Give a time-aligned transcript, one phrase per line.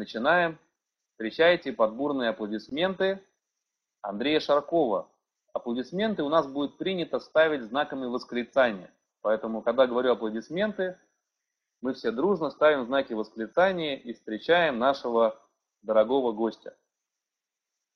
[0.00, 0.58] начинаем.
[1.12, 3.22] Встречайте под бурные аплодисменты
[4.00, 5.08] Андрея Шаркова.
[5.52, 8.90] Аплодисменты у нас будет принято ставить знаками восклицания.
[9.20, 10.98] Поэтому, когда говорю аплодисменты,
[11.82, 15.38] мы все дружно ставим знаки восклицания и встречаем нашего
[15.82, 16.74] дорогого гостя.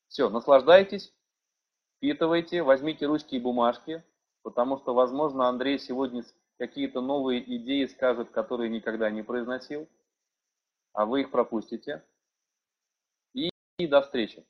[0.09, 1.11] Все, наслаждайтесь,
[1.97, 4.05] впитывайте, возьмите ручки и бумажки,
[4.43, 6.23] потому что, возможно, Андрей сегодня
[6.59, 9.89] какие-то новые идеи скажет, которые никогда не произносил,
[10.95, 12.03] а вы их пропустите.
[13.35, 14.45] И, и до встречи.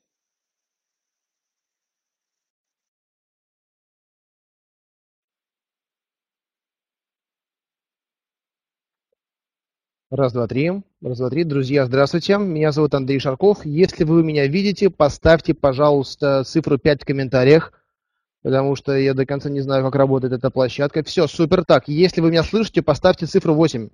[10.11, 10.71] Раз, два, три.
[11.01, 11.43] Раз, два, три.
[11.43, 12.37] Друзья, здравствуйте.
[12.37, 13.65] Меня зовут Андрей Шарков.
[13.65, 17.73] Если вы меня видите, поставьте, пожалуйста, цифру 5 в комментариях,
[18.43, 21.03] потому что я до конца не знаю, как работает эта площадка.
[21.03, 21.65] Все, супер.
[21.65, 23.89] Так, если вы меня слышите, поставьте цифру 8.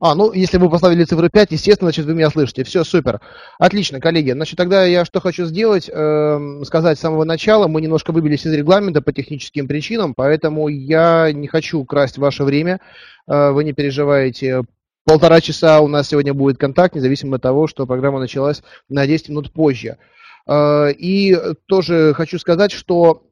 [0.00, 2.64] А, ну, если вы поставили цифру 5, естественно, значит, вы меня слышите.
[2.64, 3.20] Все, супер.
[3.58, 4.32] Отлично, коллеги.
[4.32, 7.68] Значит, тогда я что хочу сделать, э, сказать с самого начала.
[7.68, 12.80] Мы немножко выбились из регламента по техническим причинам, поэтому я не хочу красть ваше время.
[13.28, 14.62] Э, вы не переживайте.
[15.06, 19.28] Полтора часа у нас сегодня будет контакт, независимо от того, что программа началась на 10
[19.28, 19.98] минут позже.
[20.46, 23.22] Э, и тоже хочу сказать, что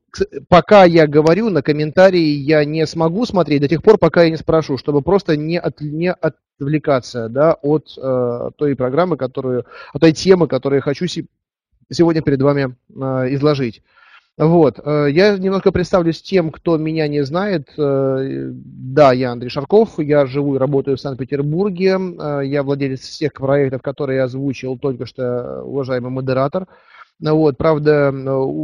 [0.48, 4.36] пока я говорю, на комментарии я не смогу смотреть до тех пор, пока я не
[4.36, 10.12] спрошу, чтобы просто не, от, не отвлекаться да, от э, той программы, которую, от той
[10.12, 11.28] темы, которую я хочу си-
[11.90, 13.83] сегодня перед вами э, изложить.
[14.38, 14.80] Вот.
[14.83, 17.68] Э, я немножко представлюсь тем, кто меня не знает.
[17.77, 21.98] Э, да, я Андрей Шарков, я живу и работаю в Санкт-Петербурге.
[22.18, 26.66] Э, я владелец всех проектов, которые я озвучил только что, уважаемый модератор.
[27.23, 28.12] Вот, правда,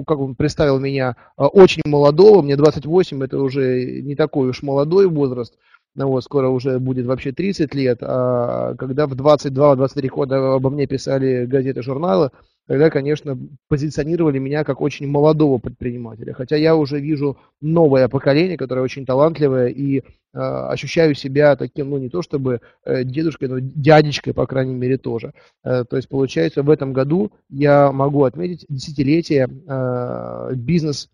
[0.07, 5.07] как он представил меня а, очень молодого, мне 28, это уже не такой уж молодой
[5.07, 5.55] возраст,
[5.95, 10.87] ну вот, скоро уже будет вообще 30 лет, а когда в 22-23 года обо мне
[10.87, 12.31] писали газеты, журналы,
[12.69, 13.37] тогда, конечно,
[13.69, 16.35] позиционировали меня как очень молодого предпринимателя.
[16.35, 20.03] Хотя я уже вижу новое поколение, которое очень талантливое, и э,
[20.33, 25.33] ощущаю себя таким, ну, не то чтобы э, дедушкой, но дядечкой, по крайней мере, тоже.
[25.65, 31.09] Э, то есть, получается, в этом году я могу отметить десятилетие э, бизнес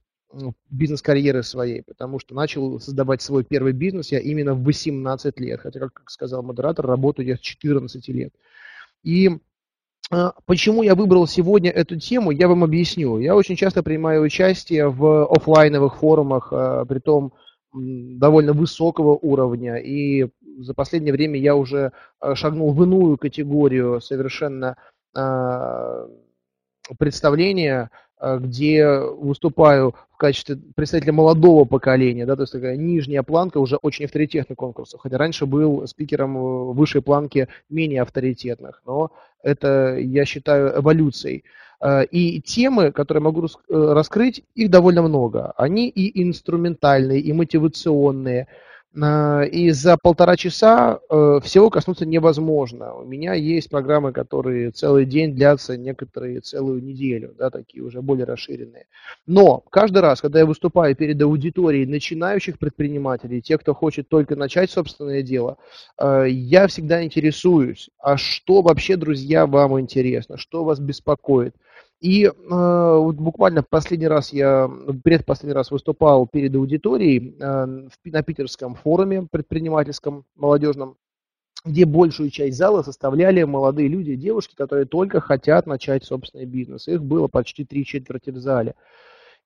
[0.69, 5.79] бизнес-карьеры своей, потому что начал создавать свой первый бизнес я именно в 18 лет, хотя,
[5.79, 8.33] как сказал модератор, работаю я с 14 лет.
[9.05, 9.39] И
[10.11, 13.19] Почему я выбрал сегодня эту тему, я вам объясню.
[13.19, 17.33] Я очень часто принимаю участие в офлайновых форумах, а, при том
[17.73, 19.77] довольно высокого уровня.
[19.77, 20.29] И
[20.59, 24.77] за последнее время я уже а, шагнул в иную категорию совершенно
[26.99, 27.91] представления,
[28.21, 34.07] где выступаю в качестве представителя молодого поколения, да, то есть такая нижняя планка уже очень
[34.07, 39.13] авторитетных конкурсов, хотя раньше был спикером высшей планки менее авторитетных, но
[39.45, 41.45] это, я считаю, эволюцией.
[41.81, 45.53] Э, и темы, которые могу э, раскрыть, их довольно много.
[45.57, 48.47] Они и инструментальные, и мотивационные,
[48.97, 52.95] и за полтора часа э, всего коснуться невозможно.
[52.95, 58.25] У меня есть программы, которые целый день длятся, некоторые целую неделю, да, такие уже более
[58.25, 58.87] расширенные.
[59.27, 64.71] Но каждый раз, когда я выступаю перед аудиторией начинающих предпринимателей, тех, кто хочет только начать
[64.71, 65.57] собственное дело,
[65.99, 71.57] э, я всегда интересуюсь, а что вообще, друзья, вам интересно, что вас беспокоит,
[72.01, 74.71] и э, вот буквально последний раз я,
[75.03, 80.97] предпоследний раз выступал перед аудиторией э, на питерском форуме предпринимательском, молодежном,
[81.65, 86.89] где большую часть зала составляли молодые люди девушки, которые только хотят начать собственный бизнес.
[86.89, 88.75] Их было почти три четверти в зале.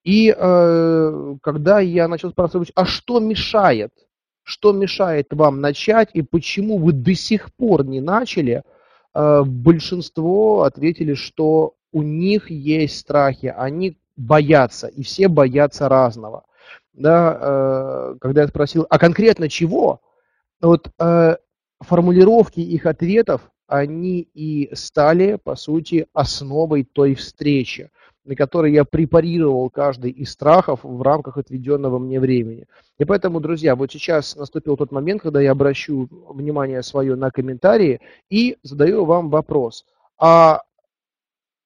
[0.02, 3.92] И э, когда я начал спрашивать, а что мешает?
[4.42, 8.62] Что мешает вам начать и почему вы до сих пор не начали?
[9.14, 16.44] Э, большинство ответили, что у них есть страхи, они боятся, и все боятся разного.
[16.92, 20.00] Да, э, когда я спросил, а конкретно чего?
[20.60, 21.36] Вот э,
[21.80, 27.90] формулировки их ответов, они и стали, по сути, основой той встречи,
[28.24, 32.66] на которой я препарировал каждый из страхов в рамках отведенного мне времени.
[32.98, 38.00] И поэтому, друзья, вот сейчас наступил тот момент, когда я обращу внимание свое на комментарии
[38.28, 39.86] и задаю вам вопрос.
[40.18, 40.62] А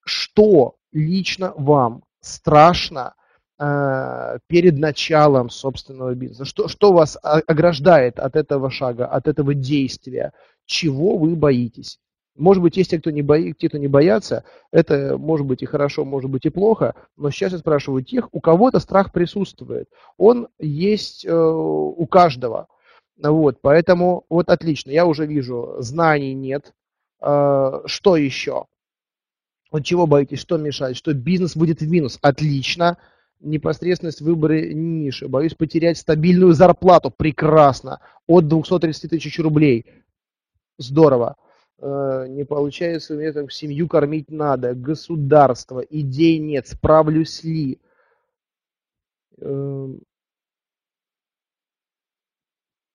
[0.04, 3.14] что лично вам страшно
[3.58, 6.44] э, перед началом собственного бизнеса?
[6.44, 10.32] Что, что вас ограждает от этого шага, от этого действия?
[10.66, 11.99] Чего вы боитесь?
[12.34, 15.66] Может быть, есть те, кто не, бои, те, кто не боятся, это может быть и
[15.66, 19.88] хорошо, может быть и плохо, но сейчас я спрашиваю тех, у кого-то страх присутствует.
[20.16, 22.69] Он есть э, у каждого.
[23.22, 26.72] Вот, поэтому вот отлично, я уже вижу, знаний нет,
[27.20, 28.66] Что еще?
[29.73, 30.97] Вот чего боитесь, что мешает?
[30.99, 32.19] Что бизнес будет в минус?
[32.21, 32.99] Отлично.
[33.41, 35.27] Непосредственность в выборе ниши.
[35.29, 37.11] Боюсь потерять стабильную зарплату.
[37.11, 38.01] Прекрасно.
[38.29, 39.87] От 230 тысяч рублей.
[40.77, 41.37] Здорово.
[41.79, 44.75] Э, не получается, мне там семью кормить надо.
[44.75, 45.81] Государство.
[45.81, 46.69] Идей нет.
[46.69, 47.81] Справлюсь ли?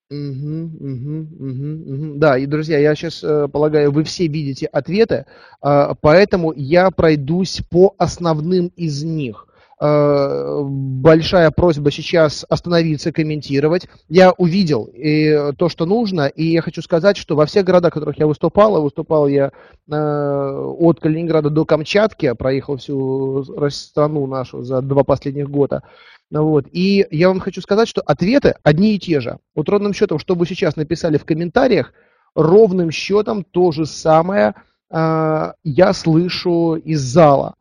[0.10, 2.14] Угу, угу, угу, угу.
[2.16, 5.26] Да, и, друзья, я сейчас э, полагаю, вы все видите ответы,
[5.62, 9.48] э, поэтому я пройдусь по основным из них.
[9.82, 13.90] Э, большая просьба сейчас остановиться, комментировать.
[14.08, 17.96] Я увидел и то, что нужно, и я хочу сказать, что во всех городах, в
[17.96, 19.52] которых я выступал, выступал я
[19.92, 25.84] э, от Калининграда до Камчатки, проехал всю страну нашу за два последних года,
[26.32, 26.66] вот.
[26.72, 29.40] И я вам хочу сказать, что ответы одни и те же.
[29.56, 31.94] Вот ровным счетом, что вы сейчас написали в комментариях,
[32.36, 34.56] ровным счетом то же самое
[34.90, 37.56] э, я слышу из зала.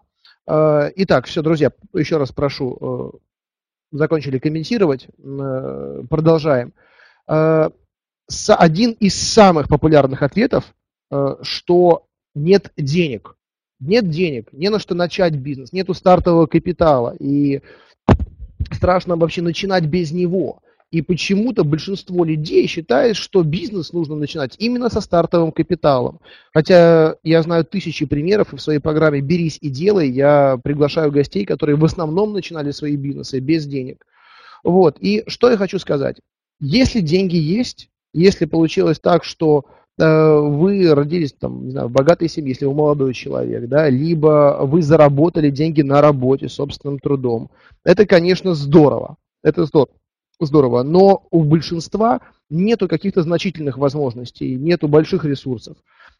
[0.47, 3.19] Э, итак, все, друзья, еще раз прошу, э,
[3.93, 6.73] закончили комментировать, э, продолжаем.
[7.29, 7.71] Э,
[8.29, 10.75] с, один из самых популярных ответов,
[11.11, 13.37] э, что нет денег.
[13.79, 17.15] Нет денег, не на что начать бизнес, нету стартового капитала.
[17.19, 17.61] И
[18.75, 20.61] страшно вообще начинать без него.
[20.93, 26.21] И почему-то большинство людей считает, что бизнес нужно начинать именно со стартовым капиталом.
[26.55, 31.45] Хотя я знаю тысячи примеров, и в своей программе «Берись и делай» я приглашаю гостей,
[31.45, 34.07] которые в основном начинали свои бизнесы без денег.
[34.63, 34.97] Вот.
[35.01, 36.19] И что я хочу сказать.
[36.61, 39.67] Если деньги есть, если получилось так, что
[39.99, 44.83] вы родились там, не знаю, в богатой семье, если вы молодой человек, да, либо вы
[44.83, 47.51] заработали деньги на работе собственным трудом,
[47.85, 49.17] это, конечно, здорово.
[49.43, 49.65] Это
[50.41, 52.21] здорово но у большинства
[52.51, 55.77] нету каких-то значительных возможностей, нету больших ресурсов.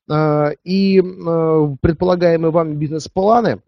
[0.09, 3.61] А, и а, предполагаемые вами бизнес-планы,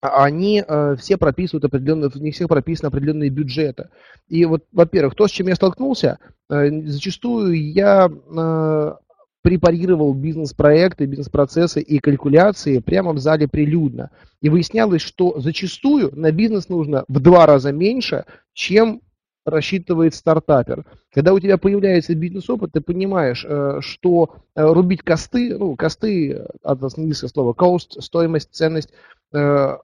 [0.00, 3.88] они э, все прописывают определенные, них всех прописаны определенные бюджеты.
[4.28, 8.94] И вот, во-первых, то, с чем я столкнулся, э, зачастую я э,
[9.42, 14.10] препарировал бизнес-проекты, бизнес-процессы и калькуляции прямо в зале прилюдно.
[14.40, 19.00] И выяснялось, что зачастую на бизнес нужно в два раза меньше, чем
[19.44, 20.84] рассчитывает стартапер.
[21.12, 26.82] Когда у тебя появляется бизнес-опыт, ты понимаешь, э, что э, рубить косты, ну, косты, от
[26.82, 28.90] английского слова cost, стоимость, ценность,
[29.32, 29.78] э,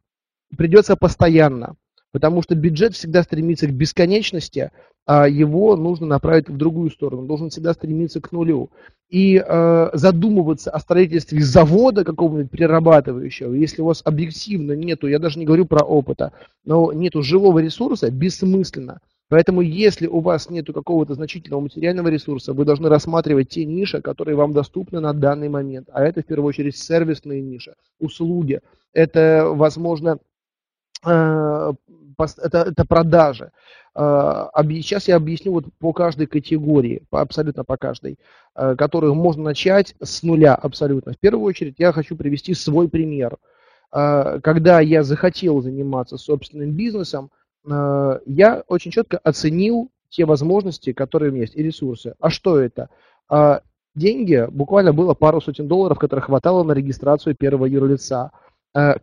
[0.56, 1.76] придется постоянно.
[2.14, 4.70] Потому что бюджет всегда стремится к бесконечности,
[5.04, 7.22] а его нужно направить в другую сторону.
[7.22, 8.70] Он должен всегда стремиться к нулю.
[9.10, 15.40] И э, задумываться о строительстве завода какого-нибудь перерабатывающего, если у вас объективно нету, я даже
[15.40, 16.32] не говорю про опыта,
[16.64, 19.00] но нету живого ресурса, бессмысленно.
[19.28, 24.36] Поэтому, если у вас нет какого-то значительного материального ресурса, вы должны рассматривать те ниши, которые
[24.36, 25.88] вам доступны на данный момент.
[25.92, 28.60] А это, в первую очередь, сервисные ниши, услуги.
[28.92, 30.18] Это, возможно,
[31.04, 31.72] э,
[32.18, 33.50] это, это продажи.
[33.96, 38.18] Сейчас я объясню вот по каждой категории, по, абсолютно по каждой,
[38.56, 41.12] э, которую можно начать с нуля абсолютно.
[41.12, 43.36] В первую очередь я хочу привести свой пример.
[43.90, 47.30] Когда я захотел заниматься собственным бизнесом,
[47.64, 52.14] я очень четко оценил те возможности, которые у меня есть, и ресурсы.
[52.18, 52.88] А что это?
[53.28, 53.60] А,
[53.94, 58.32] деньги, буквально было пару сотен долларов, которых хватало на регистрацию первого юрлица.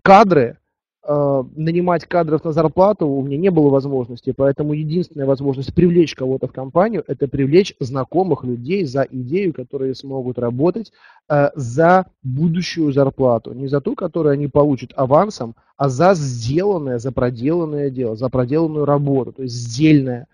[0.01, 0.57] Кадры,
[1.03, 6.51] нанимать кадров на зарплату у меня не было возможности, поэтому единственная возможность привлечь кого-то в
[6.51, 10.91] компанию– это привлечь знакомых людей за идею, которые смогут работать
[11.27, 13.53] э, за будущую зарплату.
[13.53, 18.86] Не за ту, которую они получат авансом, а за сделанное, за проделанное дело, за проделанную
[18.86, 20.27] работу, то есть сдельное.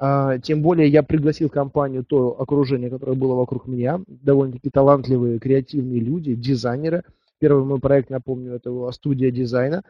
[0.00, 5.40] Uh, тем более я пригласил в компанию то окружение, которое было вокруг меня, довольно-таки талантливые,
[5.40, 7.02] креативные люди, дизайнеры–
[7.38, 9.82] Первый мой проект, напомню, это была студия дизайна.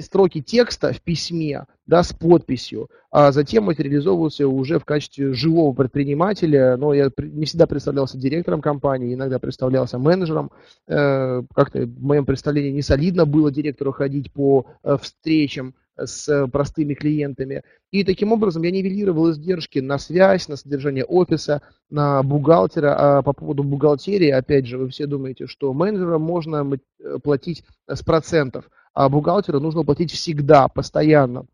[0.02, 6.76] строки текста в письме, да, с подписью, а затем материализовывался уже в качестве живого предпринимателя,
[6.76, 10.50] но я не всегда представлялся директором компании, иногда представлялся менеджером,
[10.86, 16.92] э, как-то в моем представлении не солидно было директору ходить по э, встречам с простыми
[16.92, 23.22] клиентами, и таким образом я нивелировал издержки на связь, на содержание офиса, на бухгалтера, а
[23.22, 28.68] по поводу бухгалтерии, опять же, вы все думаете, что менеджерам можно э, платить с процентов,
[28.96, 31.44] а бухгалтеру нужно платить всегда, постоянно.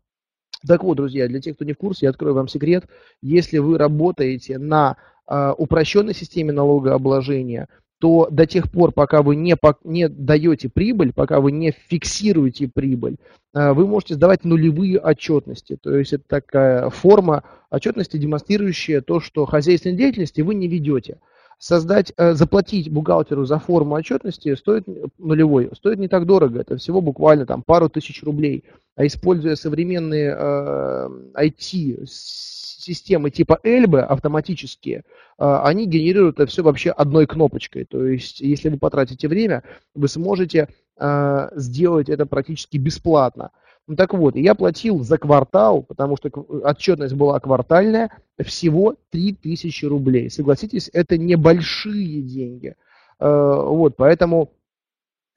[0.65, 2.85] Так вот, друзья, для тех, кто не в курсе, я открою вам секрет.
[3.21, 4.95] Если вы работаете на
[5.27, 7.67] э, упрощенной системе налогообложения,
[7.99, 13.17] то до тех пор, пока вы не, не даете прибыль, пока вы не фиксируете прибыль,
[13.53, 15.75] э, вы можете сдавать нулевые отчетности.
[15.75, 21.19] То есть это такая форма отчетности, демонстрирующая то, что хозяйственной деятельности вы не ведете
[21.63, 24.83] создать, э, заплатить бухгалтеру за форму отчетности стоит
[25.17, 28.65] нулевой, стоит не так дорого, это всего буквально там пару тысяч рублей.
[28.97, 31.09] А используя современные э,
[31.41, 35.03] IT-системы типа Эльбы автоматические, э,
[35.37, 37.85] они генерируют это все вообще одной кнопочкой.
[37.85, 39.63] То есть, если вы потратите время,
[39.95, 40.67] вы сможете
[40.99, 43.51] э, сделать это практически бесплатно.
[43.87, 50.29] Ну так вот, я платил за квартал, потому что отчетность была квартальная, всего 3000 рублей.
[50.29, 52.75] Согласитесь, это небольшие деньги.
[53.19, 54.53] Э, вот, поэтому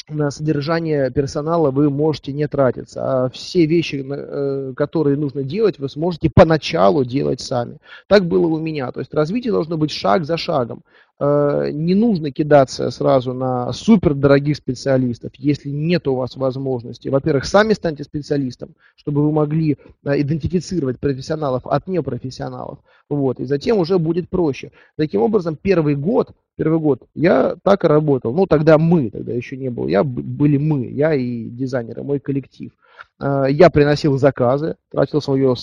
[0.08, 5.88] на содержание персонала вы можете не тратиться, а все вещи, э, которые нужно делать, вы
[5.88, 7.78] сможете поначалу делать сами.
[8.06, 8.92] Так было у меня.
[8.92, 10.82] То есть развитие должно быть шаг за шагом.
[11.18, 17.08] Э, не нужно кидаться сразу на супер дорогих специалистов, если нет у вас возможности.
[17.08, 22.80] Во-первых, сами станьте специалистом, чтобы вы могли э, идентифицировать профессионалов от непрофессионалов.
[23.08, 24.72] Вот, и затем уже будет проще.
[24.96, 28.34] Таким образом, первый год, первый год я так и работал.
[28.34, 29.88] Ну, тогда мы, тогда еще не было.
[29.88, 32.72] Я, были мы, я и дизайнеры, мой коллектив.
[33.18, 35.54] Э, я приносил заказы, тратил свое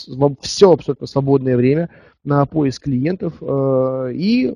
[0.41, 1.91] все абсолютно свободное время
[2.23, 4.55] на поиск клиентов и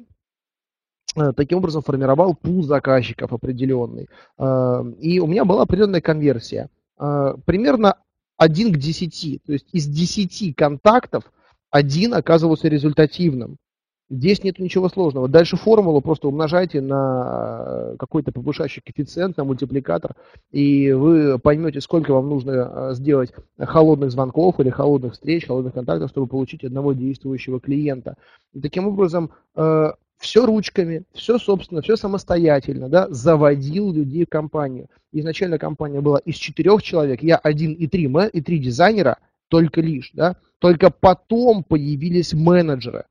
[1.36, 4.08] таким образом формировал пул заказчиков определенный.
[4.38, 6.70] Э, и у меня была определенная конверсия.
[7.00, 7.98] Э, примерно
[8.38, 9.42] 1 к 10.
[9.46, 11.24] То есть из 10 контактов
[11.72, 13.58] один оказывался результативным.
[14.10, 15.28] Здесь нет ничего сложного.
[15.28, 20.16] Дальше формулу просто умножайте на какой-то повышающий коэффициент, на мультипликатор,
[20.50, 26.28] и вы поймете, сколько вам нужно сделать холодных звонков или холодных встреч, холодных контактов, чтобы
[26.28, 28.16] получить одного действующего клиента.
[28.54, 29.32] И таким образом
[30.18, 34.88] все ручками, все собственно, все самостоятельно, да, заводил людей в компанию.
[35.12, 40.12] Изначально компания была из четырех человек, я один и три, и три дизайнера, только лишь,
[40.14, 43.06] да, только потом появились менеджеры,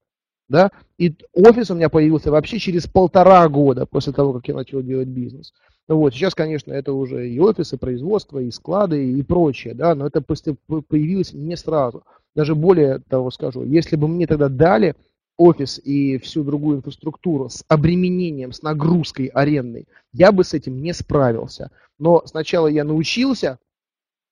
[0.49, 4.83] да, и офис у меня появился вообще через полтора года после того, как я начал
[4.83, 5.53] делать бизнес.
[5.89, 10.21] Вот, сейчас, конечно, это уже и офисы, производство, и склады, и прочее, да, но это
[10.21, 12.03] появилось не сразу.
[12.35, 14.97] Даже более того скажу, если бы мне тогда дали
[15.37, 20.93] офис и всю другую инфраструктуру с обременением, с нагрузкой арендной, я бы с этим не
[20.93, 21.71] справился.
[21.99, 23.59] Но сначала я научился,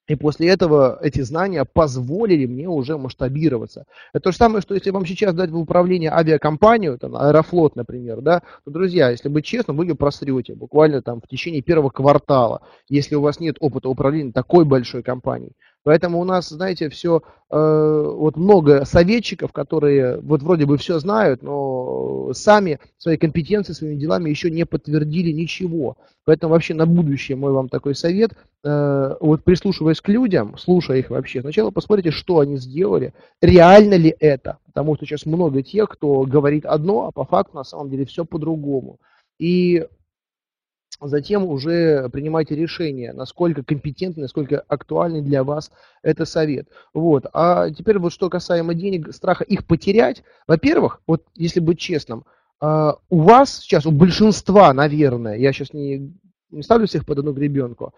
[0.06, 3.87] и после этого эти знания позволили мне уже масштабироваться.
[4.12, 8.20] Это то же самое, что если вам сейчас дать в управление авиакомпанию, там, Аэрофлот, например,
[8.20, 12.61] да, то, друзья, если быть честным, вы ее просрете буквально там в течение первого квартала,
[12.88, 15.52] если у вас нет опыта управления такой большой компанией.
[15.85, 21.43] Поэтому у нас, знаете, все, э, вот много советчиков, которые вот вроде бы все знают,
[21.43, 25.99] но сами своей компетенцией, своими делами еще не подтвердили ничего.
[26.25, 28.33] Поэтому вообще на будущее мой вам такой совет,
[28.64, 33.12] э, вот прислушиваясь к людям, слушая их вообще, сначала посмотрите, что они сделали,
[33.43, 37.64] реально ли это, потому что сейчас много тех, кто говорит одно, а по факту на
[37.64, 39.00] самом деле все по-другому.
[39.38, 39.87] И
[41.00, 45.70] затем уже принимайте решение, насколько компетентный, насколько актуальный для вас
[46.02, 46.68] это совет.
[46.92, 47.26] Вот.
[47.32, 50.22] А теперь вот что касаемо денег, страха их потерять.
[50.46, 52.24] Во-первых, вот если быть честным,
[52.60, 56.14] а, у вас сейчас, у большинства, наверное, я сейчас не,
[56.50, 57.92] не ставлю всех под одну гребенку,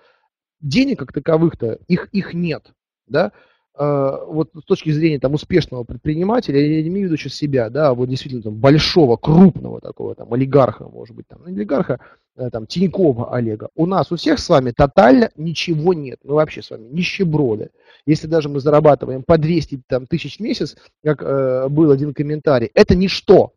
[0.60, 2.72] денег как таковых-то, их, их нет.
[3.06, 3.32] Да?
[3.74, 7.68] А, вот с точки зрения там, успешного предпринимателя, я не имею в виду сейчас себя,
[7.68, 12.66] да, вот действительно там, большого, крупного такого там, олигарха, может быть, там, олигарха э, там,
[12.66, 13.68] Тинькова Олега.
[13.74, 16.20] У нас у всех с вами тотально ничего нет.
[16.24, 17.70] Мы вообще с вами нищеброды.
[18.06, 22.70] Если даже мы зарабатываем по 200 там, тысяч в месяц, как э, был один комментарий,
[22.74, 23.52] это ничто.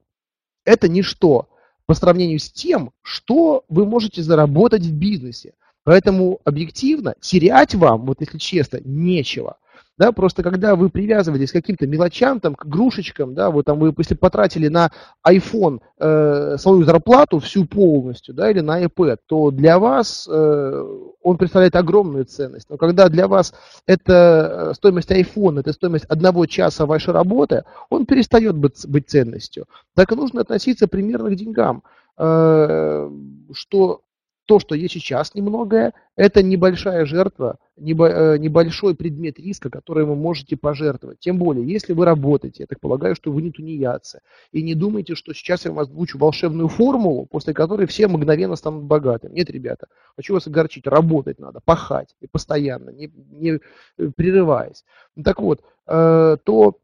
[0.66, 1.50] Это ничто
[1.86, 5.54] по сравнению с тем, что вы можете заработать в бизнесе.
[5.84, 9.58] Поэтому объективно терять вам, вот если честно, нечего–
[10.00, 13.94] да, просто когда вы привязываетесь к каким-то мелочам, там, к игрушечкам, да, вот там вы
[13.98, 14.92] если потратили на
[15.28, 20.86] iPhone э, свою зарплату всю полностью, да, или на iPad, то для вас э,
[21.22, 22.70] он представляет огромную ценность.
[22.70, 23.54] Но когда для вас
[23.86, 29.66] это э, стоимость iPhone, это стоимость одного часа вашей работы, он перестает быть, быть ценностью.
[29.96, 31.84] Так и нужно относиться примерно к деньгам,
[32.18, 33.10] э,
[33.52, 34.02] что
[34.50, 40.58] то, что есть сейчас немногое, это небольшая жертва, э, небольшой предмет риска, который вы можете
[40.58, 41.20] пожертвовать.
[41.20, 44.22] Тем более, если вы работаете, я так полагаю, что вы не тунеядцы.
[44.52, 48.86] И не думайте, что сейчас я вам озвучу волшебную формулу, после которой все мгновенно станут
[48.86, 49.36] богатыми.
[49.36, 53.60] Нет, ребята, хочу вас огорчить, работать надо, пахать, и постоянно, не, не
[54.00, 54.84] э, прерываясь.
[55.24, 56.76] Так вот, э, то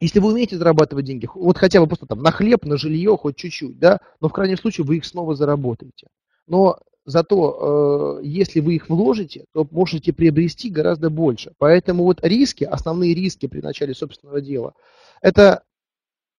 [0.00, 3.36] если вы умеете зарабатывать деньги, вот хотя бы просто там на хлеб, на жилье, хоть
[3.36, 6.06] чуть-чуть, да, но в крайнем случае вы их снова заработаете
[6.50, 11.52] но зато э, если вы их вложите, то можете приобрести гораздо больше.
[11.58, 14.74] Поэтому вот риски, основные риски при начале собственного дела,
[15.22, 15.62] это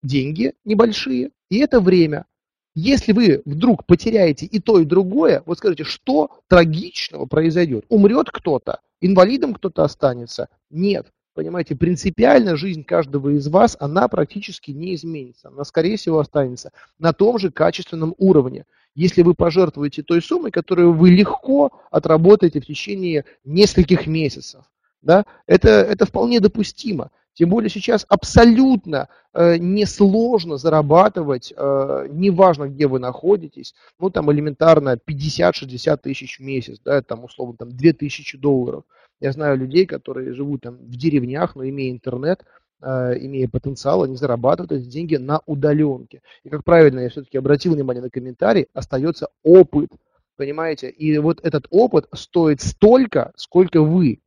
[0.02, 2.26] деньги небольшие и это время.
[2.74, 7.86] Если вы вдруг потеряете и то, и другое, вот скажите, что трагичного произойдет?
[7.88, 8.80] Умрет кто-то?
[9.00, 10.48] Инвалидом кто-то останется?
[10.70, 11.06] Нет.
[11.34, 15.48] Понимаете, принципиально жизнь каждого из вас, она практически не изменится.
[15.48, 20.92] Она, скорее всего, останется на том же качественном уровне если вы пожертвуете той суммой, которую
[20.92, 24.64] вы легко отработаете в течение нескольких месяцев.
[25.00, 25.24] Да?
[25.46, 27.10] Это, это вполне допустимо.
[27.34, 34.98] Тем более сейчас абсолютно э, несложно зарабатывать, э, неважно, где вы находитесь, ну там элементарно
[34.98, 38.84] 50-60 тысяч в месяц, да, там условно там 2000 долларов.
[39.18, 42.44] Я знаю людей, которые живут там в деревнях, но имея интернет,
[42.82, 46.22] имея потенциал, они зарабатывают эти деньги на удаленке.
[46.42, 49.90] И как правильно я все-таки обратил внимание на комментарий, остается опыт.
[50.36, 50.90] Понимаете?
[50.90, 54.20] И вот этот опыт стоит столько, сколько вы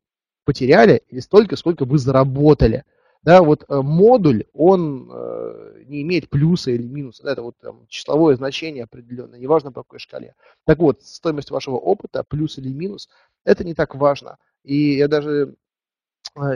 [0.45, 2.83] потеряли, или столько, сколько вы заработали.
[3.23, 7.27] Да, вот э, модуль, он э, не имеет плюса или минуса.
[7.27, 10.35] Это вот там, числовое значение определенное, неважно по какой шкале.
[10.63, 13.09] Так вот, стоимость вашего опыта, плюс или минус,
[13.43, 14.37] это не так важно.
[14.63, 15.53] И я даже э,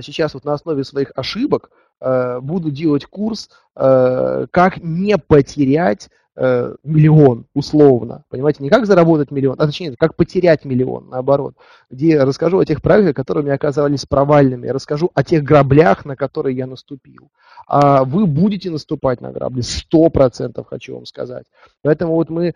[0.01, 6.75] сейчас вот на основе своих ошибок Э, буду делать курс, э, как не потерять э,
[6.83, 8.23] миллион, условно.
[8.29, 11.55] Понимаете, не как заработать миллион, а точнее, как потерять миллион, наоборот.
[11.89, 14.67] Где я расскажу о тех проектах, которые у меня оказались провальными.
[14.67, 17.31] Я расскажу о тех граблях, на которые я наступил.
[17.67, 21.45] А вы будете наступать на грабли, сто процентов хочу вам сказать.
[21.81, 22.53] Поэтому вот мы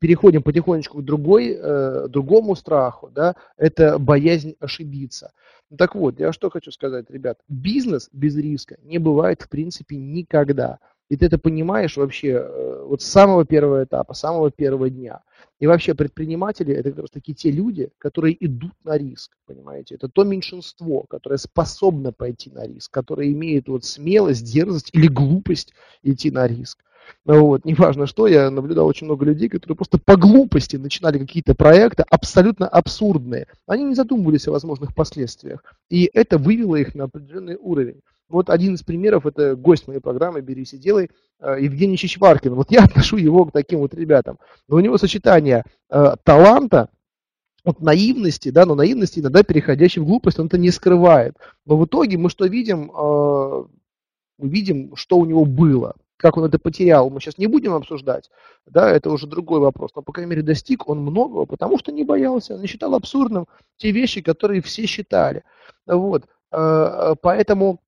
[0.00, 1.58] переходим потихонечку к другой,
[2.08, 5.32] другому страху, да, это боязнь ошибиться.
[5.76, 7.38] Так вот, я что хочу сказать, ребят.
[7.48, 10.78] Бизнес без риска не бывает в принципе никогда.
[11.10, 15.22] И ты это понимаешь вообще э, вот с самого первого этапа, с самого первого дня.
[15.58, 19.94] И вообще предприниматели это как раз таки те люди, которые идут на риск, понимаете.
[19.94, 25.72] Это то меньшинство, которое способно пойти на риск, которое имеет вот смелость, дерзость или глупость
[26.02, 26.82] идти на риск.
[27.24, 32.04] Вот, неважно что, я наблюдал очень много людей, которые просто по глупости начинали какие-то проекты
[32.08, 33.46] абсолютно абсурдные.
[33.66, 35.57] Они не задумывались о возможных последствиях.
[35.90, 38.00] И это вывело их на определенный уровень.
[38.28, 42.54] Вот один из примеров, это гость моей программы «Берись и делай», э, Евгений Чичваркин.
[42.54, 44.38] Вот я отношу его к таким вот ребятам.
[44.68, 46.90] Но у него сочетание э, таланта,
[47.64, 51.36] от наивности, да, но наивности иногда переходящей в глупость, он это не скрывает.
[51.66, 52.90] Но в итоге мы что видим?
[52.90, 53.64] Э,
[54.38, 58.30] мы видим, что у него было как он это потерял, мы сейчас не будем обсуждать,
[58.66, 62.04] да, это уже другой вопрос, но, по крайней мере, достиг он многого, потому что не
[62.04, 65.44] боялся, не считал абсурдным те вещи, которые все считали,
[65.86, 67.80] вот, э, поэтому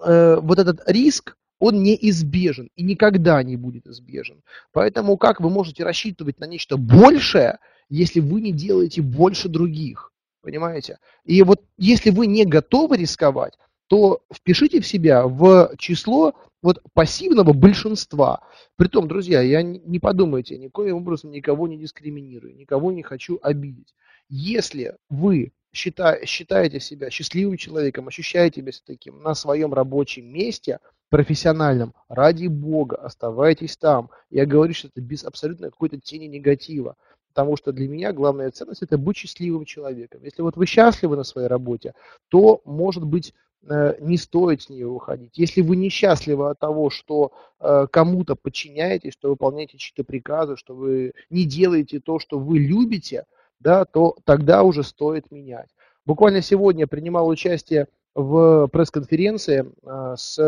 [0.00, 4.42] э, вот этот риск, он неизбежен и никогда не будет избежен.
[4.72, 10.12] Поэтому как вы можете рассчитывать на нечто большее, если вы не делаете больше других?
[10.40, 10.98] Понимаете?
[11.24, 13.54] И вот если вы не готовы рисковать,
[13.92, 18.40] то впишите в себя в число вот пассивного большинства.
[18.76, 23.94] Притом, друзья, я не подумайте, никоим образом никого не дискриминирую, никого не хочу обидеть.
[24.30, 30.78] Если вы счита, считаете себя счастливым человеком, ощущаете себя таким на своем рабочем месте,
[31.10, 34.08] профессиональном, ради бога, оставайтесь там.
[34.30, 36.96] Я говорю, что это без абсолютно какой-то тени негатива.
[37.28, 40.22] Потому что для меня главная ценность– это быть счастливым человеком.
[40.22, 41.94] Если вот вы счастливы на своей работе,
[42.28, 45.38] то, может быть, не стоит с нее выходить.
[45.38, 51.12] Если вы несчастливы от того, что э, кому-то подчиняетесь, что выполняете чьи-то приказы, что вы
[51.30, 53.24] не делаете то, что вы любите,
[53.60, 55.68] да, то тогда уже стоит менять.
[56.04, 60.38] Буквально сегодня принимал участие в пресс-конференции э, с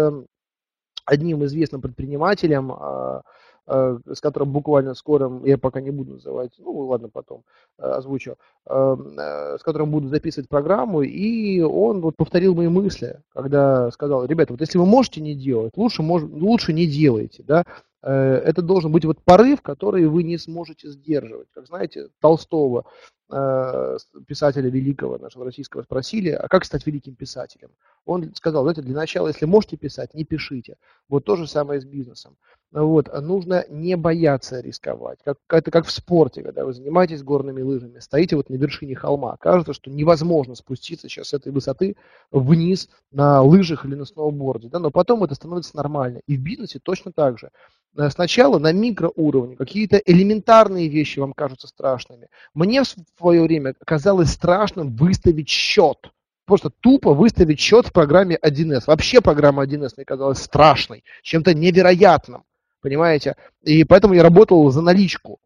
[1.05, 3.21] одним известным предпринимателем, э, э,
[3.67, 7.45] с которым буквально скоро, я пока не буду называть, ну ладно, потом
[7.79, 14.53] озвучу, с которым буду записывать программу, и он вот повторил мои мысли, когда сказал, ребята,
[14.53, 17.65] вот если вы можете не делать, лучше, мож, лучше не делайте, да,
[18.03, 21.49] это должен быть вот порыв, который вы не сможете сдерживать.
[21.55, 22.85] Как знаете, Толстого
[23.31, 23.97] Э,
[24.29, 27.71] писателя великого нашего российского спросили, а как стать великим писателем?
[28.05, 30.77] Он сказал, знаете, для начала, если можете писать, не пишите.
[31.09, 32.37] Вот то же самое с бизнесом.
[32.75, 35.21] Вот, нужно не бояться рисковать.
[35.25, 39.37] Как, это как в спорте, когда вы занимаетесь горными лыжами, стоите вот на вершине холма.
[39.37, 41.95] Кажется, что невозможно спуститься сейчас с этой высоты
[42.33, 44.69] вниз на лыжах или на сноуборде.
[44.71, 44.81] Да?
[44.81, 46.21] Но потом это становится нормально.
[46.27, 47.51] И в бизнесе точно так же.
[47.97, 52.27] Э, сначала на микроуровне какие-то элементарные вещи вам кажутся страшными.
[52.55, 56.11] Мне в свое время казалось страшным выставить счет.
[56.45, 58.83] Просто тупо выставить счет в программе 1С.
[58.89, 62.43] Вообще программа 1С мне казалась страшной, чем-то невероятным.
[62.85, 63.35] Понимаете?
[63.63, 65.39] И поэтому я работал за наличку.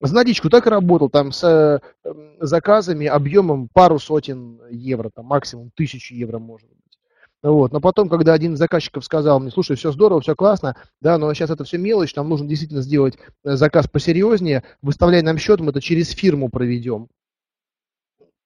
[0.00, 1.80] За наличку так и работал, там с э,
[2.38, 7.00] заказами объемом пару сотен евро, там максимум тысячу евро может быть.
[7.42, 7.72] Вот.
[7.72, 11.34] Но потом, когда один из заказчиков сказал мне, слушай, все здорово, все классно, да, но
[11.34, 15.70] сейчас это все мелочь, нам нужно действительно сделать э, заказ посерьезнее, выставляй нам счет, мы
[15.70, 17.08] это через фирму проведем.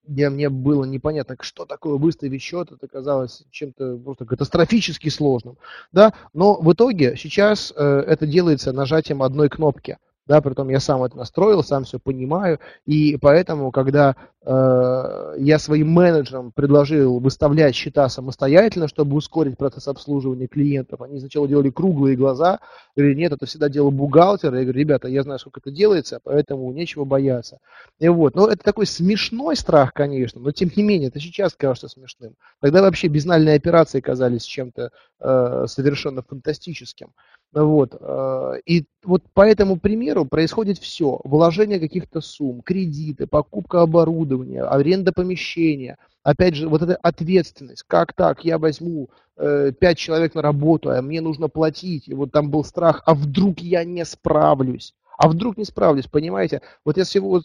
[0.09, 5.59] Где мне было непонятно, что такое выставить счет, это казалось чем-то просто катастрофически сложным.
[5.93, 6.15] Да?
[6.33, 11.03] Но в итоге сейчас э, это делается нажатием одной кнопки– да, при том я сам
[11.03, 14.15] это настроил, сам все понимаю, и поэтому, когда
[14.45, 21.49] э, я своим менеджерам предложил выставлять счета самостоятельно, чтобы ускорить процесс обслуживания клиентов, они сначала
[21.49, 22.61] делали круглые глаза,
[22.95, 26.71] говорили, нет, это всегда дело бухгалтера, я говорю, ребята, я знаю, сколько это делается, поэтому
[26.73, 27.59] нечего бояться.
[27.99, 31.89] И вот, но это такой смешной страх, конечно, но тем не менее, это сейчас кажется
[31.89, 32.35] смешным.
[32.61, 37.13] Тогда вообще безнальные операции казались чем-то э, совершенно фантастическим.
[37.53, 37.97] Вот.
[37.99, 41.21] Э, и вот по этому примеру происходит все.
[41.25, 45.97] Вложение каких-то сумм, кредиты, покупка оборудования, аренда помещения.
[46.23, 47.85] Опять же, вот эта ответственность.
[47.87, 48.45] Как так?
[48.45, 52.09] Я возьму э, пять человек на работу, а мне нужно платить.
[52.09, 54.95] И вот там был страх, а вдруг я не справлюсь?
[55.17, 56.61] А вдруг не справлюсь, понимаете?
[56.85, 57.43] Вот я всего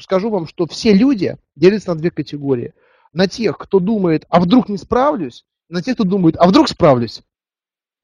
[0.00, 2.74] скажу вам, что все люди делятся на две категории.
[3.12, 7.22] На тех, кто думает, а вдруг не справлюсь, на тех, кто думает, а вдруг справлюсь.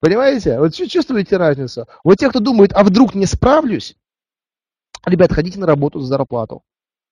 [0.06, 0.60] Понимаете?
[0.60, 1.88] Вот чувствуете разницу?
[2.04, 3.96] Вот те, кто думает, а вдруг не справлюсь,
[5.04, 6.62] ребят, ходите на работу за зарплату.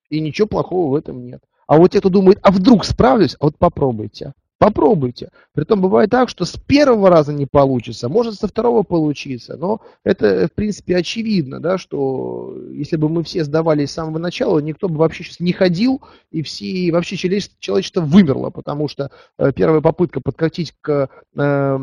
[0.07, 1.41] И ничего плохого в этом нет.
[1.67, 4.31] А вот те, кто думает, а вдруг справлюсь, вот попробуйте.
[4.57, 5.27] Попробуйте.
[5.51, 10.47] Притом бывает так, что с первого раза не получится, может со второго получиться, но это,
[10.47, 14.95] в принципе, очевидно, да, что если бы мы все сдавались с самого начала, никто бы
[14.95, 20.21] вообще сейчас не ходил, и все, и вообще человечество вымерло, потому что э, первая попытка
[20.21, 21.79] подкатить к э,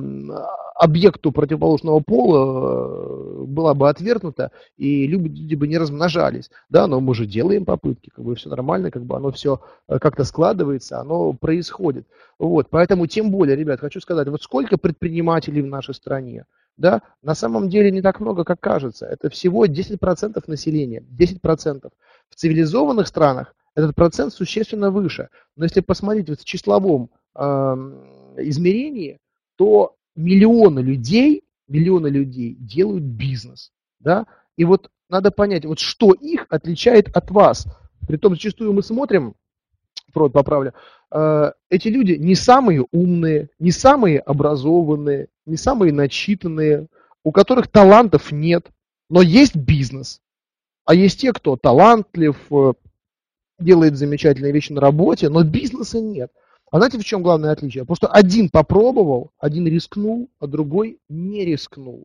[0.83, 6.51] объекту противоположного пола э, была бы отвергнута, и люди бы не размножались.
[6.68, 10.01] Да, но мы же делаем попытки, как бы все нормально, как бы оно все э,
[10.01, 12.09] как-то складывается, оно происходит.
[12.40, 17.37] Вот, поэтому тем более, ребят, хочу сказать, вот сколько предпринимателей в нашей стране, да, на
[17.37, 19.07] самом деле не так много, как кажется.
[19.07, 21.90] Это всего 10% населения, 10%.
[22.29, 25.29] В цивилизованных странах этот процент существенно выше.
[25.55, 27.40] Но если посмотреть вот в числовом э,
[28.38, 29.21] измерении,
[29.57, 36.46] то миллионы людей, миллионы людей делают бизнес, да, и вот надо понять, вот что их
[36.48, 37.66] отличает от вас.
[38.07, 39.35] Притом зачастую мы смотрим,
[40.12, 40.75] провод поправлю,
[41.11, 46.88] э, эти люди не самые умные, не самые образованные, не самые начитанные,
[47.25, 48.66] у которых талантов нет,
[49.09, 50.20] но есть бизнес.
[50.85, 52.72] А есть те, кто талантлив, э,
[53.59, 56.33] делает замечательные вещи на работе, но бизнеса нет.
[56.73, 57.85] А знаете, в чем главное отличие?
[57.85, 62.05] Просто один попробовал, один рискнул, а другой не рискнул.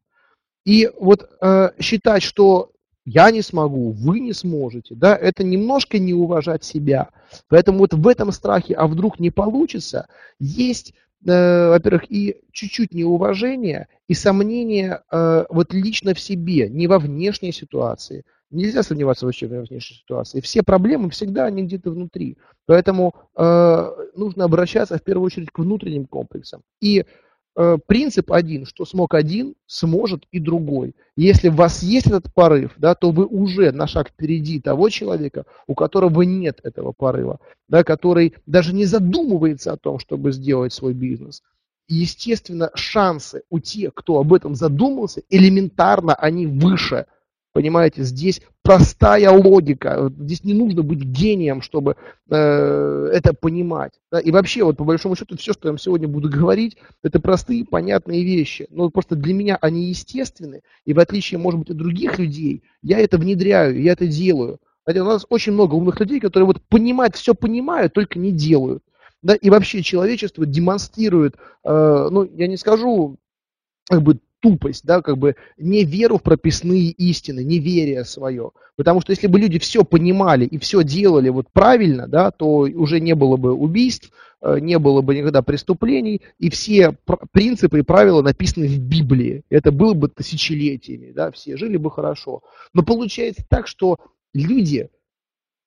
[0.65, 2.71] И вот э, считать, что
[3.05, 7.07] я не смогу, вы не сможете, да, это немножко не уважать себя.
[7.47, 10.93] Поэтому вот в этом страхе, а вдруг не получится, есть,
[11.25, 17.53] э, во-первых, и чуть-чуть неуважение, и сомнение э, вот лично в себе, не во внешней
[17.53, 20.39] ситуации, Нельзя сомневаться вообще в внешней ситуации.
[20.39, 22.37] Все проблемы всегда они где-то внутри.
[22.65, 26.61] Поэтому э, нужно обращаться в первую очередь к внутренним комплексам.
[26.79, 27.03] И
[27.57, 30.95] э, принцип один, что смог один, сможет и другой.
[31.17, 35.45] Если у вас есть этот порыв, да, то вы уже на шаг впереди того человека,
[35.67, 40.93] у которого нет этого порыва, да, который даже не задумывается о том, чтобы сделать свой
[40.93, 41.43] бизнес.
[41.89, 47.07] естественно, шансы у тех, кто об этом задумался, элементарно они выше–
[47.57, 50.13] Понимаете, здесь простая логика.
[50.19, 51.95] Здесь не нужно быть гением, чтобы
[52.29, 53.93] э, это понимать.
[54.11, 54.19] Да?
[54.19, 57.65] И вообще, вот по большому счету, все, что я вам сегодня буду говорить, это простые,
[57.65, 58.67] понятные вещи.
[58.69, 60.61] Но просто для меня они естественны.
[60.85, 64.59] И в отличие, может быть, от других людей, я это внедряю, я это делаю.
[64.85, 68.83] Знаете, у нас очень много умных людей, которые вот понимают, все понимают, только не делают.
[69.23, 73.17] Да, и вообще человечество демонстрирует, э, ну, я не скажу,
[73.89, 78.51] как бы тупость, да, как бы не веру в прописные истины, неверие свое.
[78.75, 82.99] Потому что если бы люди все понимали и все делали вот правильно, да, то уже
[82.99, 86.95] не было бы убийств, э, не было бы никогда преступлений, и все
[87.31, 89.43] принципы и правила написаны в Библии.
[89.49, 92.43] Это было бы тысячелетиями, да, все жили бы хорошо.
[92.73, 93.97] Но получается так, что
[94.33, 94.89] люди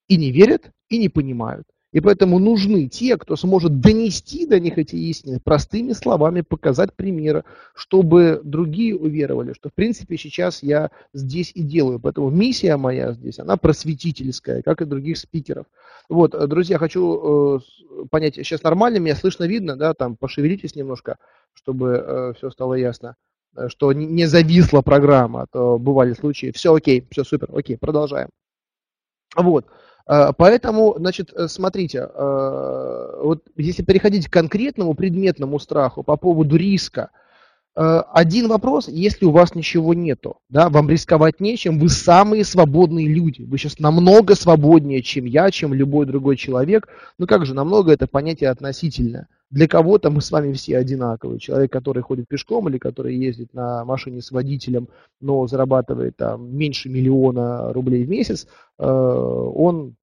[0.07, 1.65] и не верят, и не понимают.
[1.91, 7.43] И поэтому нужны те, кто сможет донести до них эти истины, простыми словами показать примеры,
[7.75, 11.99] чтобы другие уверовали, что в принципе сейчас я здесь и делаю.
[11.99, 15.65] Поэтому миссия моя здесь, она просветительская, как и других спикеров.
[16.07, 21.17] Вот, друзья, хочу э, понять, сейчас нормально, меня слышно, видно, да, там пошевелитесь немножко,
[21.53, 23.15] чтобы э, все стало ясно
[23.55, 26.53] э, что не зависла программа, а то бывали случаи.
[26.53, 28.29] Все окей, все супер, окей, продолжаем.
[29.35, 29.65] Вот.
[30.07, 36.55] Э, поэтому, значит, э, смотрите, э, вот если переходить к конкретному предметному страху по поводу
[36.55, 37.09] риска,
[37.73, 43.43] один вопрос, если у вас ничего нету, да, вам рисковать нечем, вы самые свободные люди,
[43.43, 48.07] вы сейчас намного свободнее, чем я, чем любой другой человек, ну как же, намного это
[48.07, 49.29] понятие относительное.
[49.51, 51.39] Для кого-то мы с вами все одинаковые.
[51.39, 54.87] Человек, который ходит пешком или который ездит на машине с водителем,
[55.19, 59.95] но зарабатывает там меньше миллиона рублей в месяц, он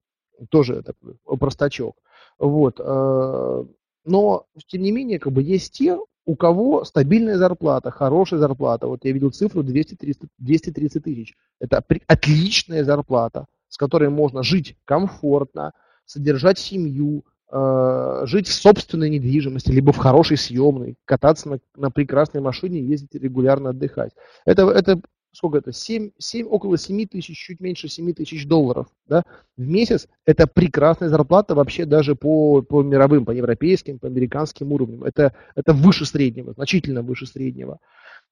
[0.49, 1.95] тоже такой простачок.
[2.37, 2.79] Вот.
[2.79, 3.65] Э,
[4.05, 8.87] но, тем не менее, как бы есть те, у кого стабильная зарплата, хорошая зарплата.
[8.87, 11.35] Вот я видел цифру 230, 230 тысяч.
[11.59, 15.73] Это отличная зарплата, с которой можно жить комфортно,
[16.05, 22.41] содержать семью, э, жить в собственной недвижимости, либо в хорошей съемной, кататься на, на прекрасной
[22.41, 24.11] машине, ездить регулярно отдыхать.
[24.45, 29.23] Это, это сколько это, 7, 7, около 7 тысяч, чуть меньше 7 тысяч долларов да,
[29.57, 30.07] в месяц.
[30.25, 35.03] Это прекрасная зарплата вообще даже по, по мировым, по европейским, по американским уровням.
[35.03, 37.79] Это, это выше среднего, значительно выше среднего.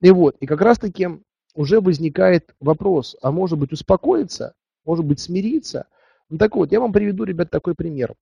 [0.01, 1.07] И вот, и как раз таки
[1.55, 4.53] уже возникает вопрос, а может быть успокоиться,
[4.85, 5.85] может быть смириться.
[6.29, 8.13] Ну так вот, я вам приведу, ребят, такой пример.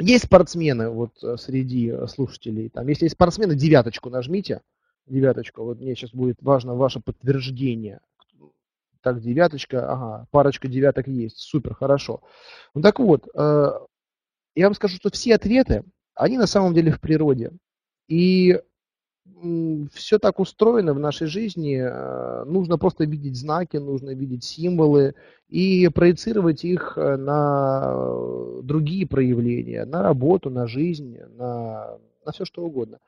[0.00, 4.60] Есть спортсмены вот э, среди слушателей, там, если есть спортсмены, девяточку нажмите,
[5.06, 5.62] девяточку.
[5.62, 8.00] Вот мне сейчас будет важно ваше подтверждение.
[9.02, 12.22] Так, девяточка, ага, парочка девяток есть, супер, хорошо.
[12.74, 13.72] Ну так вот, э,
[14.56, 17.52] я вам скажу, что все ответы, они на самом деле в природе.
[18.08, 18.60] И
[19.92, 25.14] все так устроено в нашей жизни, э, нужно просто видеть знаки, нужно видеть символы
[25.48, 28.06] и проецировать их э, на
[28.62, 32.98] другие проявления, на работу, на жизнь, на, на все что угодно.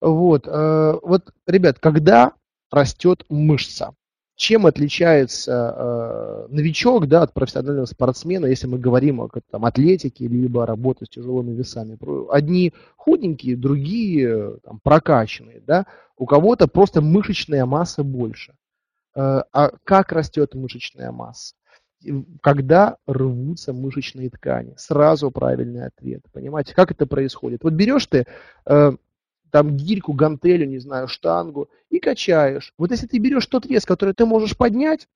[0.00, 2.32] Вот, э, вот, ребят, когда
[2.70, 3.94] растет мышца?
[4.36, 10.66] Чем отличается э, новичок да, от профессионального спортсмена, если мы говорим о там, атлетике, либо
[10.66, 11.96] работе с тяжелыми весами?
[12.30, 15.60] Одни худенькие, другие там, прокачанные.
[15.60, 15.86] Да?
[16.16, 18.54] У кого-то просто мышечная масса больше.
[19.14, 21.54] Э, а как растет мышечная масса?
[22.42, 24.74] когда рвутся мышечные ткани.
[24.76, 26.22] Сразу правильный ответ.
[26.32, 27.62] Понимаете, как это происходит?
[27.62, 28.26] Вот берешь ты
[28.66, 28.92] э,
[29.54, 32.74] там гирьку, гантелю, не знаю, штангу, и качаешь.
[32.76, 35.06] Вот если ты берешь тот вес, который ты можешь поднять,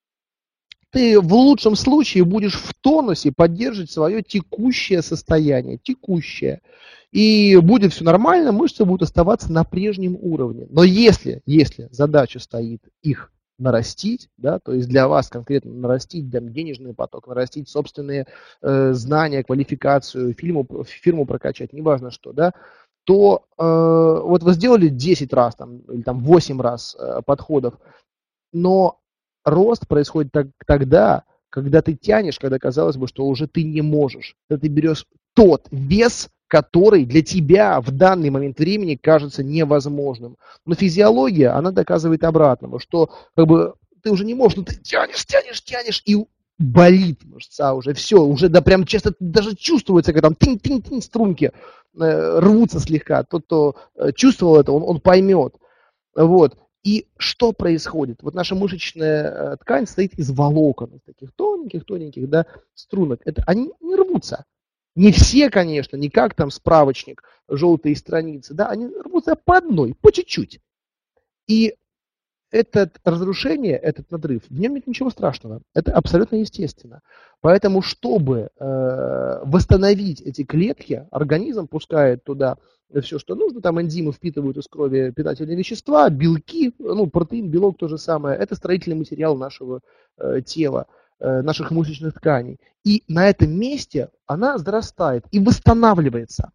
[0.90, 6.60] ты в лучшем случае будешь в тонусе поддерживать свое текущее состояние, текущее.
[7.10, 10.68] И будет все нормально, мышцы будут оставаться на прежнем уровне.
[10.70, 16.52] Но если, если задача стоит их нарастить, да, то есть для вас конкретно нарастить там,
[16.52, 18.28] денежный поток, нарастить собственные
[18.62, 22.52] э, знания, квалификацию, фирму, фирму прокачать, неважно что, да,
[23.08, 27.72] то э, вот вы сделали 10 раз там, или там 8 раз э, подходов,
[28.52, 28.98] но
[29.46, 34.36] рост происходит так, тогда, когда ты тянешь, когда казалось бы, что уже ты не можешь.
[34.46, 40.36] Когда ты берешь тот вес, который для тебя в данный момент времени кажется невозможным.
[40.66, 45.24] Но физиология, она доказывает обратного, что как бы ты уже не можешь, но ты тянешь,
[45.24, 46.26] тянешь, тянешь, и
[46.58, 51.52] болит мышца уже, все, уже да прям часто даже чувствуется, когда там тынь-тынь-тынь струнки
[51.98, 53.22] э, рвутся слегка.
[53.22, 55.54] Тот, кто э, чувствовал это, он, он поймет.
[56.14, 56.58] Вот.
[56.82, 58.22] И что происходит?
[58.22, 63.20] Вот наша мышечная э, ткань состоит из волокон, таких тоненьких-тоненьких, да, струнок.
[63.24, 64.44] Это, они не рвутся.
[64.94, 70.10] Не все, конечно, не как там справочник, желтые страницы, да, они рвутся по одной, по
[70.10, 70.60] чуть-чуть.
[71.46, 71.76] И
[72.50, 75.60] это разрушение, этот надрыв, в нем нет ничего страшного.
[75.74, 77.02] Это абсолютно естественно.
[77.40, 82.56] Поэтому, чтобы э, восстановить эти клетки, организм пускает туда
[83.02, 83.60] все, что нужно.
[83.60, 88.38] Там энзимы впитывают из крови питательные вещества, белки, ну, протеин, белок то же самое.
[88.38, 89.80] Это строительный материал нашего
[90.16, 90.86] э, тела,
[91.20, 92.58] э, наших мышечных тканей.
[92.84, 96.52] И на этом месте она зарастает и восстанавливается,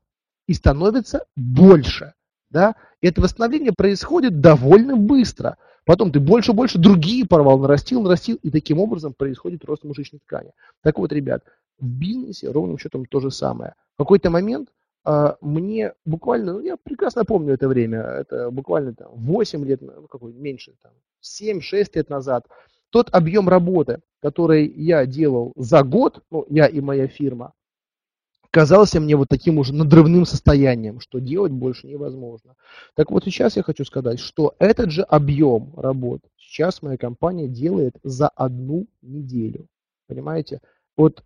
[0.48, 2.14] и становится больше.
[2.50, 2.76] Да?
[3.02, 5.58] И это восстановление происходит довольно быстро.
[5.86, 10.20] Потом ты больше и больше другие порвал, нарастил, нарастил, и таким образом происходит рост мышечной
[10.20, 10.52] ткани.
[10.82, 11.44] Так вот, ребят,
[11.80, 13.76] в бизнесе ровным счетом то же самое.
[13.96, 14.70] В какой-то момент
[15.04, 20.08] а, мне буквально, ну, я прекрасно помню это время, это буквально там 8 лет, ну
[20.08, 22.48] какой меньше, там 7-6 лет назад,
[22.90, 27.54] тот объем работы, который я делал за год, ну, я и моя фирма,
[28.54, 32.54] казался мне вот таким уже надрывным состоянием, что делать больше невозможно.
[32.96, 36.22] Так вот сейчас я хочу сказать, что этот же объем работ
[36.54, 39.66] сейчас моя компания делает за одну неделю.
[40.08, 40.62] Понимаете?
[40.96, 41.24] Вот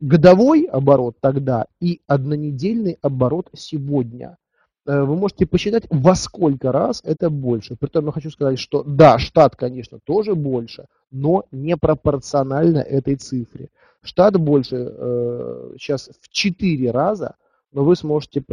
[0.00, 4.38] годовой оборот тогда и однонедельный оборот сегодня.
[4.86, 7.76] Э, вы можете посчитать, во сколько раз это больше.
[7.76, 13.68] Притом я хочу сказать, что да, штат, конечно, тоже больше, но не пропорционально этой цифре.
[14.04, 17.36] Штат больше э, сейчас в 4 раза,
[17.72, 18.44] но вы сможете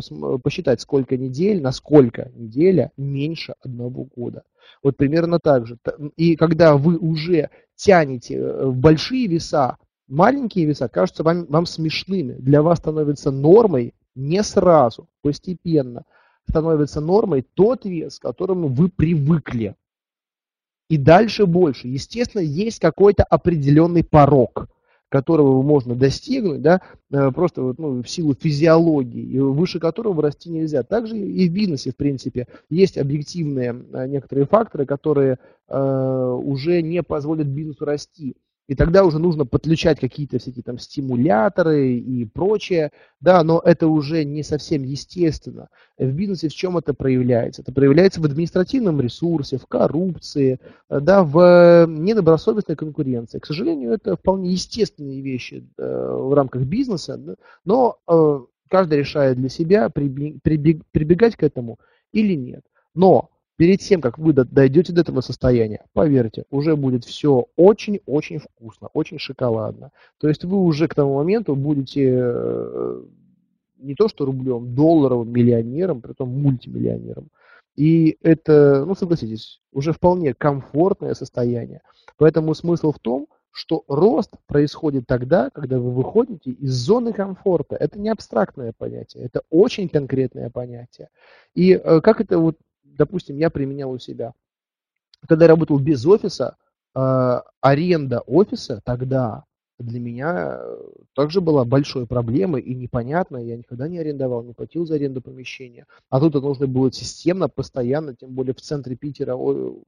[0.42, 4.44] посчитать, сколько недель, на сколько неделя меньше одного года.
[4.82, 5.78] Вот примерно так же.
[6.16, 9.76] И когда вы уже тянете э, большие веса,
[10.08, 12.34] маленькие веса кажутся вам, вам смешными.
[12.34, 16.06] Для вас становится нормой не сразу, постепенно
[16.48, 19.76] становится нормой тот вес, к которому вы привыкли.
[20.90, 21.90] И дальше больше.
[21.90, 24.70] Естественно, есть какой-то определенный порог–
[25.12, 30.84] которого можно достигнуть, да, э, просто вот, ну, в силу физиологии, выше которого расти нельзя.
[30.84, 37.04] Также и в бизнесе, в принципе, есть объективные э, некоторые факторы, которые э, уже не
[37.04, 38.38] позволят бизнесу расти.
[38.72, 44.24] И тогда уже нужно подключать какие-то всякие там стимуляторы и прочее, да, но это уже
[44.24, 45.68] не совсем естественно.
[45.98, 47.64] В бизнесе в чем это проявляется?
[47.64, 53.40] Это проявляется в административном ресурсе, в коррупции, да, в недобросовестной конкуренции.
[53.40, 57.20] К сожалению, это вполне естественные вещи э, в рамках бизнеса,
[57.66, 61.78] но э, каждый решает для себя, прибегать к этому
[62.14, 62.64] или нет.
[62.96, 63.32] Но
[63.62, 69.20] перед тем, как вы дойдете до этого состояния, поверьте, уже будет все очень-очень вкусно, очень
[69.20, 69.92] шоколадно.
[70.20, 73.04] То есть вы уже к тому моменту будете э,
[73.78, 77.28] не то что рублем, долларовым миллионером, при том мультимиллионером.
[77.76, 81.82] И это, ну согласитесь, уже вполне комфортное состояние.
[82.18, 87.76] Поэтому смысл в том, что рост происходит тогда, когда вы выходите из зоны комфорта.
[87.76, 91.10] Это не абстрактное понятие, это очень конкретное понятие.
[91.54, 92.58] И э, как это вот
[93.02, 94.34] допустим, я применял у себя.
[95.28, 96.56] Когда я работал без офиса,
[96.96, 99.44] э, аренда офиса тогда
[99.80, 100.78] для меня э,
[101.16, 103.48] также была большой проблемой и непонятной.
[103.48, 105.88] Я никогда не арендовал, не платил за аренду помещения.
[106.12, 109.36] А тут это нужно было системно, постоянно, тем более в центре Питера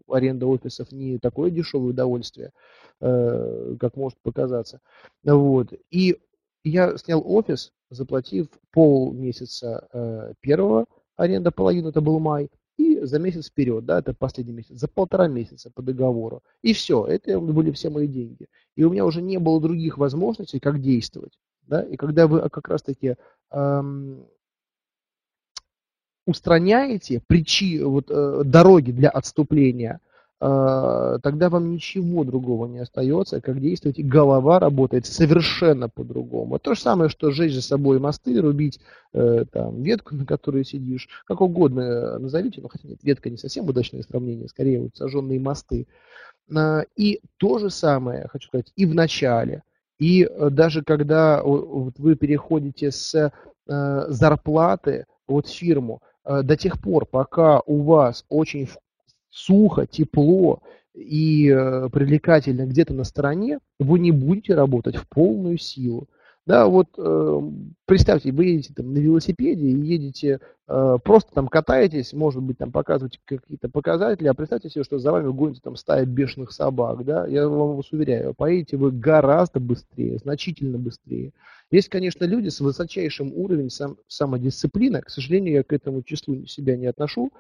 [0.08, 2.52] аренда офисов не такое дешевое удовольствие,
[3.00, 4.80] э, как может показаться.
[5.24, 5.72] Вот.
[5.92, 6.18] И
[6.64, 12.50] я снял офис, заплатив полмесяца первого аренда, половину, это был май,
[13.06, 16.44] за месяц вперед, да, это последний месяц, за полтора месяца по договору.
[16.62, 18.48] И все, это были все мои деньги.
[18.76, 21.38] И у меня уже не было других возможностей, как действовать.
[21.64, 21.82] Да?
[21.84, 23.16] И когда вы как раз-таки
[23.52, 24.26] эм,
[26.26, 30.13] устраняете причи, вот, э, дороги для отступления– а,
[30.44, 36.60] тогда вам ничего другого не остается, как действовать, и голова работает совершенно по-другому.
[36.60, 38.82] То же самое, что сжечь за собой мосты, рубить
[39.14, 43.38] э, там, ветку, на которой сидишь, как угодно э, назовите, но хотя нет, ветка не
[43.38, 45.88] совсем удачное сравнение, скорее вот сожженные мосты.
[46.54, 49.64] А, и то же самое, хочу сказать, и в начале,
[49.98, 53.32] и э, даже когда вот вы переходите с
[53.66, 58.68] зарплаты вот фирму, до тех пор, пока у вас очень
[59.34, 60.62] сухо, тепло
[60.94, 66.08] и э, привлекательно где-то на стороне, вы не будете работать в полную силу.
[66.46, 67.42] Да, вот э,
[67.86, 72.72] представьте, вы едете там на велосипеде и едете, э, просто там катаетесь, может быть, там
[72.72, 77.26] показываете какие-то показатели, а представьте себе, что за вами гонится там стая бешеных собак, да,
[77.28, 81.32] я вам вас уверяю, поедете вы гораздо быстрее, значительно быстрее.
[81.72, 86.76] Есть, конечно, люди с высочайшим уровнем сам, самодисциплины, к сожалению, я к этому числу себя
[86.76, 87.32] не отношу,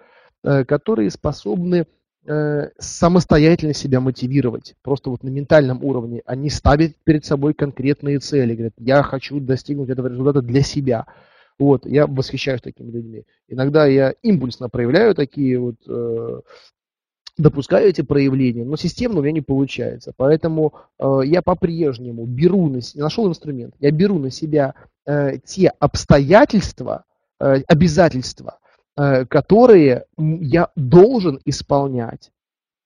[0.43, 1.85] которые способны
[2.25, 6.21] Э, самостоятельно себя мотивировать, просто вот на ментальном уровне.
[6.25, 11.05] Они ставят перед собой конкретные цели, говорят, я хочу достигнуть этого результата для себя.
[11.59, 13.25] Вот, я восхищаюсь такими людьми.
[13.49, 16.41] Иногда я импульсно проявляю такие вот, э,
[17.37, 20.13] допускаю эти проявления, но системно у меня не получается.
[20.15, 24.75] Поэтому э, я по-прежнему беру на себя, нашел инструмент, я беру на себя
[25.05, 27.03] э, те обстоятельства,
[27.41, 28.62] э, обязательства, Э,
[28.95, 32.31] которые я должен исполнять.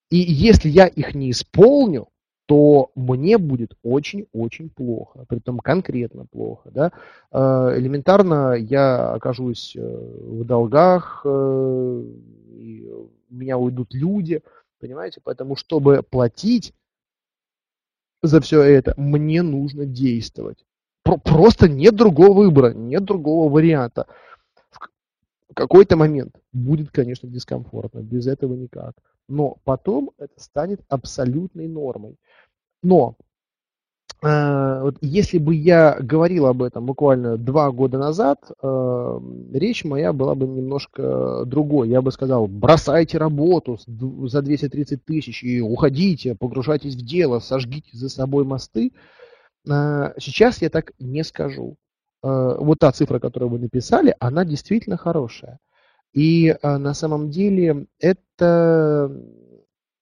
[0.09, 2.07] И если я их не исполню,
[2.47, 6.71] то мне будет очень-очень плохо, притом конкретно плохо.
[6.71, 6.91] Да?
[7.31, 14.41] Э, элементарно я окажусь э, в долгах, и у меня уйдут люди,
[14.79, 15.19] понимаете?
[15.21, 16.73] Поэтому, чтобы платить
[18.23, 20.65] за все это, мне нужно действовать.
[21.03, 24.07] Просто нет другого выбора, нет другого варианта
[25.53, 28.95] какой-то момент будет, конечно, дискомфортно, без этого никак.
[29.27, 32.15] Но потом это станет абсолютной нормой.
[32.83, 33.15] Но
[34.21, 39.19] э, вот если бы я говорил об этом буквально два года назад, э,
[39.53, 41.89] речь моя была бы немножко другой.
[41.89, 48.09] Я бы сказал, бросайте работу за 230 тысяч и уходите, погружайтесь в дело, сожгите за
[48.09, 48.93] собой мосты.
[49.67, 51.77] Э, сейчас я так не скажу.
[52.23, 55.59] Э, вот та цифра, которую вы написали, она действительно хорошая.
[56.13, 59.11] И э, на самом деле это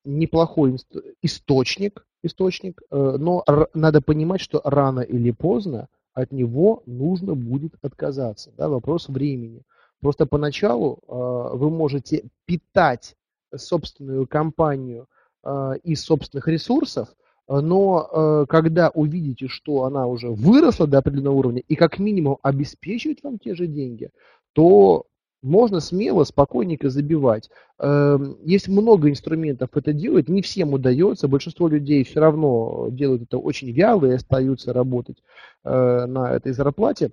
[0.05, 0.77] неплохой
[1.21, 3.43] источник, источник, э, но
[3.73, 8.53] надо понимать, что рано или поздно от него нужно будет отказаться.
[8.57, 9.63] Да, вопрос времени.
[9.99, 13.15] Просто поначалу вы можете питать
[13.53, 15.07] собственную компанию
[15.83, 17.09] из собственных ресурсов,
[17.47, 23.23] но э, когда увидите, что она уже выросла до определенного уровня и как минимум обеспечивает
[23.23, 24.09] вам те же деньги,
[24.53, 25.05] то
[25.45, 27.49] можно смело, спокойненько забивать.
[27.79, 33.37] Э, есть много инструментов это делать, не всем удается, большинство людей все равно делают это
[33.37, 35.17] очень вяло и остаются работать
[35.63, 37.11] э, на этой зарплате.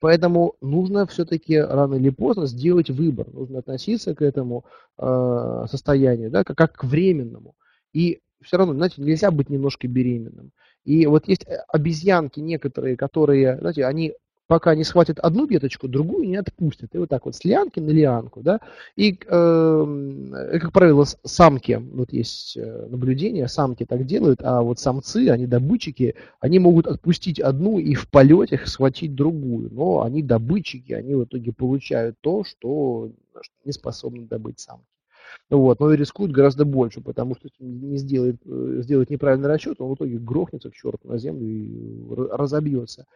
[0.00, 4.64] Поэтому нужно все-таки рано или поздно сделать выбор, нужно относиться к этому
[4.98, 7.54] э, состоянию, да, как, как к временному.
[7.92, 10.52] И все равно, знаете, нельзя быть немножко беременным.
[10.84, 14.14] И вот есть э, обезьянки некоторые, которые, знаете, они
[14.46, 16.94] пока не схватят одну веточку, другую не отпустят.
[16.94, 18.60] И вот так вот с лианки на лианку, да.
[18.96, 25.30] И, э, как правило, самки, вот есть э, наблюдение, самки так делают, а вот самцы,
[25.30, 29.70] они добытчики, они могут отпустить одну и в полете схватить другую.
[29.72, 33.10] Но они добытчики, они в итоге получают то, что
[33.64, 34.93] не способны добыть самки.
[35.50, 39.90] Вот, но и рискует гораздо больше, потому что не сделает, э, сделает неправильный расчет, он
[39.90, 43.06] в итоге грохнется к черту на землю и разобьется.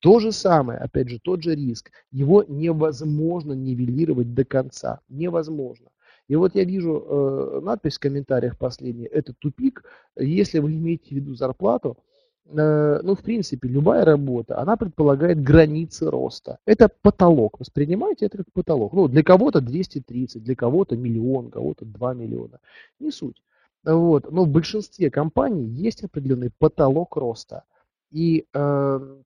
[0.00, 1.92] То же самое, опять же, тот же риск.
[2.10, 4.98] Его невозможно нивелировать до конца.
[5.08, 5.86] Невозможно.
[6.28, 9.84] И вот я вижу э, надпись в комментариях последняя, это тупик.
[10.16, 12.11] Если вы имеете в виду зарплату, Э,
[12.44, 16.58] ну, в принципе, любая работа, она предполагает границы роста.
[16.66, 17.60] Это потолок.
[17.60, 18.92] Воспринимайте это как потолок.
[18.92, 22.58] Ну, для кого-то 230, для кого-то миллион, кого-то 2 миллиона.
[22.98, 23.42] Не суть.
[23.84, 24.30] Вот.
[24.30, 27.64] Но в большинстве компаний есть определенный потолок роста.
[28.10, 29.16] И э,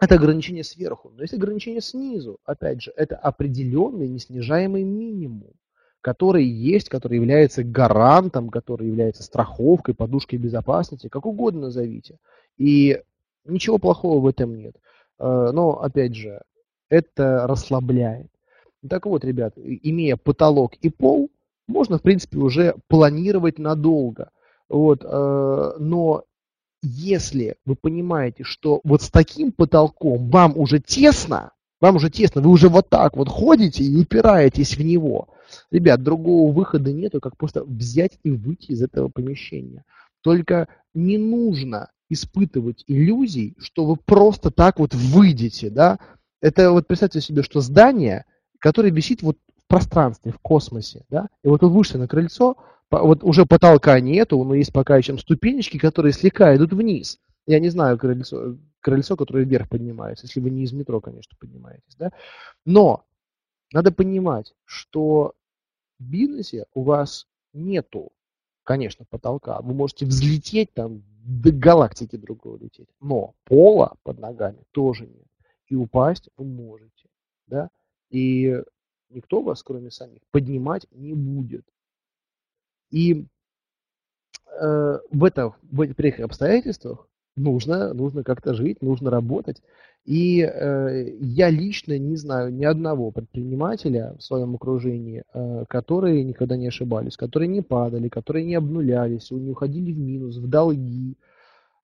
[0.00, 1.10] это ограничение сверху.
[1.10, 2.38] Но есть ограничение снизу.
[2.44, 5.52] Опять же, это определенный неснижаемый минимум
[6.04, 12.18] который есть, который является гарантом, который является страховкой, подушкой безопасности, как угодно назовите.
[12.58, 13.00] И
[13.44, 14.76] ничего плохого в этом нет.
[15.18, 16.42] Э, но, опять же,
[16.88, 18.30] это расслабляет.
[18.88, 21.30] Так вот, ребят, имея потолок и пол,
[21.66, 24.30] можно, в принципе, уже планировать надолго.
[24.68, 26.24] Вот, э, но
[26.82, 32.50] если вы понимаете, что вот с таким потолком вам уже тесно, вам уже тесно, вы
[32.50, 35.28] уже вот так вот ходите и упираетесь в него,
[35.70, 39.84] ребят, другого выхода нету, как просто взять и выйти из этого помещения.
[40.22, 45.98] Только не нужно испытывать иллюзий, что вы просто так вот выйдете, да.
[46.40, 48.24] Это вот представьте себе, что здание,
[48.58, 52.56] которое висит вот в пространстве, в космосе, да, и вот вы вышли на крыльцо,
[52.90, 57.18] вот уже потолка нету, но есть пока еще ступенечки, которые слегка идут вниз.
[57.46, 61.96] Я не знаю крыльцо, крыльцо, которое вверх поднимается, если вы не из метро, конечно, поднимаетесь,
[61.98, 62.12] да.
[62.64, 63.04] Но
[63.72, 65.34] надо понимать, что
[65.98, 68.12] в бизнесе у вас нету
[68.64, 69.60] конечно, потолка.
[69.60, 72.88] Вы можете взлететь там до галактики другого лететь.
[73.00, 75.26] Но пола под ногами тоже нет.
[75.68, 77.08] И упасть вы можете.
[77.46, 77.70] Да?
[78.10, 78.62] И
[79.10, 81.64] никто вас, кроме самих, поднимать не будет.
[82.90, 83.26] И
[84.46, 89.62] э, в, это, в этих обстоятельствах нужно, нужно как-то жить, нужно работать.
[90.04, 96.56] И э, я лично не знаю ни одного предпринимателя в своем окружении, э, которые никогда
[96.56, 101.16] не ошибались, которые не падали, которые не обнулялись, не уходили в минус, в долги.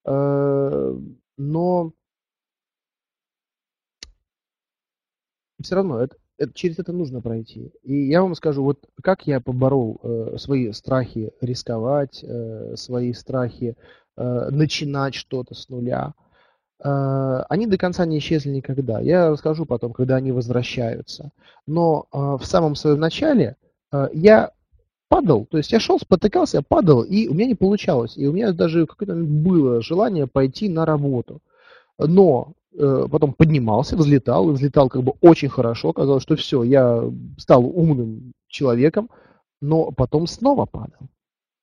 [0.05, 0.95] Э,
[1.37, 1.93] но
[5.63, 7.71] все равно это, это, через это нужно пройти.
[7.83, 13.75] И я вам скажу, вот как я поборол э, свои страхи рисковать, э, свои страхи
[14.17, 16.13] начинать что-то с нуля.
[16.83, 18.99] Э, они до конца не исчезли никогда.
[18.99, 21.31] Я расскажу потом, когда они возвращаются.
[21.67, 23.55] Но э, в самом своем начале
[23.91, 24.51] э, я
[25.07, 28.17] падал, то есть я шел, спотыкался, я падал, и у меня не получалось.
[28.17, 31.41] И у меня даже какое-то было желание пойти на работу.
[31.99, 35.93] Но э, потом поднимался, взлетал, и взлетал как бы очень хорошо.
[35.93, 37.03] Казалось, что все, я
[37.37, 39.09] стал умным человеком,
[39.61, 41.09] но потом снова падал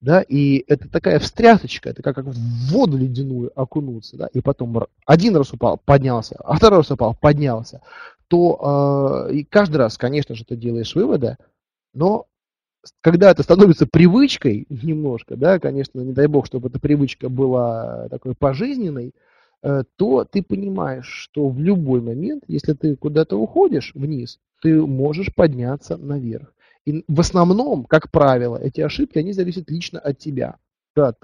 [0.01, 5.37] да, и это такая встрясочка, это как, в воду ледяную окунуться, да, и потом один
[5.37, 7.81] раз упал, поднялся, а второй раз упал, поднялся,
[8.29, 11.37] то э, и каждый раз, конечно же, ты делаешь выводы,
[11.95, 12.27] но
[13.01, 18.35] когда это становится привычкой немножко, да, конечно, не дай бог, чтобы эта привычка была такой
[18.35, 19.15] пожизненной,
[19.63, 25.35] э, то ты понимаешь, что в любой момент, если ты куда-то уходишь вниз, ты можешь
[25.35, 26.53] подняться наверх.
[26.89, 30.57] И в основном, как правило, эти ошибки, они зависят лично от тебя.
[30.97, 31.15] Да,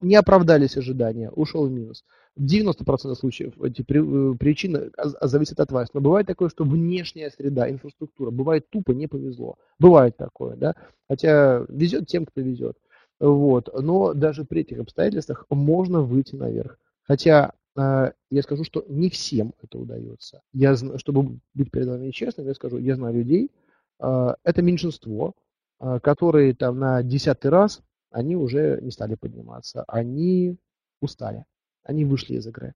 [0.00, 2.04] не оправдались ожидания, ушел в минус.
[2.34, 4.90] В 90% случаев эти э, причины
[5.20, 5.94] зависят от вас.
[5.94, 9.54] Но бывает такое, что внешняя среда, инфраструктура, бывает тупо не повезло.
[9.78, 10.74] Бывает такое, да.
[11.08, 12.76] Хотя везет тем, кто везет.
[13.20, 13.70] Вот.
[13.80, 16.76] Но даже при этих обстоятельствах можно выйти наверх.
[17.04, 20.42] Хотя э, я скажу, что не всем это удается.
[20.52, 23.63] Я, чтобы быть перед вами честным, я скажу, я знаю людей, а,
[23.98, 25.34] это меньшинство,
[25.78, 30.56] а, которые там на десятый раз, они уже не стали подниматься, они
[31.00, 31.44] устали,
[31.82, 32.74] они вышли из игры.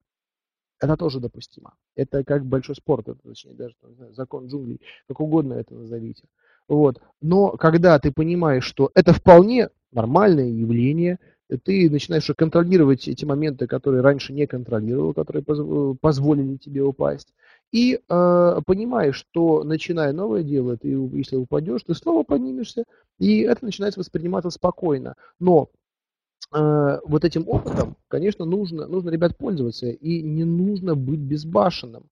[0.79, 1.73] Это тоже допустимо.
[1.95, 6.25] Это как большой спорт, это, точнее, даже знаю, закон джунглей, как угодно это назовите.
[6.67, 7.01] Вот.
[7.19, 11.19] Но когда ты понимаешь, что это вполне нормальное явление,
[11.57, 15.43] ты начинаешь контролировать эти моменты, которые раньше не контролировал, которые
[15.99, 17.33] позволили тебе упасть,
[17.71, 22.83] и э, понимаешь, что начиная новое дело, ты если упадешь, ты снова поднимешься,
[23.19, 25.15] и это начинается восприниматься спокойно.
[25.39, 25.69] Но
[26.53, 32.05] э, вот этим опытом, конечно, нужно, нужно, ребят, пользоваться, и не нужно быть безбашенным.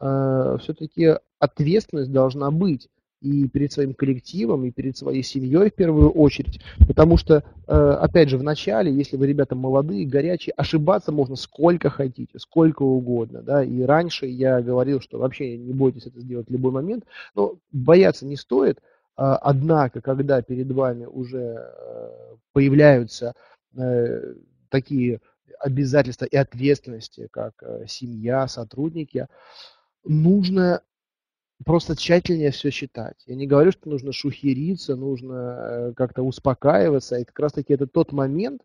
[0.00, 2.88] Э, все-таки ответственность должна быть
[3.24, 6.60] и перед своим коллективом, и перед своей семьей в первую очередь.
[6.86, 11.88] Потому что, э, опять же, в начале, если вы ребята молодые, горячие, ошибаться можно сколько
[11.88, 13.40] хотите, сколько угодно.
[13.40, 13.64] Да?
[13.64, 17.04] И раньше я говорил, что вообще не бойтесь это сделать в любой момент,
[17.34, 18.78] но бояться не стоит.
[19.16, 22.10] А, однако, когда перед вами уже э,
[22.52, 23.32] появляются
[23.74, 24.34] э,
[24.68, 25.20] такие
[25.60, 27.54] обязательства и ответственности, как
[27.86, 29.28] семья, сотрудники,
[30.04, 30.82] нужно
[31.64, 33.16] просто тщательнее все считать.
[33.26, 37.16] Я не говорю, что нужно шухериться, нужно э, как-то успокаиваться.
[37.16, 38.62] И как раз-таки это тот момент,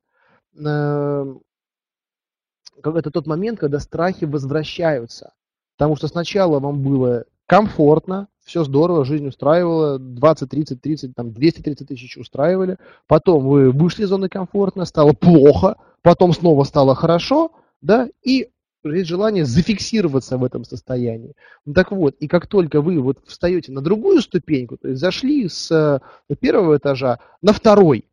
[0.58, 1.36] э,
[2.84, 5.34] это тот момент, когда страхи возвращаются.
[5.78, 11.88] Потому что сначала вам было комфортно, все здорово, жизнь устраивала, 20, 30, 30, там 230
[11.88, 12.78] тысяч устраивали.
[13.08, 18.50] Потом вы вышли из зоны комфортно, стало плохо, потом снова стало хорошо, да, и
[18.84, 21.34] есть желание зафиксироваться в этом состоянии.
[21.66, 25.48] Ну, так вот, и как только вы вот встаете на другую ступеньку, то есть зашли
[25.50, 28.06] с э, первого этажа на второй,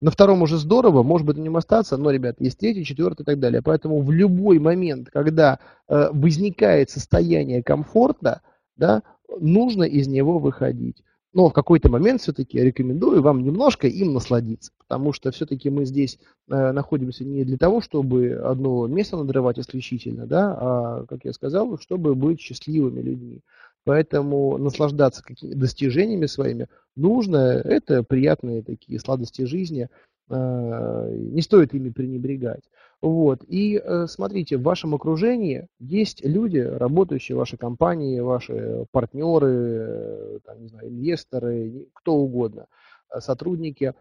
[0.00, 3.24] на втором уже здорово, может быть, на нем остаться, но, ребят, есть третий, четвертый и
[3.24, 3.62] так далее.
[3.62, 5.58] Поэтому в любой момент, когда
[5.88, 8.42] э, возникает состояние комфорта,
[8.76, 9.02] да,
[9.40, 11.02] нужно из него выходить.
[11.34, 16.18] Но в какой-то момент все-таки рекомендую вам немножко им насладиться, потому что все-таки мы здесь
[16.48, 21.78] э, находимся не для того, чтобы одно место надрывать исключительно, да, а, как я сказал,
[21.78, 23.42] чтобы быть счастливыми людьми.
[23.84, 29.88] Поэтому наслаждаться какими достижениями своими нужно, это приятные такие сладости жизни,
[30.30, 32.64] э, не стоит ими пренебрегать.
[33.00, 33.44] Вот.
[33.46, 40.38] И э, смотрите, в вашем окружении есть люди, работающие в вашей компании, ваши партнеры, э,
[40.44, 42.66] там, не знаю, инвесторы, кто угодно,
[43.14, 43.94] э, сотрудники,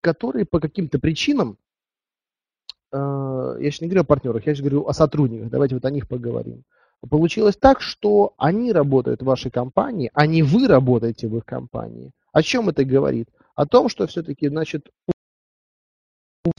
[0.00, 1.58] которые по каким-то причинам,
[2.92, 6.08] я сейчас не говорю о партнерах, я сейчас говорю о сотрудниках, давайте вот о них
[6.08, 6.64] поговорим.
[7.08, 12.12] Получилось так, что они работают в вашей компании, а не вы работаете в их компании.
[12.32, 13.28] О чем это говорит?
[13.54, 14.90] О том, что все-таки, значит,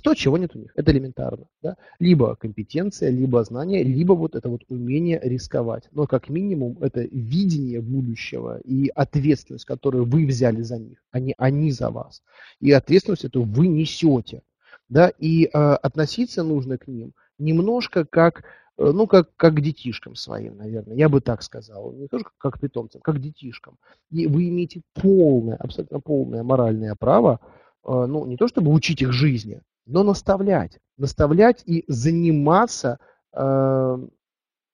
[0.03, 0.71] то, чего нет у них.
[0.75, 1.47] Это элементарно.
[1.61, 1.75] Да?
[1.99, 5.89] Либо компетенция, либо знание, либо вот это вот умение рисковать.
[5.91, 11.33] Но как минимум это видение будущего и ответственность, которую вы взяли за них, а не
[11.37, 12.21] они за вас.
[12.59, 14.43] И ответственность эту вы несете.
[14.87, 15.09] Да?
[15.17, 18.43] И э, относиться нужно к ним немножко как
[18.77, 22.59] э, ну, как, как детишкам своим, наверное, я бы так сказал, не тоже как к
[22.59, 23.77] питомцам, как детишкам.
[24.11, 27.39] И вы имеете полное, абсолютно полное моральное право,
[27.83, 29.61] э, ну, не то чтобы учить их жизни,
[29.91, 30.79] но наставлять.
[30.97, 32.99] Наставлять и заниматься
[33.33, 33.97] э,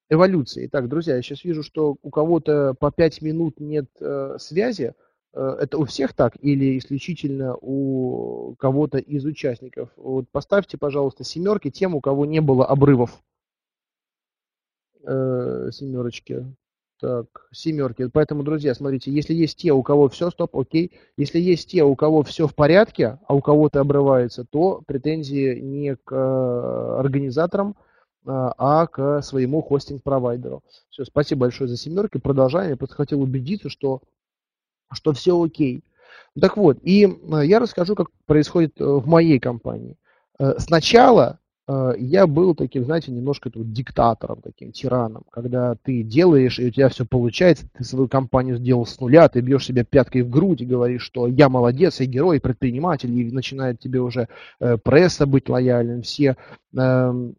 [0.10, 0.68] эволюцией.
[0.68, 4.94] Итак, друзья, я сейчас вижу, что у кого-то по 5 минут нет э, связи.
[5.34, 9.90] Э, это у всех так или исключительно у кого-то из участников?
[9.96, 13.24] Вот поставьте, пожалуйста, семерки тем, у кого не было обрывов
[15.04, 16.46] э, семерочки.
[17.00, 18.08] Так, семерки.
[18.08, 20.92] Поэтому, друзья, смотрите, если есть те, у кого все, стоп, окей.
[21.16, 25.96] Если есть те, у кого все в порядке, а у кого-то обрывается, то претензии не
[25.96, 27.76] к э, организаторам,
[28.26, 30.64] а, а к своему хостинг-провайдеру.
[30.90, 32.18] Все, спасибо большое за семерки.
[32.18, 32.72] Продолжаем.
[32.72, 34.02] Я просто хотел убедиться, что,
[34.92, 35.84] что все окей.
[36.40, 39.98] Так вот, и э, я расскажу, как происходит э, в моей компании.
[40.58, 41.47] Сначала Э,
[41.98, 46.88] я был таким, знаете, немножко тут диктатором, таким тираном, когда ты делаешь, и у тебя
[46.88, 50.66] все получается, ты свою компанию сделал с нуля, ты бьешь себя пяткой в грудь и
[50.66, 54.30] говоришь, что я молодец, я герой, предприниматель, и начинает тебе уже
[54.62, 56.38] э, пресса быть лояльным, все
[56.74, 57.36] эм,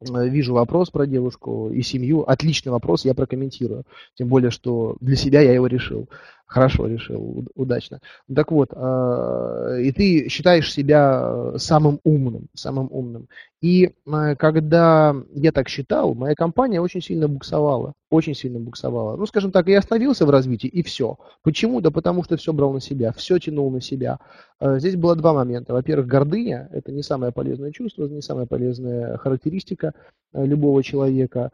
[0.00, 2.22] э, вижу вопрос про девушку и семью.
[2.28, 3.84] Отличный вопрос, я прокомментирую.
[4.14, 6.08] Тем более, что для себя я его решил.
[6.50, 8.00] Хорошо решил, удачно.
[8.34, 13.28] Так вот, а, и ты считаешь себя самым умным, самым умным.
[13.60, 19.16] И э, когда я так считал, моя компания очень сильно буксовала, очень сильно буксовала.
[19.16, 21.18] Ну, скажем так, я остановился в развитии, и все.
[21.44, 21.80] Почему?
[21.80, 24.18] Да потому что все брал на себя, все тянул на себя.
[24.58, 25.72] Э, здесь было два момента.
[25.72, 29.94] Во-первых, гордыня– это не самое полезное чувство, не самая полезная характеристика
[30.32, 31.52] любого человека.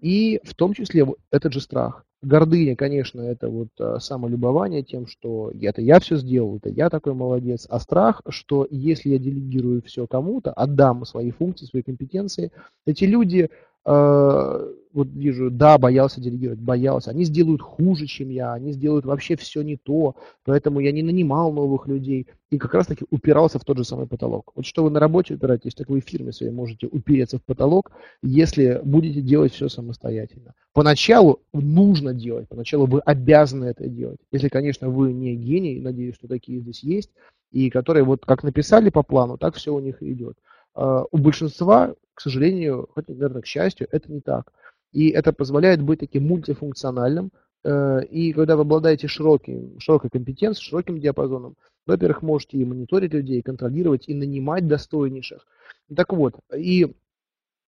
[0.00, 2.06] И в том числе этот же страх.
[2.22, 7.14] Гордыня, конечно, это вот а, самолюбование тем, что это я все сделал, это я такой
[7.14, 7.66] молодец.
[7.68, 12.50] А страх, что если я делегирую все кому-то, отдам свои функции, свои компетенции,
[12.86, 13.50] эти люди
[13.86, 17.10] вот вижу, да, боялся делегировать, боялся.
[17.10, 21.52] Они сделают хуже, чем я, они сделают вообще все не то, поэтому я не нанимал
[21.52, 22.26] новых людей.
[22.50, 24.52] И как раз таки упирался в тот же самый потолок.
[24.54, 27.92] Вот что вы на работе упираетесь, так вы в фирме своей можете упереться в потолок,
[28.22, 30.54] если будете делать все самостоятельно.
[30.72, 34.18] Поначалу нужно делать, поначалу вы обязаны это делать.
[34.32, 37.10] Если, конечно, вы не гений, надеюсь, что такие здесь есть,
[37.52, 40.38] и которые вот как написали по плану, так все у них и идет.
[40.76, 44.50] Э, у большинства к сожалению, хоть, наверное, к счастью, это не так.
[44.90, 47.30] И это позволяет быть таким мультифункциональным.
[47.62, 51.56] Э, и когда вы обладаете широким, широкой компетенцией, широким диапазоном,
[51.86, 55.46] во-первых, можете и мониторить людей, и контролировать, и нанимать достойнейших.
[55.94, 56.96] Так вот, и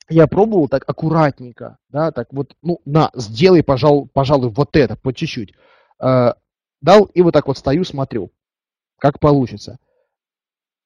[0.09, 5.13] я пробовал так аккуратненько, да, так вот, ну, на, сделай, пожалуй, пожалуй, вот это, по
[5.13, 5.53] чуть-чуть.
[6.01, 6.33] Э,
[6.81, 8.33] дал, и вот так вот стою, смотрю,
[8.99, 9.79] как получится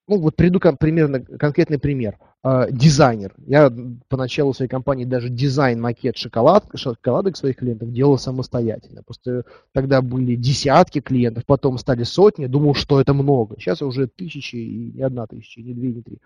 [0.09, 2.19] ну вот приду примерно конкретный пример.
[2.45, 3.33] Э, дизайнер.
[3.47, 3.73] Я
[4.09, 9.05] поначалу своей компании даже дизайн, макет шоколад, шоколадок своих клиентов делал самостоятельно.
[9.05, 13.61] Просто тогда были десятки клиентов, потом стали сотни, думал, что это много.
[13.61, 16.19] Сейчас уже тысячи, и не одна тысяча, не две, не три.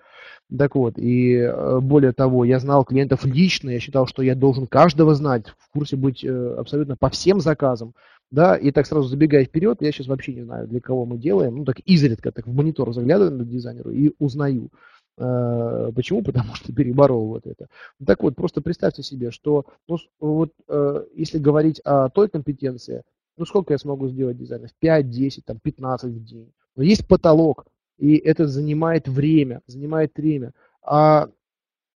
[0.56, 4.66] Так вот, и э, более того, я знал клиентов лично, я считал, что я должен
[4.66, 7.92] каждого знать, в курсе быть э, абсолютно по всем заказам.
[8.30, 11.56] Да, и так сразу забегая вперед, я сейчас вообще не знаю, для кого мы делаем.
[11.56, 14.70] Ну, так изредка так в монитор заглядываю на дизайнеру и узнаю.
[15.18, 16.22] Э, почему?
[16.24, 17.68] Потому что переборол вот это.
[18.04, 23.02] Так вот, просто представьте себе, что ну, вот, э, если говорить о той компетенции,
[23.36, 24.70] ну сколько я смогу сделать дизайнов?
[24.80, 26.52] 5, 10, там, 15 в день.
[26.74, 27.66] Но есть потолок,
[27.98, 30.52] и это занимает время, занимает время.
[30.82, 31.28] А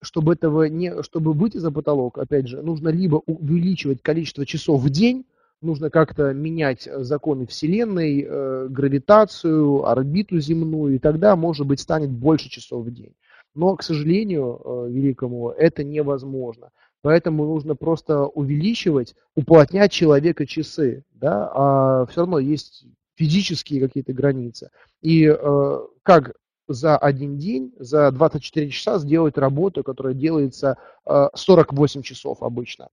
[0.02, 4.88] чтобы этого не, чтобы выйти за потолок, опять же, нужно либо увеличивать количество часов в
[4.88, 5.26] день,
[5.62, 12.10] нужно как-то менять э, законы Вселенной, э, гравитацию, орбиту земную, и тогда, может быть, станет
[12.10, 13.14] больше часов в день.
[13.54, 16.70] Но, к сожалению, э, великому, это невозможно.
[17.02, 22.84] Поэтому нужно просто увеличивать, уплотнять человека часы, да, а все равно есть
[23.16, 24.70] физические какие-то границы.
[25.00, 26.34] И э, как
[26.68, 32.88] за один день, за 24 часа сделать работу, которая делается э, 48 часов обычно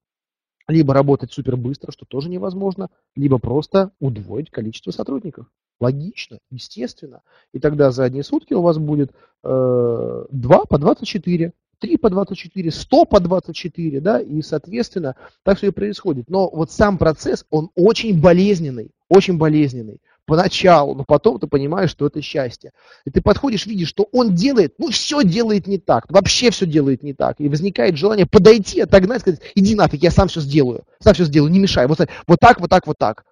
[0.68, 5.48] либо работать супер быстро, что тоже невозможно, либо просто удвоить количество сотрудников.
[5.80, 7.22] Логично, естественно.
[7.54, 9.12] И тогда за одни сутки у вас будет
[9.44, 15.68] э, 2 по 24, 3 по 24, 100 по 24, да, и, соответственно, так все
[15.68, 16.30] и происходит.
[16.30, 20.02] Но вот сам процесс, он очень болезненный, очень болезненный.
[20.28, 22.74] Поначалу, но потом ты понимаешь, что это счастье.
[23.06, 27.02] И ты подходишь, видишь, что он делает, ну все делает не так, вообще все делает
[27.02, 27.40] не так.
[27.40, 31.52] И возникает желание подойти, отогнать, сказать, иди нафиг, я сам все сделаю, сам все сделаю,
[31.52, 33.26] не мешай, вот, вот так, вот так, вот так.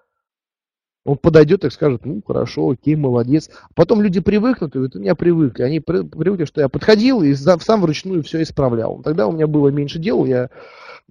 [1.03, 3.51] Он подойдет и скажет, ну, хорошо, окей, молодец.
[3.75, 5.61] Потом люди привыкнут, и вот у меня привыкли.
[5.61, 9.03] Они привыкли, что я подходил и сам вручную все исправлял.
[9.03, 10.49] Тогда у меня было меньше дел, я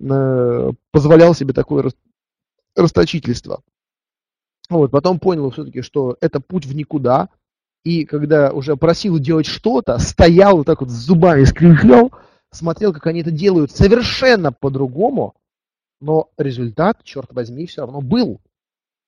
[0.00, 1.92] э, позволял себе такое
[2.74, 3.62] расточительство.
[4.70, 7.28] Вот, потом понял все-таки, что это путь в никуда.
[7.84, 12.12] И когда уже просил делать что-то, стоял вот так вот с зубами скрипел,
[12.50, 15.34] смотрел, как они это делают совершенно по-другому,
[16.00, 18.40] но результат, черт возьми, все равно был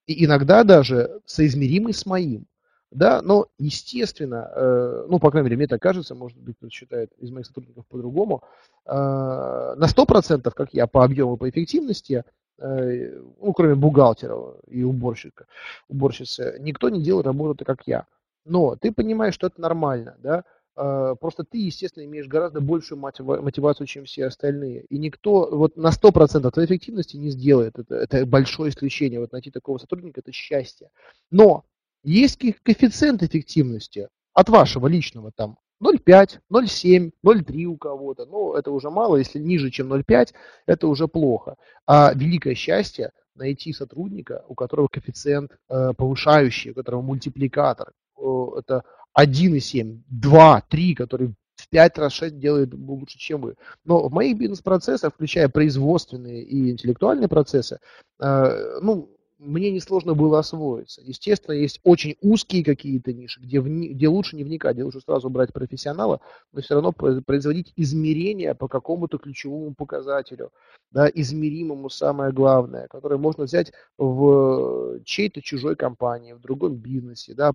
[0.07, 2.47] и иногда даже соизмеримый с моим.
[2.93, 7.13] Да, но, естественно, э, ну, по крайней мере, мне так кажется, может быть, кто-то считает
[7.19, 8.43] из моих сотрудников по-другому,
[8.87, 12.25] э, на 100%, как я, по объему, по эффективности,
[12.59, 14.37] ну, кроме бухгалтера
[14.69, 15.47] и уборщика,
[15.89, 18.07] уборщицы, никто не делает работу так, как я.
[18.45, 20.45] Но ты понимаешь, что это нормально, да,
[20.77, 24.85] а, просто ты, естественно, имеешь гораздо большую мотивацию, чем все остальные.
[24.85, 27.79] И никто вот на 100% твоей эффективности не сделает.
[27.79, 29.19] Это, это большое исключение.
[29.19, 30.91] Вот найти такого сотрудника– это счастье.
[31.31, 31.65] Но
[32.05, 38.27] есть коэффициент эффективности от вашего личного там 0,5, 0,7, 0,3 у кого-то.
[38.27, 39.17] Ну, это уже мало.
[39.17, 40.33] Если ниже, чем 0,5,
[40.67, 41.57] это уже плохо.
[41.87, 47.93] А великое счастье найти сотрудника, у которого коэффициент э, повышающий, у которого мультипликатор.
[48.17, 48.83] Это
[49.19, 53.57] 1,7, 2, 3, который в 5 раз 6 делает лучше, чем вы.
[53.85, 57.79] Но в моих бизнес-процессах, включая производственные и интеллектуальные процессы,
[58.21, 61.03] э, ну, мне несложно было освоиться.
[61.03, 65.29] Естественно, есть очень узкие какие-то ниши, где, вни, где лучше не вникать, где лучше сразу
[65.29, 66.21] брать профессионала,
[66.53, 70.53] но все равно производить измерения по какому-то ключевому показателю,
[70.91, 77.53] да, измеримому самое главное, которое можно взять в чьей-то чужой компании, в другом бизнесе, да,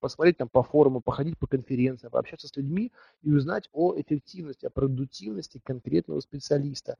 [0.00, 2.90] посмотреть там по форуму, походить по конференциям, пообщаться с людьми
[3.22, 6.96] и узнать о эффективности, о продуктивности конкретного специалиста,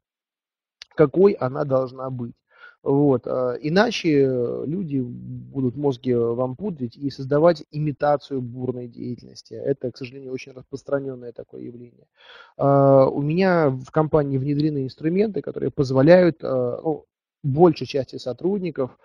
[0.94, 2.34] какой она должна быть.
[2.82, 3.26] Вот.
[3.26, 4.24] А, иначе
[4.64, 9.54] люди будут мозги вам пудрить и создавать имитацию бурной деятельности.
[9.54, 12.06] Это, к сожалению, очень распространенное такое явление.
[12.56, 17.04] А, у меня в компании внедрены инструменты, которые позволяют а, ну,
[17.42, 18.98] большей части сотрудников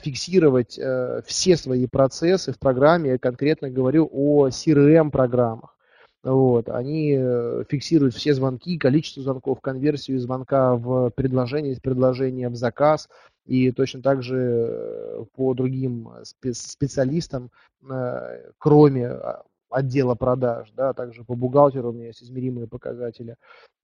[0.00, 0.78] фиксировать
[1.26, 3.10] все свои процессы в программе.
[3.10, 5.76] Я конкретно говорю о CRM-программах.
[6.22, 12.54] Вот, они э, фиксируют все звонки, количество звонков, конверсию звонка в предложение, из предложения в
[12.54, 13.08] заказ.
[13.44, 16.08] И точно так же э, по другим
[16.52, 17.50] специалистам,
[17.90, 23.36] э, кроме а, отдела продаж, да, а также по бухгалтеру у меня есть измеримые показатели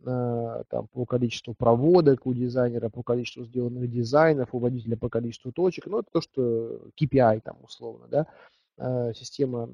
[0.05, 5.87] там, по количеству проводок у дизайнера, по количеству сделанных дизайнов, у водителя по количеству точек,
[5.87, 8.27] ну, это то, что KPI там условно, да,
[9.15, 9.71] система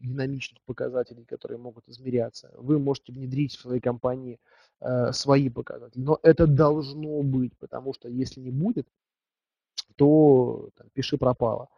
[0.00, 2.50] динамичных показателей, которые могут измеряться.
[2.56, 4.38] Вы можете внедрить в своей компании
[4.80, 8.86] э, свои показатели, но это должно быть, потому что если не будет,
[9.96, 11.68] то там, пиши пропало.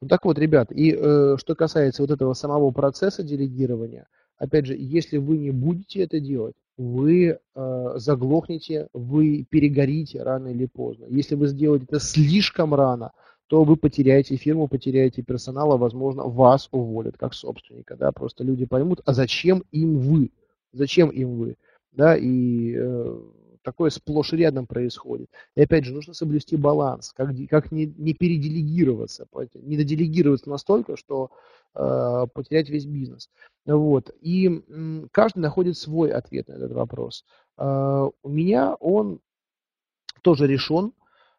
[0.00, 4.06] Вот так вот, ребят, и э, что касается вот этого самого процесса делегирования,
[4.38, 10.66] опять же, если вы не будете это делать, вы э, заглохнете, вы перегорите рано или
[10.66, 11.06] поздно.
[11.08, 13.12] Если вы сделаете это слишком рано,
[13.48, 18.66] то вы потеряете фирму, потеряете персонал, а возможно вас уволят как собственника, да, просто люди
[18.66, 20.32] поймут, а зачем им вы,
[20.72, 21.56] зачем им вы,
[21.92, 23.20] да, и э,
[23.66, 25.28] такое сплошь и рядом происходит.
[25.56, 31.32] И опять же, нужно соблюсти баланс, как, как не, не переделегироваться, не доделегироваться настолько, что
[31.74, 33.28] э, потерять весь бизнес.
[33.64, 34.14] Вот.
[34.20, 37.24] И э, каждый находит свой ответ на этот вопрос.
[37.58, 39.18] Э, у меня он
[40.22, 40.92] тоже решен,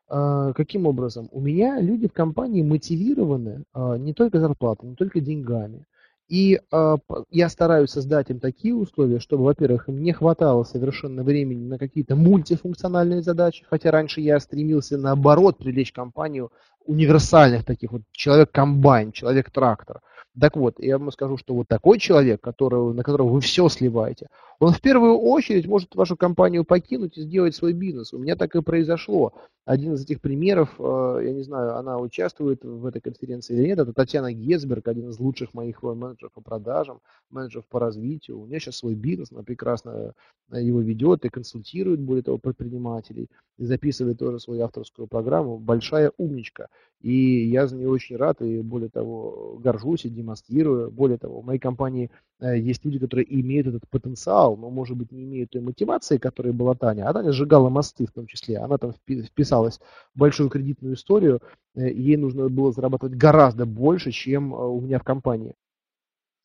[0.07, 1.27] каким образом?
[1.31, 5.85] У меня люди в компании мотивированы а, не только зарплатой, не только деньгами.
[6.27, 6.97] И э,
[7.29, 12.17] я стараюсь создать им такие условия, чтобы, во-первых, им не хватало совершенно времени на какие-то
[12.17, 16.51] мультифункциональные задачи, хотя раньше я стремился наоборот привлечь компанию
[16.85, 20.01] универсальных таких вот человек-комбайн, человек-трактор.
[20.39, 24.27] Так вот, я вам скажу, что вот такой человек, который, на которого вы все сливаете,
[24.59, 28.13] он в первую очередь может вашу компанию покинуть и сделать свой бизнес.
[28.13, 29.33] У меня так и произошло.
[29.65, 33.79] Один из этих примеров, э, я не знаю, она участвует в этой конференции или нет,
[33.79, 38.39] это Татьяна Гесберг, один из лучших моих менеджеров по продажам, менеджеров по развитию.
[38.39, 40.13] У нее сейчас свой бизнес, она прекрасно
[40.51, 45.57] его ведет и консультирует, более того, предпринимателей, и записывает тоже свою авторскую программу.
[45.57, 46.67] Большая умничка.
[47.01, 50.89] И я за нее очень рад, и более того, горжусь и демонстрирую.
[50.91, 55.11] Более того, в моей компании э, есть люди, которые имеют этот потенциал, но, может быть,
[55.11, 57.07] не имеют той мотивации, которая была Таня.
[57.07, 58.57] А Таня сжигала мосты в том числе.
[58.57, 59.79] Она там вписалась
[60.15, 61.41] в большую кредитную историю,
[61.75, 65.53] э, ей нужно было зарабатывать гораздо больше, чем э, у меня в компании.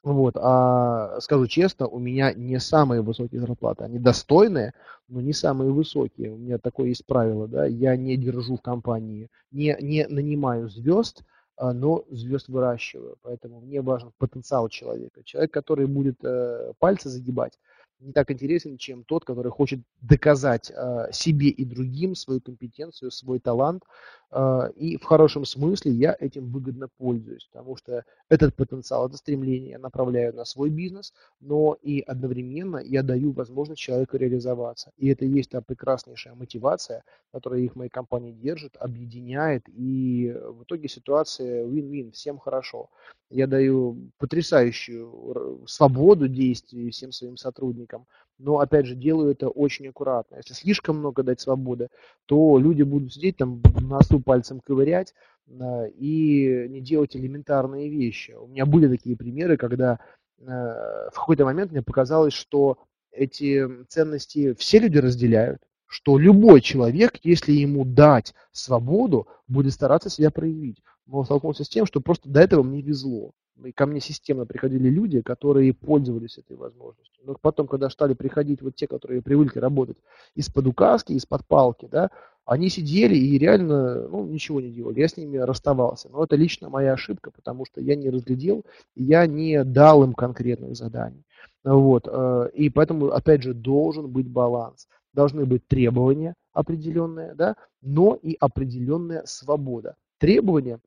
[0.02, 4.74] Вот, а скажу честно, у меня не самые высокие зарплаты, они достойные,
[5.06, 6.32] но не самые высокие.
[6.32, 11.22] У меня такое есть правило, да, я не держу в компании, не, не нанимаю звезд,
[11.56, 15.22] а, но звезд выращиваю, поэтому мне важен потенциал человека.
[15.22, 17.58] Человек, который будет э, пальцы загибать,
[18.02, 23.38] не так интересен, чем тот, который хочет доказать э, себе и другим свою компетенцию, свой
[23.38, 23.84] талант.
[24.32, 29.70] Э, и в хорошем смысле я этим выгодно пользуюсь, потому что этот потенциал, это стремление
[29.72, 34.90] я направляю на свой бизнес, но и одновременно я даю возможность человеку реализоваться.
[34.96, 40.64] И это есть та прекраснейшая мотивация, которая их в моей компании держит, объединяет, и в
[40.64, 42.88] итоге ситуация win-win, всем хорошо.
[43.30, 48.06] Я даю потрясающую свободу действий всем своим сотрудникам,
[48.38, 50.36] но, опять же, делаю это очень аккуратно.
[50.36, 51.88] Если слишком много дать свободы,
[52.26, 55.14] то люди будут сидеть там, носу пальцем ковырять
[55.48, 58.32] э, и не делать элементарные вещи.
[58.32, 60.00] У меня были такие примеры, когда
[60.38, 62.78] э, в какой-то момент мне показалось, что
[63.12, 70.30] эти ценности все люди разделяют, что любой человек, если ему дать свободу, будет стараться себя
[70.30, 73.32] проявить но столкнулся с тем, что просто до этого мне везло.
[73.64, 77.22] И ко мне системно приходили люди, которые пользовались этой возможностью.
[77.24, 79.98] Но потом, когда стали приходить вот те, которые привыкли работать
[80.34, 82.10] из-под указки, из-под палки, да,
[82.44, 84.98] они сидели и реально ну, ничего не делали.
[84.98, 86.08] Я с ними расставался.
[86.08, 88.64] Но это лично моя ошибка, потому что я не разглядел,
[88.96, 91.22] я не дал им конкретных заданий.
[91.62, 92.08] Вот.
[92.10, 94.88] Э, и поэтому, опять же, должен быть баланс.
[95.12, 99.94] Должны быть требования определенные, да, но и определенная свобода.
[100.18, 100.80] Требования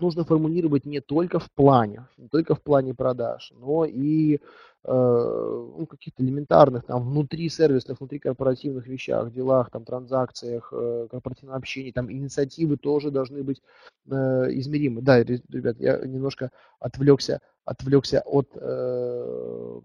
[0.00, 4.38] нужно формулировать не только в плане, не только в плане продаж, но и э,
[4.84, 11.92] ну, каких-то элементарных там внутри сервисных, внутри корпоративных вещах, делах, там транзакциях, э, корпоративном общении,
[11.92, 13.62] там инициативы тоже должны быть
[14.06, 14.14] э,
[14.52, 15.02] измеримы.
[15.02, 19.80] Да, ребят, я немножко отвлекся, отвлекся от, э,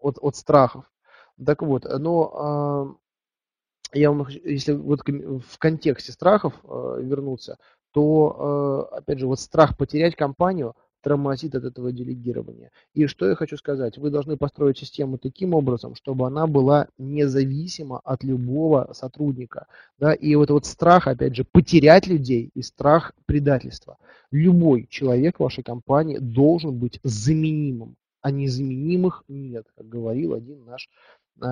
[0.00, 0.90] от, от страхов.
[1.44, 2.96] Так вот, но
[3.92, 7.58] э, я вам, если вот в контексте страхов э, вернуться,
[7.98, 12.70] то, э, опять же, вот страх потерять компанию тормозит от этого делегирования.
[12.94, 18.00] И что я хочу сказать, вы должны построить систему таким образом, чтобы она была независима
[18.04, 19.66] от любого сотрудника.
[19.98, 20.12] Да?
[20.12, 23.96] И вот, вот страх, опять же, потерять людей и страх предательства.
[24.30, 30.88] Любой человек в вашей компании должен быть заменимым, а незаменимых нет, как говорил один наш,
[31.42, 31.46] э,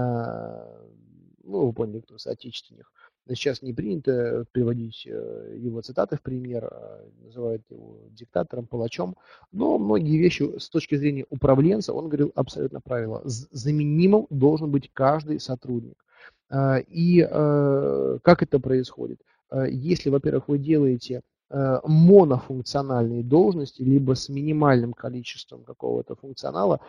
[1.43, 2.89] ну, вы поняли, кто соотечественник.
[3.29, 9.17] Сейчас не принято приводить э, его цитаты в пример, а называют его диктатором, палачом,
[9.51, 13.21] но многие вещи с точки зрения управленца, он говорил абсолютно правильно.
[13.25, 16.05] Заменимым должен быть каждый сотрудник.
[16.51, 19.21] А, и э, как это происходит?
[19.51, 26.81] А, если, во-первых, вы делаете э, монофункциональные должности, либо с минимальным количеством какого-то функционала,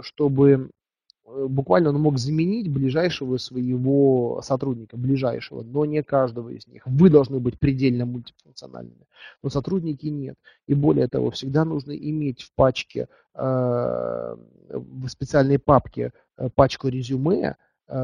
[0.00, 0.68] чтобы Э,
[1.24, 6.82] буквально он мог заменить ближайшего своего сотрудника, ближайшего, но не каждого из них.
[6.86, 9.06] Вы должны быть предельно мультифункциональными,
[9.42, 10.36] но сотрудники нет.
[10.66, 14.36] И более того, всегда нужно иметь в пачке, э,
[14.68, 17.56] в специальной папке э, пачку резюме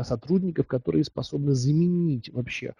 [0.02, 2.74] сотрудников, которые способны заменить вообще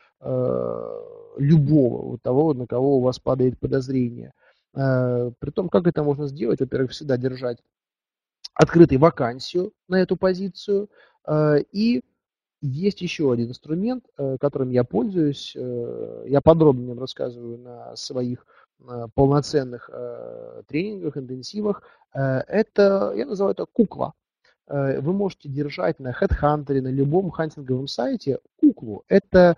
[1.39, 4.33] любого, вот того, на кого у вас падает подозрение.
[4.75, 7.59] При том, как это можно сделать, во-первых, всегда держать
[8.59, 10.91] открытой вакансию на эту позицию.
[11.27, 12.03] Э, и
[12.61, 15.55] есть еще один инструмент, э, которым я пользуюсь.
[15.57, 18.45] Э, я подробно нем рассказываю на своих
[19.17, 19.91] полноценных
[20.69, 21.83] тренингах, интенсивах.
[22.13, 24.13] Это, я называю это кукла.
[24.69, 29.03] Вы можете держать на HeadHunter, на любом хантинговом сайте куклу.
[29.09, 29.57] Это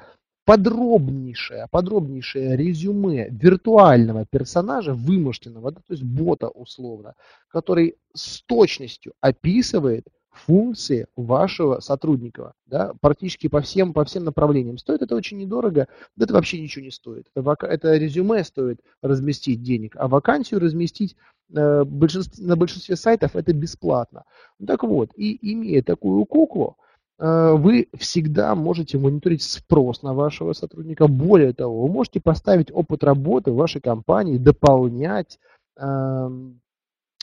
[0.51, 7.15] подробнейшее, подробнейшее резюме виртуального персонажа, вымышленного, да, то есть бота условно,
[7.47, 14.77] который с точностью описывает функции вашего сотрудника, да, практически по всем, по всем направлениям.
[14.77, 15.87] Стоит это очень недорого,
[16.17, 17.29] да это вообще ничего не стоит.
[17.37, 21.15] Это, это резюме стоит разместить денег, а вакансию разместить
[21.55, 24.25] э, большинстве, на большинстве сайтов это бесплатно.
[24.67, 26.77] Так вот, и имея такую куклу,
[27.23, 31.07] вы всегда можете мониторить спрос на вашего сотрудника.
[31.07, 35.39] Более того, вы можете поставить опыт работы вашей компании, дополнять
[35.77, 36.61] эм,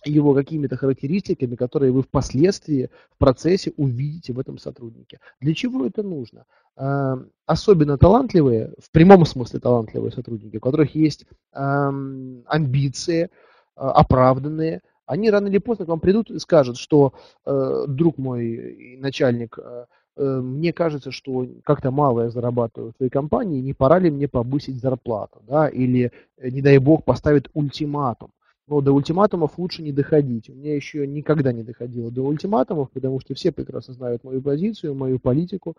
[0.06, 5.20] его какими-то характеристиками, которые вы впоследствии в процессе увидите в этом сотруднике.
[5.39, 6.45] Для чего это нужно?
[6.76, 13.30] А, особенно талантливые, в прямом смысле талантливые сотрудники, у которых есть амбиции
[13.76, 17.14] а, оправданные, они рано или поздно к вам придут и скажут, что
[17.45, 19.86] э, друг мой начальник, э,
[20.18, 24.28] э, мне кажется, что как-то мало я зарабатываю в твоей компании, не пора ли мне
[24.28, 28.32] повысить зарплату, да, или, не дай бог, поставит ультиматум.
[28.68, 30.49] Но до ультиматумов лучше не доходить.
[30.49, 34.93] У меня еще никогда не доходило до ультиматумов, потому что все прекрасно знают мою позицию,
[34.93, 35.78] мою политику.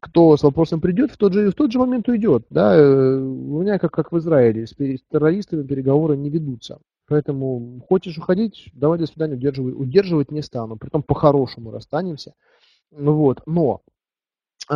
[0.00, 2.44] Кто с вопросом придет, в тот же, в тот же момент уйдет.
[2.48, 2.76] Да?
[2.76, 4.74] Э, у меня, как, как в Израиле, с
[5.10, 6.78] террористами переговоры не ведутся.
[7.08, 10.76] Поэтому хочешь уходить, давай до свидания, удерживать, удерживать не стану.
[10.76, 12.34] Притом по-хорошему расстанемся.
[12.90, 13.42] Вот.
[13.46, 13.82] Но
[14.70, 14.74] э,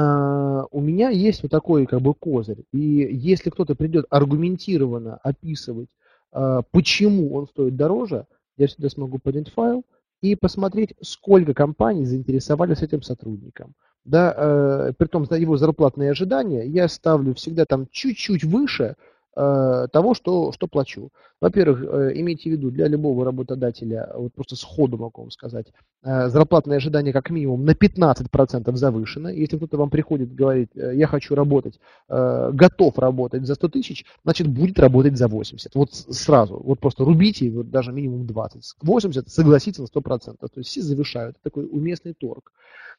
[0.70, 2.64] у меня есть вот такой как бы козырь.
[2.72, 5.88] И если кто-то придет аргументированно описывать
[6.32, 8.26] а, почему он стоит дороже,
[8.58, 9.84] я всегда смогу поднять файл
[10.20, 13.74] и посмотреть, сколько компаний заинтересовались этим сотрудником.
[14.04, 20.14] Да, э, при том, его зарплатные ожидания я ставлю всегда там чуть-чуть выше, Э, того,
[20.14, 21.10] что, что плачу.
[21.42, 25.66] Во-первых, э, имейте в виду, для любого работодателя, вот просто сходу могу вам сказать,
[26.02, 29.28] э, зарплатное ожидание как минимум на 15% завышено.
[29.28, 31.78] Если кто-то вам приходит и говорит, я хочу работать,
[32.08, 35.74] готов работать за 100 тысяч, значит будет работать за 80.
[35.74, 38.76] Вот сразу, вот просто рубите, вот даже минимум 20.
[38.80, 40.36] 80 согласиться на 100%.
[40.38, 41.36] То есть все завышают.
[41.36, 42.52] Это такой уместный торг.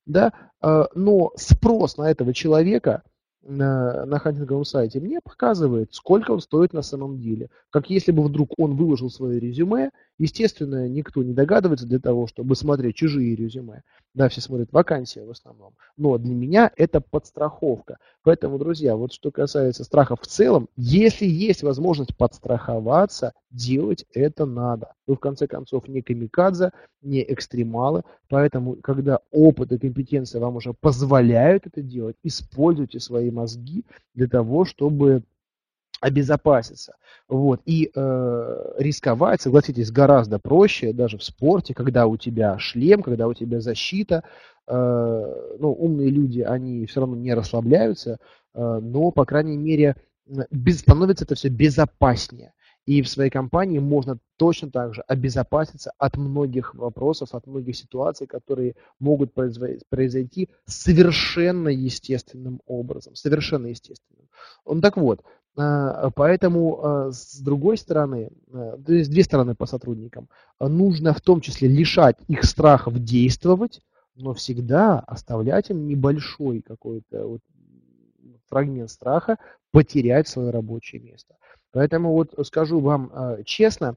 [0.05, 0.31] Да?
[0.61, 3.01] Но спрос на этого человека–
[3.47, 7.49] на, на хантинговом сайте, мне показывает, сколько он стоит на самом деле.
[7.69, 12.55] Как если бы вдруг он выложил свое резюме, естественно, никто не догадывается для того, чтобы
[12.55, 13.83] смотреть чужие резюме.
[14.13, 15.73] Да, все смотрят вакансии в основном.
[15.95, 17.97] Но для меня это подстраховка.
[18.23, 24.93] Поэтому, друзья, вот что касается страхов в целом, если есть возможность подстраховаться, делать это надо.
[25.05, 28.03] Вы, в конце концов, не камикадзе, не экстремалы.
[28.27, 34.65] Поэтому, когда опыт и компетенция вам уже позволяют это делать, используйте свои мозги для того,
[34.65, 35.23] чтобы
[36.01, 36.95] обезопаситься.
[37.27, 37.61] Вот.
[37.65, 43.33] И э, рисковать, согласитесь, гораздо проще, даже в спорте, когда у тебя шлем, когда у
[43.33, 44.23] тебя защита.
[44.67, 48.19] Э, ну, умные люди, они все равно не расслабляются,
[48.53, 49.95] э, но, по крайней мере,
[50.51, 52.53] без, становится это все безопаснее.
[52.85, 58.27] И в своей компании можно точно так же обезопаситься от многих вопросов, от многих ситуаций,
[58.27, 63.13] которые могут произойти совершенно естественным образом.
[63.15, 64.29] Совершенно естественным.
[64.63, 65.21] Он так вот,
[65.57, 70.29] поэтому, а, с другой стороны, а, то есть две стороны по сотрудникам,
[70.59, 73.81] нужно в том числе лишать их страхов действовать,
[74.15, 77.41] но всегда оставлять им небольшой какой-то вот
[78.47, 79.37] фрагмент страха
[79.71, 81.35] потерять свое рабочее место.
[81.71, 83.11] Поэтому вот скажу вам
[83.45, 83.95] честно,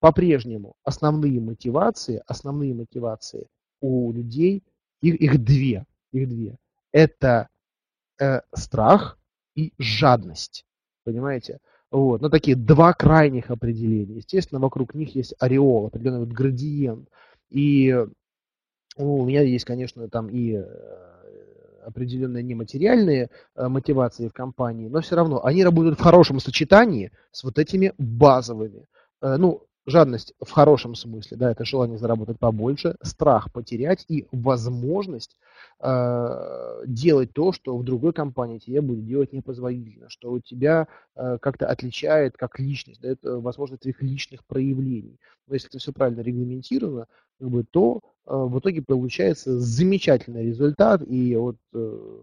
[0.00, 3.46] по-прежнему основные мотивации, основные мотивации
[3.80, 4.64] у людей,
[5.00, 6.56] их, их две, их две.
[6.92, 7.48] Это
[8.20, 9.18] э, страх
[9.54, 10.64] и жадность,
[11.08, 11.58] понимаете?
[11.90, 14.16] Вот, ну такие два крайних определения.
[14.16, 17.08] Естественно, вокруг них есть ореол, определенный вот градиент.
[17.50, 17.96] И
[18.98, 20.62] ну, у меня есть, конечно, там и
[21.88, 27.42] определенные нематериальные э, мотивации в компании, но все равно они работают в хорошем сочетании с
[27.44, 28.86] вот этими базовыми.
[29.22, 35.36] Э, ну, жадность в хорошем смысле, да, это желание заработать побольше, страх потерять и возможность
[35.80, 41.38] э, делать то, что в другой компании тебе будет делать непозволительно, что у тебя э,
[41.40, 45.18] как-то отличает как личность, дает э, возможность твоих личных проявлений.
[45.46, 47.06] Но если это все правильно регламентировано,
[47.38, 51.02] как бы, то э, в итоге получается замечательный результат.
[51.06, 52.18] И вот, э,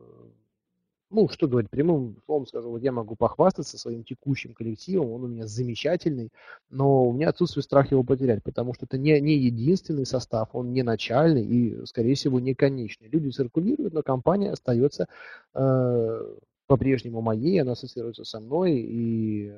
[1.16, 5.28] ну, что говорить, прямым словом скажу, вот я могу похвастаться своим текущим коллективом, он у
[5.28, 6.30] меня замечательный,
[6.70, 10.74] но у меня отсутствует страх его потерять, потому что это не, не единственный состав, он
[10.74, 13.08] не начальный и, скорее всего, не конечный.
[13.08, 15.08] Люди циркулируют, но компания остается
[15.54, 16.36] э,
[16.68, 19.54] по-прежнему моей, она ассоциируется со мной, и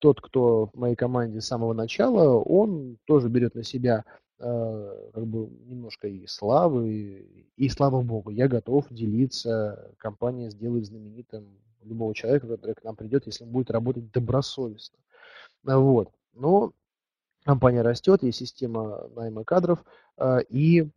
[0.00, 5.26] тот, кто в моей команде с самого начала, он тоже берет на себя Э, как
[5.26, 11.46] бы немножко и славы, и, и слава богу, я готов делиться, компания сделает знаменитым
[11.84, 14.98] любого человека, который к нам придет, если он будет работать добросовестно.
[15.62, 16.10] Вот.
[16.34, 16.72] Но
[17.44, 19.84] компания растет, есть система найма кадров,
[20.18, 20.88] э, и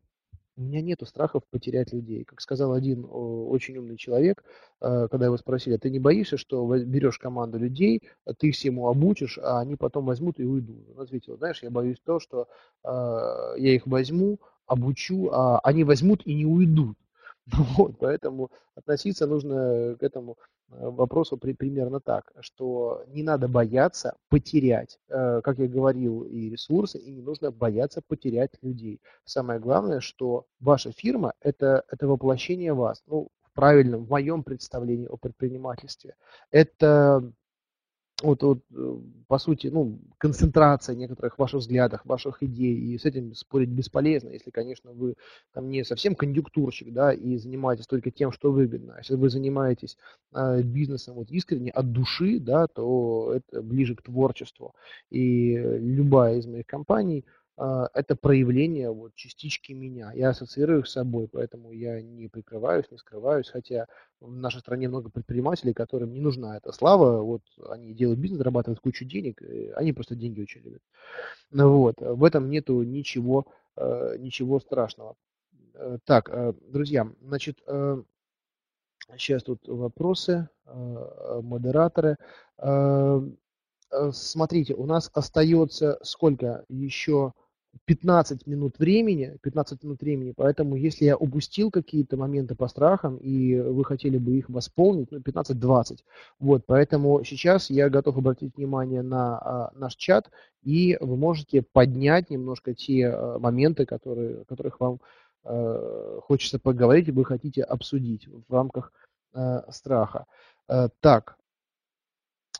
[0.57, 2.23] у меня нету страхов потерять людей.
[2.23, 4.43] Как сказал один очень умный человек,
[4.81, 8.87] э, когда его спросили, а ты не боишься, что берешь команду людей, а ты всему
[8.87, 10.89] обучишь, а они потом возьмут и уйдут?
[10.95, 12.47] Он ответил, знаешь, я боюсь то, что
[12.83, 12.87] э,
[13.57, 16.97] я их возьму, обучу, а они возьмут и не уйдут.
[17.77, 20.37] Вот, поэтому относиться нужно к этому
[20.69, 26.49] э, вопросу при, примерно так, что не надо бояться потерять, э, как я говорил, и
[26.49, 28.99] ресурсы, и не нужно бояться потерять людей.
[29.25, 35.07] Самое главное, что ваша фирма это, это воплощение вас, ну, в правильном, в моем представлении
[35.07, 36.15] о предпринимательстве.
[36.51, 37.31] Это
[38.25, 38.97] вот, вот, э,
[39.27, 44.49] по сути, ну, концентрация некоторых ваших взглядов, ваших идей, и с этим спорить бесполезно, если,
[44.49, 45.15] конечно, вы
[45.53, 48.95] там не совсем конъюнктурщик, да, и занимаетесь только тем, что выгодно.
[48.95, 49.97] А если вы занимаетесь
[50.33, 54.73] э, бизнесом вот искренне, от души, да, то это ближе к творчеству.
[55.09, 57.25] И любая из моих компаний–
[57.57, 60.11] это проявление вот частички меня.
[60.13, 63.87] Я ассоциирую их с собой, поэтому я не прикрываюсь, не скрываюсь, хотя
[64.19, 68.81] в нашей стране много предпринимателей, которым не нужна эта слава, вот они делают бизнес, зарабатывают
[68.81, 69.41] кучу денег,
[69.75, 70.81] они просто деньги очень любят.
[71.51, 73.45] Ну вот, в этом нету ничего,
[73.77, 75.15] э, ничего страшного.
[75.75, 77.59] Э, так, э, друзья, значит,
[79.17, 82.17] сейчас тут вопросы, модераторы.
[84.11, 87.33] Смотрите, у нас остается сколько еще
[87.85, 93.59] 15 минут времени, 15 минут времени, поэтому если я упустил какие-то моменты по страхам, и
[93.59, 95.99] вы хотели бы их восполнить, ну, 15-20,
[96.39, 100.29] вот, поэтому сейчас я готов обратить внимание на а, наш чат,
[100.63, 104.99] и вы можете поднять немножко те а, моменты, которые, о которых вам
[105.43, 108.91] а, хочется поговорить, и вы хотите обсудить в рамках
[109.33, 110.25] а, страха.
[110.67, 111.37] А, так,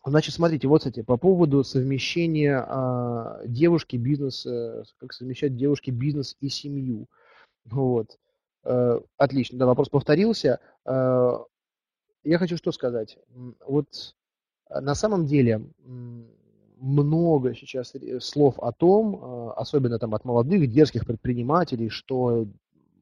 [0.07, 4.45] Значит, смотрите, вот, кстати, по поводу совмещения а, девушки, бизнес,
[4.99, 7.07] как совмещать девушки, бизнес и семью.
[7.65, 8.19] Вот.
[8.63, 10.59] А, отлично, да, вопрос повторился.
[10.85, 11.43] А,
[12.23, 13.17] я хочу что сказать.
[13.65, 14.15] Вот
[14.69, 15.65] на самом деле
[16.77, 22.47] много сейчас слов о том, особенно там от молодых, дерзких предпринимателей, что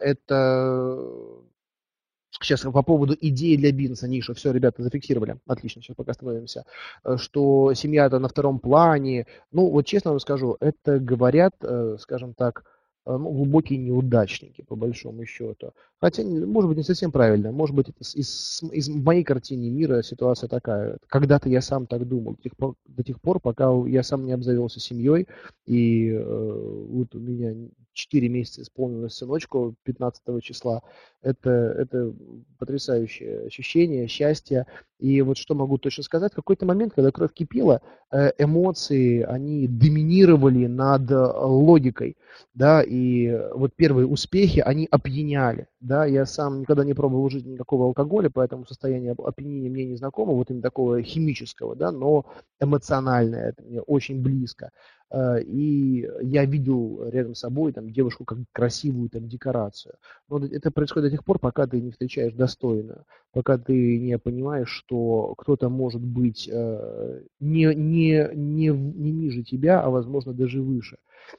[2.30, 5.38] Сейчас по поводу идеи для бизнеса, Ниша, все, ребята, зафиксировали.
[5.46, 6.64] Отлично, сейчас пока остановимся.
[7.04, 9.26] Э, что семья это на втором плане.
[9.52, 12.64] Ну, вот честно вам скажу, это говорят, э, скажем так,
[13.06, 15.72] ну, глубокие неудачники, по большому счету.
[16.00, 17.52] Хотя, может быть, не совсем правильно.
[17.52, 20.98] Может быть, это из, из моей картины мира ситуация такая.
[21.08, 24.32] Когда-то я сам так думал, до тех пор, до тех пор пока я сам не
[24.32, 25.28] обзавелся семьей.
[25.66, 27.54] И э, вот у меня
[27.92, 30.82] 4 месяца исполнилось сыночку 15 числа.
[31.22, 32.14] Это, это
[32.58, 34.66] потрясающее ощущение, счастье.
[34.98, 39.68] И вот что могу точно сказать, в какой-то момент, когда кровь кипела, э, эмоции, они
[39.68, 42.16] доминировали над логикой,
[42.54, 47.84] да, и вот первые успехи, они опьяняли, да, я сам никогда не пробовал жизни никакого
[47.84, 52.26] алкоголя, поэтому состояние опьянения мне не знакомо, вот именно такого химического, да, но
[52.58, 54.72] эмоциональное, это мне очень близко.
[55.12, 59.94] Э, и я видел рядом с собой там, девушку как красивую там, декорацию.
[60.28, 64.68] Но это происходит до тех пор, пока ты не встречаешь достойную, пока ты не понимаешь,
[64.68, 70.96] что кто-то может быть э, не, не, не, не ниже тебя, а возможно даже выше.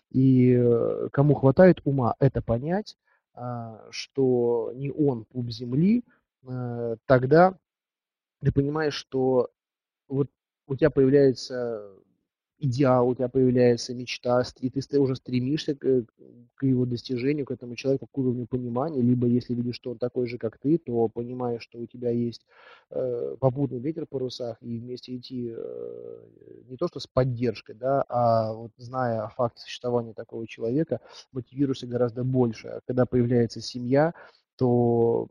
[0.09, 2.97] И э, кому хватает ума это понять,
[3.91, 6.03] что не он пуп земли,
[7.05, 7.57] тогда
[8.41, 9.49] ты понимаешь, что
[10.09, 10.29] вот
[10.67, 11.93] у тебя появляется
[12.61, 16.05] идеал, у тебя появляется мечта, и ты уже стремишься к,
[16.55, 20.27] к его достижению, к этому человеку, к уровню понимания, либо если видишь, что он такой
[20.27, 22.45] же, как ты, то понимаешь, что у тебя есть
[22.91, 26.19] э, попутный ветер в парусах, и вместе идти э,
[26.69, 30.99] не то что с поддержкой, да, а вот зная о факте существования такого человека,
[31.31, 32.67] мотивируешься гораздо больше.
[32.67, 34.13] А когда появляется семья,
[34.55, 35.27] то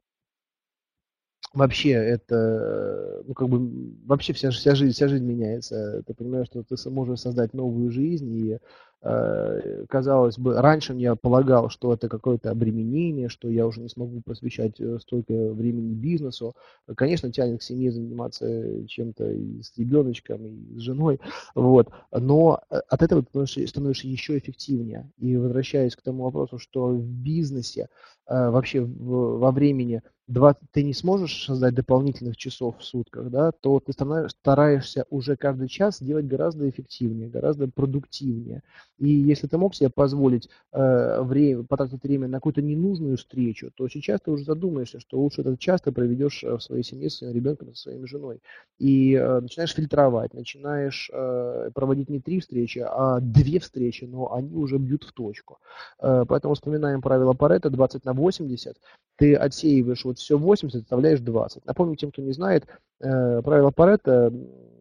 [1.54, 6.02] вообще это, ну, как бы, вообще вся, вся, жизнь, вся жизнь меняется.
[6.06, 8.58] Ты понимаешь, что ты можешь создать новую жизнь, и, э,
[9.02, 14.78] казалось бы, раньше я полагал, что это какое-то обременение, что я уже не смогу посвящать
[14.78, 16.54] э, столько времени бизнесу.
[16.96, 21.18] Конечно, тянет к семье заниматься чем-то и с ребеночком, и с женой,
[21.54, 21.88] вот.
[22.12, 25.10] Но э, от этого ты становишься еще эффективнее.
[25.16, 27.88] И возвращаясь к тому вопросу, что в бизнесе,
[28.26, 33.92] вообще во времени 20, ты не сможешь создать дополнительных часов в сутках, да, то ты
[33.92, 38.62] стараешься уже каждый час делать гораздо эффективнее, гораздо продуктивнее.
[39.00, 43.88] И если ты мог себе позволить э, время, потратить время на какую-то ненужную встречу, то
[43.88, 47.16] сейчас ты уже задумаешься, что лучше этот час ты проведешь э, в своей семье, с
[47.16, 48.40] своим ребенком, со своей женой.
[48.78, 54.54] И э, начинаешь фильтровать, начинаешь э, проводить не три встречи, а две встречи, но они
[54.54, 55.58] уже бьют в точку.
[55.98, 58.76] Э, поэтому вспоминаем правило Паретта 20 на 80.
[59.16, 61.64] Ты отсеиваешь вот все 80, оставляешь 20.
[61.64, 62.66] Напомню тем, кто не знает,
[63.00, 64.30] э, правило Паретта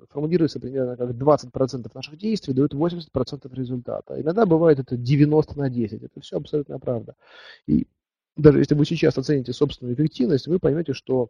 [0.10, 4.20] формулируется примерно как 20% наших действий дают 80% результата.
[4.20, 6.04] Иногда бывает это 90 на 10.
[6.04, 7.16] Это все абсолютно правда.
[7.68, 7.88] И
[8.36, 11.30] даже если вы сейчас оцените собственную эффективность, вы поймете, что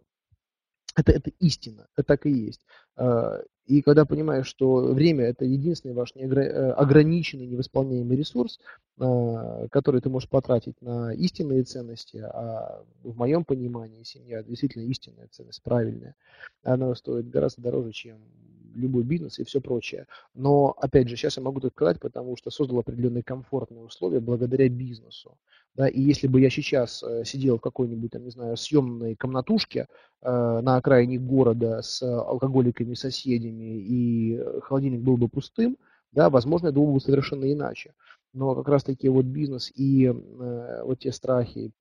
[0.95, 2.65] это, это истина, это так и есть.
[2.95, 8.59] А, и когда понимаешь, что время это единственный ваш э, ограниченный, невосполняемый ресурс,
[8.99, 15.27] а, который ты можешь потратить на истинные ценности, а в моем понимании семья действительно истинная
[15.29, 16.15] ценность, правильная,
[16.63, 18.19] она стоит гораздо дороже, чем
[18.75, 20.05] любой бизнес и все прочее.
[20.33, 24.69] Но, опять же, сейчас я могу так сказать, потому что создал определенные комфортные условия благодаря
[24.69, 25.37] бизнесу.
[25.75, 29.87] Да, и если бы я сейчас э, сидел в какой-нибудь, там, не знаю, съемной комнатушке
[30.21, 35.77] э, на окраине города с алкоголиками, соседями, и э, холодильник был бы пустым,
[36.11, 37.93] да, возможно, это было бы совершенно иначе.
[38.33, 41.71] Но как раз таки вот бизнес и э, вот те страхи,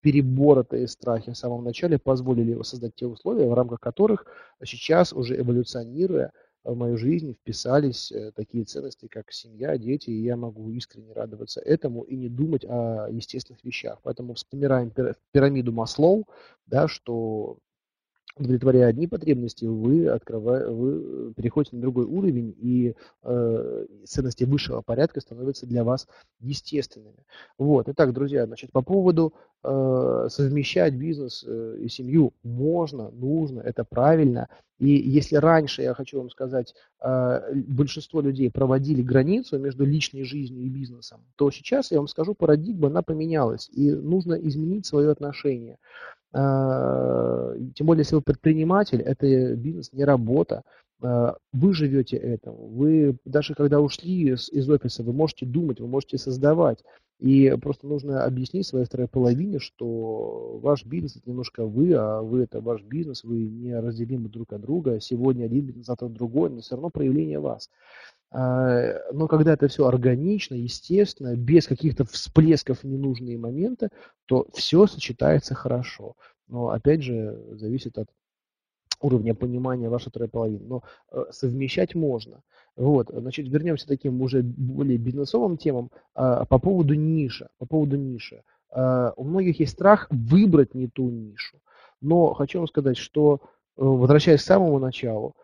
[0.00, 4.24] переборотые страхи в самом начале позволили создать те условия, в рамках которых
[4.64, 6.32] сейчас уже эволюционируя
[6.64, 11.60] в мою жизнь вписались э, такие ценности, как семья, дети, и я могу искренне радоваться
[11.60, 13.98] этому и не думать о естественных вещах.
[14.02, 14.92] Поэтому вспоминаем
[15.32, 16.26] пирамиду Маслоу,
[16.66, 17.58] да, что
[18.36, 25.20] удовлетворяя одни потребности, вы, открывая, вы переходите на другой уровень, и э, ценности высшего порядка
[25.20, 26.06] становятся для вас
[26.38, 27.24] естественными.
[27.58, 27.88] Вот.
[27.88, 34.48] Итак, друзья, значит, по поводу э, совмещать бизнес э, и семью можно, нужно, это правильно.
[34.78, 40.64] И если раньше, я хочу вам сказать, э, большинство людей проводили границу между личной жизнью
[40.64, 45.76] и бизнесом, то сейчас, я вам скажу, парадигма, она поменялась, и нужно изменить свое отношение.
[46.32, 50.62] Тем более, если вы предприниматель, это бизнес, не работа.
[51.02, 52.52] А, вы живете этим.
[52.52, 56.84] Вы даже когда ушли из, офиса, вы можете думать, вы можете создавать.
[57.18, 62.42] И просто нужно объяснить своей второй половине, что ваш бизнес это немножко вы, а вы
[62.44, 65.00] это ваш бизнес, вы не разделимы друг от друга.
[65.00, 67.68] Сегодня один бизнес, завтра другой, но все равно проявление вас.
[68.30, 73.90] А, но когда это все органично, естественно, без каких-то всплесков ненужные моменты,
[74.26, 76.14] то все сочетается хорошо.
[76.48, 78.08] Но опять же, зависит от
[79.00, 80.64] уровня понимания вашей второй половины.
[80.66, 80.82] Но
[81.12, 82.42] э, совмещать можно.
[82.76, 87.48] Вот, значит, вернемся к таким уже более бизнесовым темам а, по поводу ниши.
[87.58, 88.42] По поводу ниши.
[88.70, 91.58] А, у многих есть страх выбрать не ту нишу.
[92.00, 93.40] Но хочу вам сказать, что,
[93.76, 95.34] э, возвращаясь к самому началу,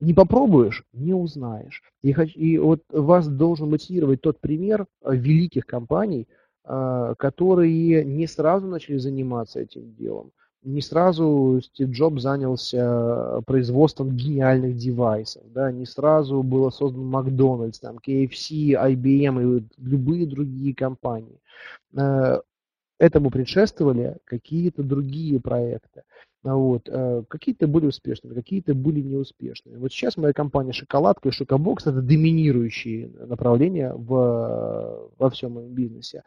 [0.00, 1.82] не попробуешь, не узнаешь.
[2.02, 6.28] И, и вот вас должен мотивировать тот пример э, великих компаний,
[6.64, 10.32] э, которые не сразу начали заниматься этим делом.
[10.66, 17.98] Не сразу Стив Джобс занялся производством гениальных девайсов, да, не сразу было создан Макдональдс, там,
[18.04, 21.40] KFC, IBM и любые другие компании.
[21.96, 22.40] Э,
[22.98, 26.02] этому предшествовали какие-то другие проекты.
[26.42, 26.88] Вот.
[26.88, 29.76] Э, какие-то были успешными, какие-то были неуспешными.
[29.76, 36.24] Вот сейчас моя компания «Шоколадка» и «Шокобокс»– это доминирующие направления в, во всем моем бизнесе.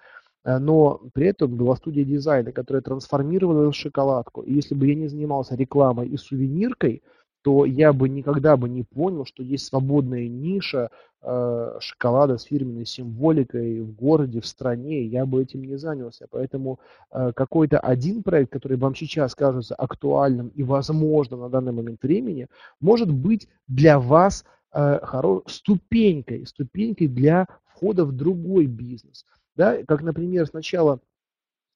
[0.49, 4.41] Э, но при этом была студия дизайна, которая трансформировала шоколадку.
[4.41, 7.03] И если бы я не занимался рекламой и сувениркой–
[7.41, 10.89] то я бы никогда бы не понял, что есть свободная ниша
[11.21, 16.27] э, шоколада с фирменной символикой в городе, в стране, я бы этим не занялся.
[16.29, 16.79] Поэтому
[17.11, 22.47] э, какой-то один проект, который вам сейчас кажется актуальным и возможным на данный момент времени,
[22.81, 24.43] может быть для вас
[24.73, 29.25] э, хоро- ступенькой, ступенькой для входа в другой бизнес.
[29.59, 29.77] Да?
[29.85, 31.01] Как, например, сначала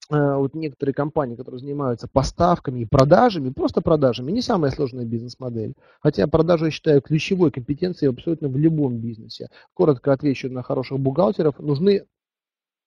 [0.09, 5.75] Э, вот некоторые компании, которые занимаются поставками и продажами, просто продажами, не самая сложная бизнес-модель.
[6.01, 9.49] Хотя продажи я считаю ключевой компетенцией абсолютно в любом бизнесе.
[9.73, 11.57] Коротко отвечу на хороших бухгалтеров.
[11.59, 12.05] Нужны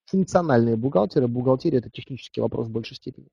[0.07, 1.27] функциональные бухгалтеры.
[1.27, 3.29] Бухгалтерия– это технический вопрос в большей степени.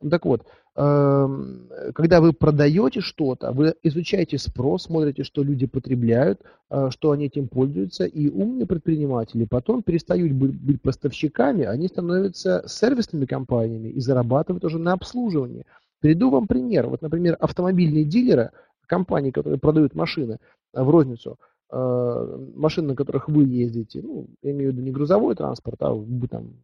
[0.00, 0.46] Ну, так вот,
[0.76, 6.40] эм, когда вы продаете что-то, вы изучаете спрос, смотрите, что люди потребляют,
[6.70, 13.26] э, что они этим пользуются, и умные предприниматели потом перестают быть поставщиками, они становятся сервисными
[13.26, 15.64] компаниями и зарабатывают уже на обслуживании.
[16.00, 16.86] Приведу вам пример.
[16.86, 18.50] Вот, например, автомобильные дилеры,
[18.86, 20.38] компании, которые продают машины
[20.72, 25.34] в розницу– Э, машин, на которых вы ездите, ну, я имею в виду не грузовой
[25.34, 25.94] транспорт, а
[26.30, 26.54] там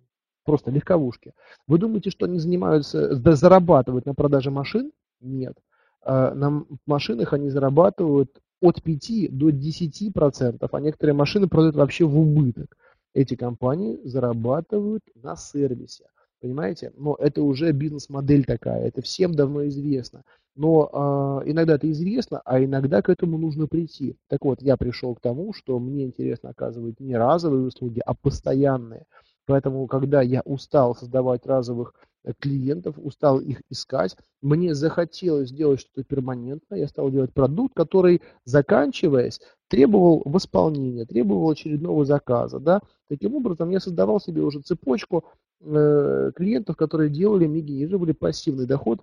[0.44, 1.32] просто легковушки.
[1.66, 4.92] Вы думаете, что они занимаются, да, зарабатывают на продаже машин?
[5.20, 5.56] Нет.
[6.04, 12.04] Э, на машинах они зарабатывают от 5 до 10 процентов, а некоторые машины продают вообще
[12.04, 12.76] в убыток.
[13.14, 16.06] Эти компании зарабатывают на сервисе.
[16.44, 16.92] Понимаете?
[16.98, 20.24] Но это уже бизнес-модель такая, это всем давно известно.
[20.54, 24.18] Но э, иногда это известно, а иногда к этому нужно прийти.
[24.28, 29.06] Так вот, я пришел к тому, что мне интересно оказывать не разовые услуги, а постоянные.
[29.46, 31.94] Поэтому, когда я устал создавать разовых
[32.38, 34.16] клиентов, устал их искать.
[34.40, 36.78] Мне захотелось сделать что-то перманентное.
[36.78, 42.60] Я стал делать продукт, который, заканчиваясь, требовал восполнения, требовал очередного заказа.
[42.60, 42.80] Да?
[43.08, 45.30] Таким образом, я создавал себе уже цепочку э,
[45.60, 49.00] клиентов, которые делали мне генерировали пассивный доход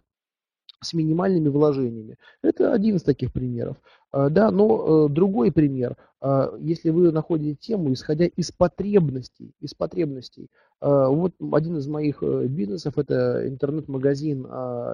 [0.82, 2.18] с минимальными вложениями.
[2.42, 3.78] Это один из таких примеров.
[4.12, 5.96] А, да, но э, другой пример.
[6.20, 10.50] А, если вы находите тему, исходя из потребностей, из потребностей.
[10.82, 14.48] А, вот один из моих э, бизнесов– это интернет-магазин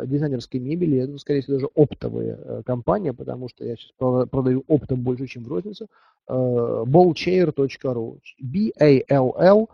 [0.05, 5.01] дизайнерской мебели, ну, скорее всего, даже оптовая э, компания, потому что я сейчас продаю оптом
[5.01, 5.87] больше, чем в розницу.
[6.27, 9.69] ballchair.ru B-A-L-L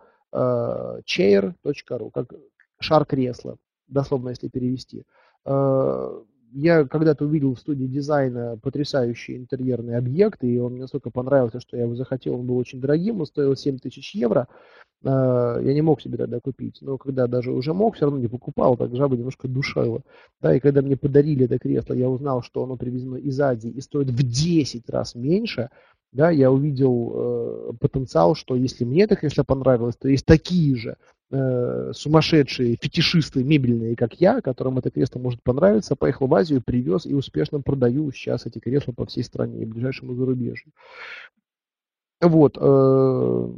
[1.06, 2.34] chair.ru, как
[2.80, 3.58] шар кресла,
[3.88, 5.04] дословно, если перевести.
[5.46, 6.24] Э,
[6.54, 11.78] я когда-то увидел в студии дизайна потрясающий интерьерный объект, и он мне настолько понравился, что
[11.78, 12.36] я его захотел.
[12.36, 14.48] Он был очень дорогим, он стоил 7 тысяч евро.
[15.04, 18.28] Э, я не мог себе тогда купить, но когда даже уже мог, все равно не
[18.28, 20.02] покупал, так жаба немножко душила.
[20.42, 23.82] Да, и когда мне подарили это кресло, я узнал, что оно привезено из Азии и
[23.82, 25.70] стоит в 10 раз меньше,
[26.12, 30.98] да, я увидел э, потенциал, что если мне это кресло понравилось, то есть такие же
[31.34, 37.06] э, сумасшедшие фетишисты мебельные, как я, которым это кресло может понравиться, поехал в Азию, привез
[37.06, 40.72] и успешно продаю сейчас эти кресла по всей стране и ближайшему зарубежью.
[42.22, 42.58] Вот.
[42.60, 43.50] Э,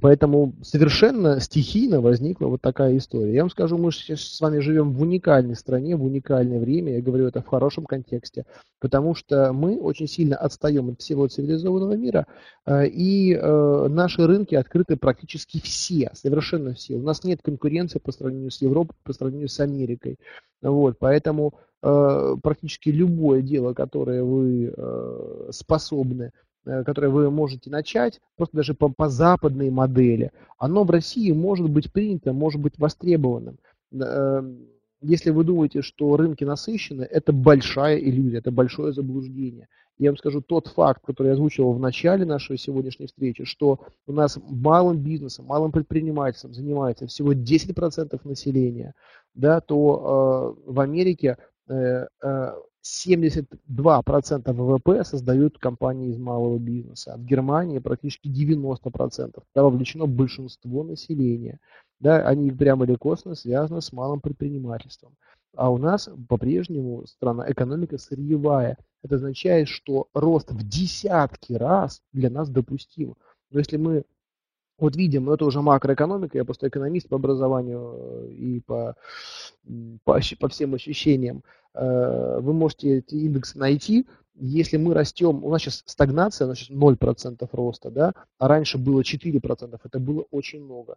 [0.00, 3.32] Поэтому совершенно стихийно возникла вот такая история.
[3.32, 7.02] Я вам скажу, мы сейчас с вами живем в уникальной стране, в уникальное время, я
[7.02, 8.44] говорю это в хорошем контексте,
[8.80, 12.26] потому что мы очень сильно отстаем от всего цивилизованного мира,
[12.66, 16.96] э, и э, наши рынки открыты практически все, совершенно все.
[16.96, 20.18] У нас нет конкуренции по сравнению с Европой, по сравнению с Америкой.
[20.60, 24.74] Вот, поэтому э, практически любое дело, которое вы
[25.50, 26.32] способны
[26.64, 31.92] которое вы можете начать, просто даже по, по западной модели, оно в России может быть
[31.92, 33.58] принято, может быть востребованным.
[33.92, 34.42] Э,
[35.00, 39.68] если вы думаете, что рынки насыщены, это большая иллюзия, это большое заблуждение.
[39.98, 44.12] Я вам скажу тот факт, который я озвучивал в начале нашей сегодняшней встречи, что у
[44.12, 48.94] нас малым бизнесом, малым предпринимательством занимается всего 10% населения,
[49.34, 51.36] да, то э, в Америке
[51.68, 52.52] э, э,
[52.84, 57.16] 72% ВВП создают компании из малого бизнеса.
[57.16, 59.32] В Германии практически 90%.
[59.32, 61.60] Туда вовлечено большинство населения.
[61.98, 65.16] Да, они прямо или косвенно связаны с малым предпринимательством.
[65.56, 68.76] А у нас по-прежнему страна, экономика сырьевая.
[69.02, 73.14] Это означает, что рост в десятки раз для нас допустим.
[73.50, 74.04] Но если мы
[74.78, 78.96] вот видим, ну это уже макроэкономика, я просто экономист по образованию э, и по,
[80.04, 81.42] по, по всем ощущениям.
[81.74, 84.06] Э, вы можете эти индексы найти.
[84.34, 88.78] Если мы растем, у нас сейчас стагнация, у нас сейчас 0% роста, да, а раньше
[88.78, 90.96] было 4%, это было очень много.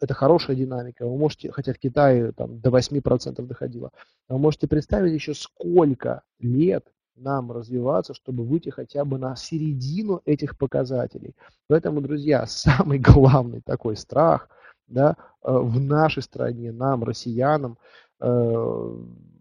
[0.00, 1.06] Это хорошая динамика.
[1.06, 3.90] Вы можете, хотя в Китае там, до 8% доходило,
[4.28, 6.86] вы можете представить еще сколько лет
[7.18, 11.34] нам развиваться, чтобы выйти хотя бы на середину этих показателей.
[11.68, 14.48] Поэтому, друзья, самый главный такой страх
[14.86, 17.78] да, э, в нашей стране, нам, россиянам,
[18.20, 18.94] э,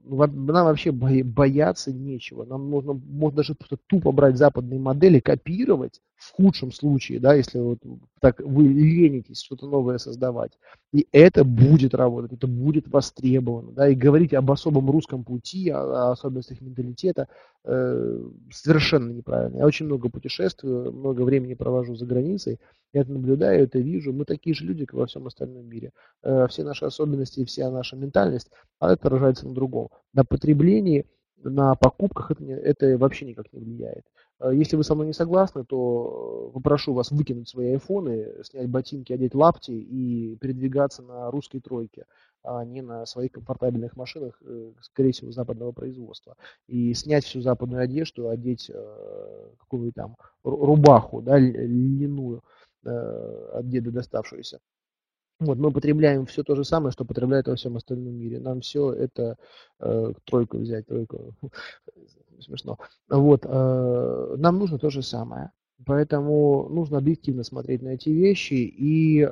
[0.09, 2.45] нам вообще бояться нечего.
[2.45, 3.55] Нам нужно, можно даже
[3.87, 7.79] тупо брать западные модели, копировать в худшем случае, да, если вот
[8.19, 10.51] так вы ленитесь что-то новое создавать.
[10.91, 13.71] И это будет работать, это будет востребовано.
[13.71, 17.27] Да, и говорить об особом русском пути, о, о особенностях менталитета
[17.63, 18.19] э,
[18.51, 19.57] совершенно неправильно.
[19.57, 22.59] Я очень много путешествую, много времени провожу за границей.
[22.93, 24.11] Я это наблюдаю, это вижу.
[24.11, 25.91] Мы такие же люди, как во всем остальном мире.
[26.23, 28.49] Э, все наши особенности, вся наша ментальность,
[28.79, 29.89] а это отражается на другом.
[30.13, 31.05] На потреблении,
[31.43, 34.05] на покупках это, это вообще никак не влияет.
[34.39, 39.13] Э, если вы со мной не согласны, то попрошу вас выкинуть свои айфоны, снять ботинки,
[39.13, 42.05] одеть лапти и передвигаться на русской тройке,
[42.43, 46.35] а не на своих комфортабельных машинах, э, скорее всего, западного производства.
[46.67, 52.43] И снять всю западную одежду, одеть э, какую-нибудь там рубаху, да, льняную
[52.83, 54.59] от деда доставшуюся.
[55.39, 58.39] Вот, мы потребляем все то же самое, что потребляют во всем остальном мире.
[58.39, 59.37] Нам все это
[59.79, 61.35] э, тройку взять, тройку
[62.41, 62.77] смешно.
[63.09, 65.51] Вот, э, нам нужно то же самое.
[65.85, 69.29] Поэтому нужно объективно смотреть на эти вещи и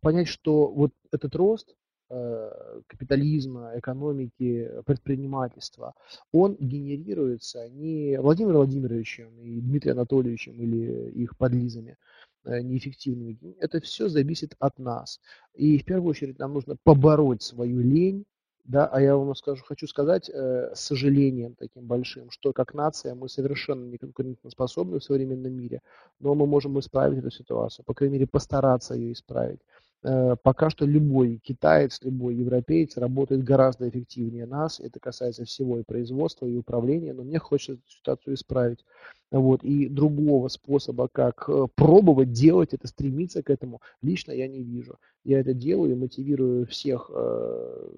[0.00, 1.74] понять, что вот этот рост
[2.10, 5.94] э, капитализма, экономики, предпринимательства,
[6.32, 11.96] он генерируется не Владимиром Владимировичем и Дмитрием Анатольевичем или их подлизами,
[12.44, 13.56] э, неэффективными.
[13.58, 15.20] Это все зависит от нас.
[15.54, 18.24] И в первую очередь нам нужно побороть свою лень,
[18.64, 23.14] да, а я вам скажу, хочу сказать э, с сожалением таким большим, что как нация
[23.14, 25.82] мы совершенно не конкурентоспособны в современном мире,
[26.20, 29.60] но мы можем исправить эту ситуацию, по крайней мере постараться ее исправить.
[30.02, 34.80] Э, пока что любой китаец, любой европеец работает гораздо эффективнее нас.
[34.80, 37.12] Это касается всего и производства, и управления.
[37.12, 38.84] Но мне хочется эту ситуацию исправить.
[39.30, 39.62] Вот.
[39.62, 44.96] И другого способа, как э, пробовать делать это, стремиться к этому, лично я не вижу.
[45.24, 47.88] Я это делаю и мотивирую всех, э,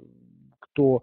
[0.73, 1.03] кто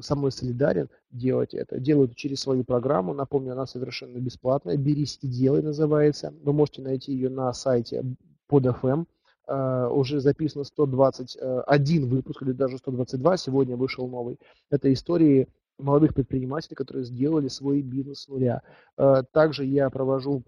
[0.00, 1.80] со мной солидарен, делать это.
[1.80, 3.12] Делаю это через свою программу.
[3.12, 4.76] Напомню, она совершенно бесплатная.
[4.76, 6.32] «Берись и делай» называется.
[6.44, 8.04] Вы можете найти ее на сайте
[8.46, 9.06] под FM.
[9.48, 14.38] Э, уже записано 121 выпуск или даже 122, сегодня вышел новый.
[14.70, 15.48] Это истории
[15.78, 18.62] молодых предпринимателей, которые сделали свой бизнес с нуля.
[18.96, 20.44] Э, также я провожу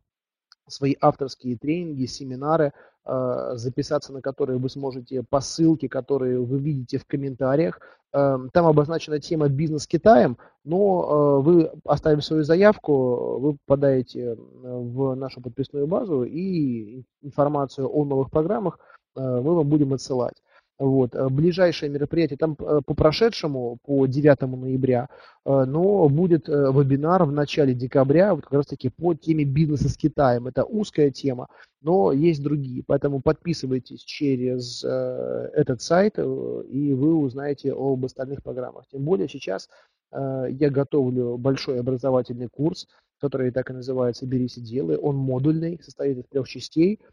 [0.67, 2.73] свои авторские тренинги, семинары,
[3.05, 7.81] э, записаться на которые вы сможете по ссылке, которые вы видите в комментариях.
[8.13, 15.41] Там обозначена тема «Бизнес с Китаем», но вы, оставив свою заявку, вы попадаете в нашу
[15.41, 18.79] подписную базу и информацию о новых программах
[19.17, 20.44] мы вам будем отсылать.
[20.79, 21.15] Вот.
[21.15, 25.09] Э, ближайшее мероприятие там э, по прошедшему, по 9 ноября,
[25.45, 29.97] э, но будет вебинар в начале декабря, вот как раз таки по теме бизнеса с
[29.97, 30.49] Китаем.
[30.49, 31.49] Это узкая тема,
[31.81, 32.83] но есть другие.
[32.85, 38.85] Поэтому подписывайтесь через этот сайт, и вы узнаете об остальных программах.
[38.91, 39.69] Тем более сейчас
[40.13, 42.87] я готовлю большой образовательный курс,
[43.21, 44.97] который так и называется «Берись и делай».
[44.97, 47.01] Он модульный, состоит из трех частей–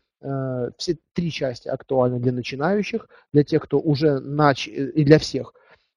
[0.78, 5.54] все три части актуальны для начинающих, для тех, кто уже начал, э, и для всех,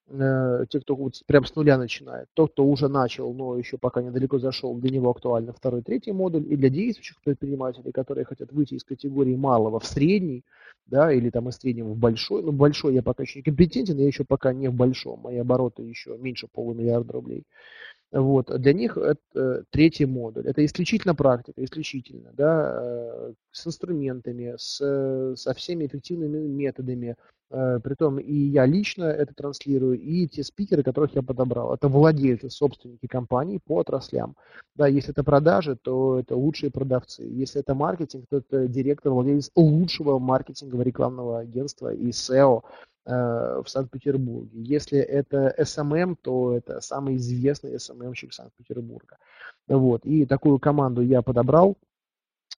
[0.09, 2.29] э, те, кто вот прям с нуля начинает.
[2.35, 6.47] Тот, кто уже начал, но еще пока недалеко зашел, для него актуально второй, третий модуль.
[6.51, 10.45] И для действующих предпринимателей, которые хотят выйти из категории малого в средний,
[10.87, 12.43] да, или там из среднего в большой.
[12.43, 15.21] Ну, большой я пока еще не компетентен, я еще пока не в большом.
[15.21, 17.45] Мои обороты еще меньше полумиллиарда рублей.
[18.15, 18.47] Вот.
[18.61, 20.47] Для них это третий модуль.
[20.47, 27.17] Это исключительно практика, исключительно, да, э, с инструментами, с, со всеми эффективными методами.
[27.51, 31.75] Э, притом и я лично это транслирую, и те спикеры, которых я подобрал.
[31.75, 34.37] Это владельцы, собственники компаний по отраслям.
[34.77, 37.25] Да, если это продажи, то это лучшие продавцы.
[37.25, 43.65] Если это маркетинг, то это директор, владелец лучшего маркетингового рекламного агентства и SEO Э, в
[43.67, 44.63] Санкт-Петербурге.
[44.63, 49.19] Если это SMM, то это самый известный SMM-щик Санкт-Петербурга.
[49.69, 50.05] Вот.
[50.07, 51.77] И такую команду я подобрал.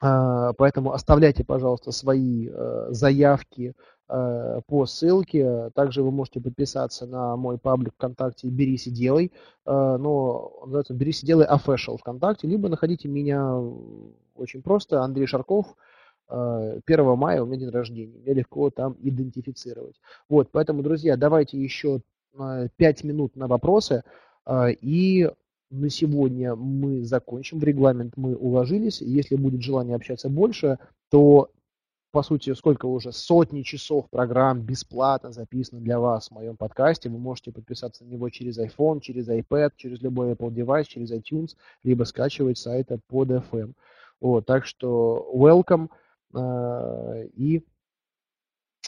[0.00, 3.74] А, поэтому оставляйте, пожалуйста, свои э, заявки
[4.08, 5.70] э, по ссылке.
[5.74, 9.32] Также вы можете подписаться на мой паблик ВКонтакте «Берись и делай».
[9.64, 12.46] Но называется «Берись и делай official» ВКонтакте.
[12.46, 13.58] Либо находите меня
[14.34, 15.02] очень просто.
[15.02, 15.74] Андрей Шарков–
[16.28, 19.96] 1 э, мая у меня день рождения, меня легко там идентифицировать.
[20.28, 22.00] Вот, поэтому, друзья, давайте еще
[22.36, 24.02] 5 э, минут на вопросы,
[24.46, 25.30] э, и
[25.70, 30.78] на сегодня мы закончим, в регламент мы уложились, если будет желание общаться больше,
[31.10, 31.50] то
[32.16, 37.10] по сути, сколько уже сотни часов программ бесплатно записано для вас в моем подкасте.
[37.10, 41.56] Вы можете подписаться на него через iPhone, через iPad, через любой Apple девайс, через iTunes,
[41.84, 43.74] либо скачивать с сайта под FM.
[44.22, 45.90] Вот, так что welcome.
[46.36, 47.64] А, и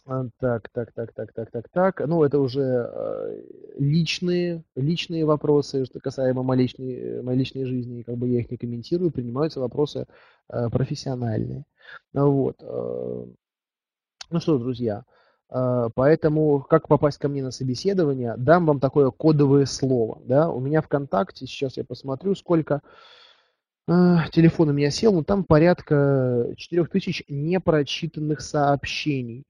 [0.06, 2.06] а, так, так, так, так, так, так, так.
[2.06, 3.42] Ну, это уже а,
[3.78, 8.56] личные, личные вопросы, что касаемо моей личной, моей личной жизни, как бы я их не
[8.56, 10.06] комментирую, принимаются вопросы
[10.46, 11.64] профессиональные.
[12.14, 12.56] Вот.
[12.60, 15.04] Ну что, друзья,
[15.48, 20.22] поэтому как попасть ко мне на собеседование, дам вам такое кодовое слово.
[20.24, 20.50] Да?
[20.50, 22.80] У меня ВКонтакте, сейчас я посмотрю, сколько
[23.89, 29.44] телефон у меня сел, но там порядка 4000 непрочитанных сообщений.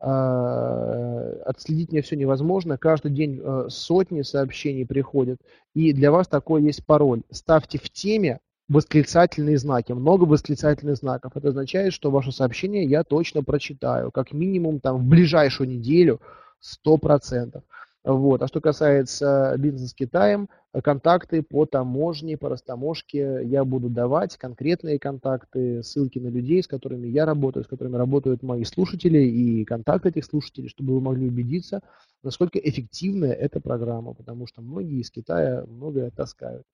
[0.00, 2.76] А, отследить мне все невозможно.
[2.76, 5.40] Каждый день э, сотни сообщений приходят.
[5.74, 7.22] И для вас такой есть пароль.
[7.30, 11.36] Ставьте в теме восклицательные знаки, много восклицательных знаков.
[11.36, 16.20] Это означает, что ваше сообщение я точно прочитаю, как минимум там в ближайшую неделю
[16.86, 17.62] 100%.
[18.04, 18.42] Вот.
[18.42, 20.50] А что касается бизнеса с Китаем,
[20.82, 27.06] контакты по таможне, по растаможке я буду давать, конкретные контакты, ссылки на людей, с которыми
[27.06, 31.80] я работаю, с которыми работают мои слушатели и контакты этих слушателей, чтобы вы могли убедиться,
[32.22, 36.64] насколько эффективная эта программа, потому что многие из Китая многое таскают.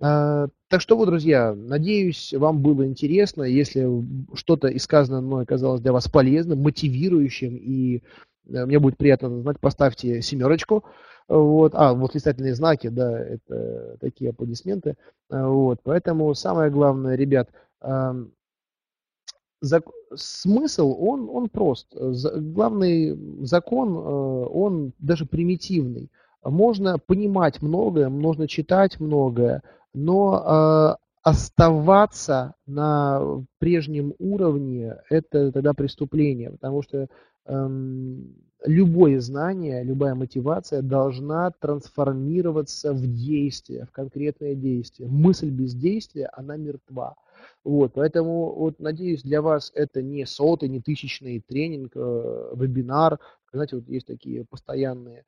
[0.00, 3.42] А, так что вот, друзья, надеюсь, вам было интересно.
[3.42, 3.86] Если
[4.34, 8.02] что-то из сказанного мной оказалось для вас полезным, мотивирующим и
[8.50, 10.84] мне будет приятно знать, поставьте семерочку.
[11.28, 11.74] Вот.
[11.74, 14.96] А, восклицательные знаки, да, это такие аплодисменты.
[15.30, 15.78] Э, вот.
[15.84, 17.50] Поэтому самое главное, ребят,
[17.82, 18.32] эм,
[19.60, 19.84] зак...
[20.14, 21.94] смысл, он, он прост.
[21.94, 23.16] Главный
[23.46, 26.10] закон, э, он даже примитивный.
[26.42, 29.62] Можно понимать многое, можно читать многое,
[29.92, 37.08] но оставаться на прежнем уровне– это тогда преступление, потому что
[37.46, 38.34] эм,
[38.64, 45.08] любое знание, любая мотивация должна трансформироваться в действие, в конкретное действие.
[45.08, 47.16] Мысль без действия, она мертва.
[47.64, 53.18] Вот, поэтому, вот, надеюсь, для вас это не сотый, не тысячный тренинг, э, вебинар.
[53.52, 55.24] Знаете, вот есть такие постоянные э,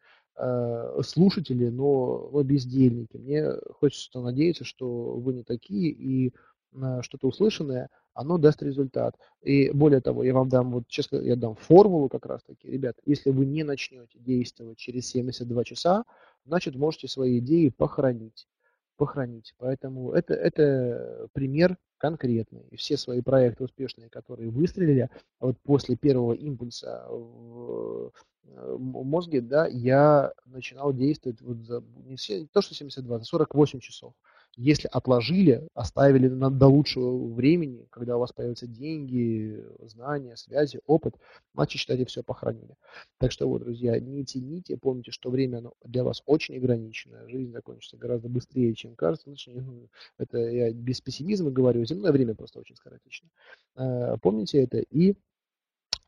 [1.03, 3.17] слушатели, но, но бездельники.
[3.17, 6.33] Мне хочется надеяться, что вы не такие, и
[6.75, 9.17] э, что-то услышанное, оно даст результат.
[9.43, 12.69] И более того, я вам дам, вот честно, я дам формулу как раз таки.
[12.69, 16.05] Ребят, если вы не начнете действовать через 72 часа,
[16.45, 18.49] значит, можете свои идеи похоронить.
[18.97, 19.55] Похоронить.
[19.59, 22.67] Поэтому это, это пример конкретный.
[22.71, 25.09] И все свои проекты успешные, которые выстрелили,
[25.41, 28.11] вот после первого импульса в э,
[28.45, 34.15] мозге, да, я начинал действовать вот за не, все, то, что 72, за 48 часов.
[34.55, 41.15] Если отложили, оставили на, до лучшего времени, когда у вас появятся деньги, знания, связи, опыт,
[41.55, 42.77] значит, считайте, все похоронили.
[43.19, 47.51] Так что вот, друзья, не тяните, помните, что время оно для вас очень ограниченное, жизнь
[47.51, 49.31] закончится гораздо быстрее, чем кажется.
[49.31, 49.89] Значит, ну,
[50.19, 53.31] это я без пессимизма говорю, земное время просто очень скоротечно.
[53.77, 55.15] Э, помните это и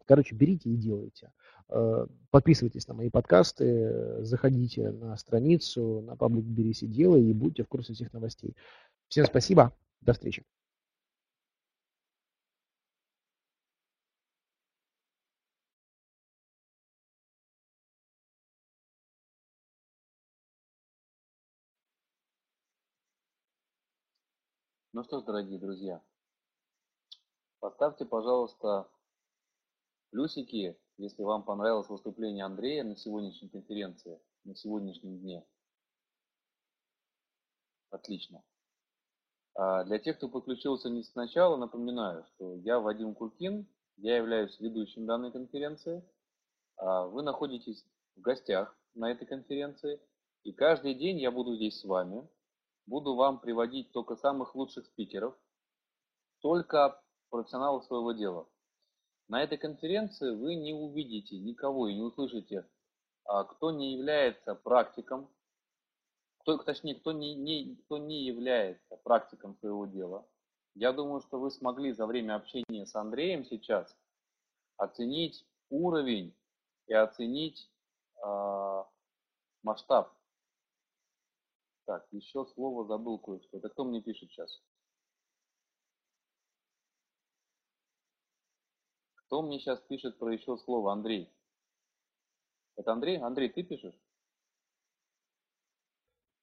[0.07, 1.33] Короче, берите и делайте.
[1.69, 7.65] Э, подписывайтесь на мои подкасты, заходите на страницу, на паблик «Берись и делай» и будьте
[7.65, 8.57] в курсе всех новостей.
[9.09, 10.45] Всем спасибо, до встречи.
[24.95, 26.01] Ну что ж, дорогие друзья,
[27.59, 28.89] поставьте, пожалуйста,
[30.11, 35.45] плюсики если вам понравилось выступление Андрея на сегодняшней конференции, на сегодняшнем дне.
[37.91, 38.43] Отлично.
[39.55, 43.67] А для тех, кто подключился не сначала, напоминаю, что я Вадим Куркин,
[43.97, 46.03] я являюсь ведущим данной конференции.
[46.77, 47.85] А вы находитесь
[48.17, 50.01] в гостях на этой конференции,
[50.43, 52.29] и каждый день я буду здесь с вами,
[52.87, 55.37] буду вам приводить только самых лучших спикеров,
[56.41, 57.01] только
[57.31, 58.49] профессионалов своего дела.
[59.29, 62.69] На этой конференции вы не увидите никого и не услышите,
[63.25, 65.29] а, кто не является практиком,
[66.39, 70.27] кто, точнее, кто не, не, кто не является практиком своего дела.
[70.75, 73.97] Я думаю, что вы смогли за время общения с Андреем сейчас
[74.77, 76.35] оценить уровень
[76.87, 77.71] и оценить
[78.23, 78.85] э,
[79.63, 80.13] масштаб.
[81.87, 83.57] Так, еще слово забыл кое-что.
[83.57, 84.61] Это кто мне пишет сейчас?
[89.35, 91.29] Кто мне сейчас пишет про еще слово Андрей?
[92.77, 93.19] Это Андрей?
[93.19, 93.97] Андрей, ты пишешь?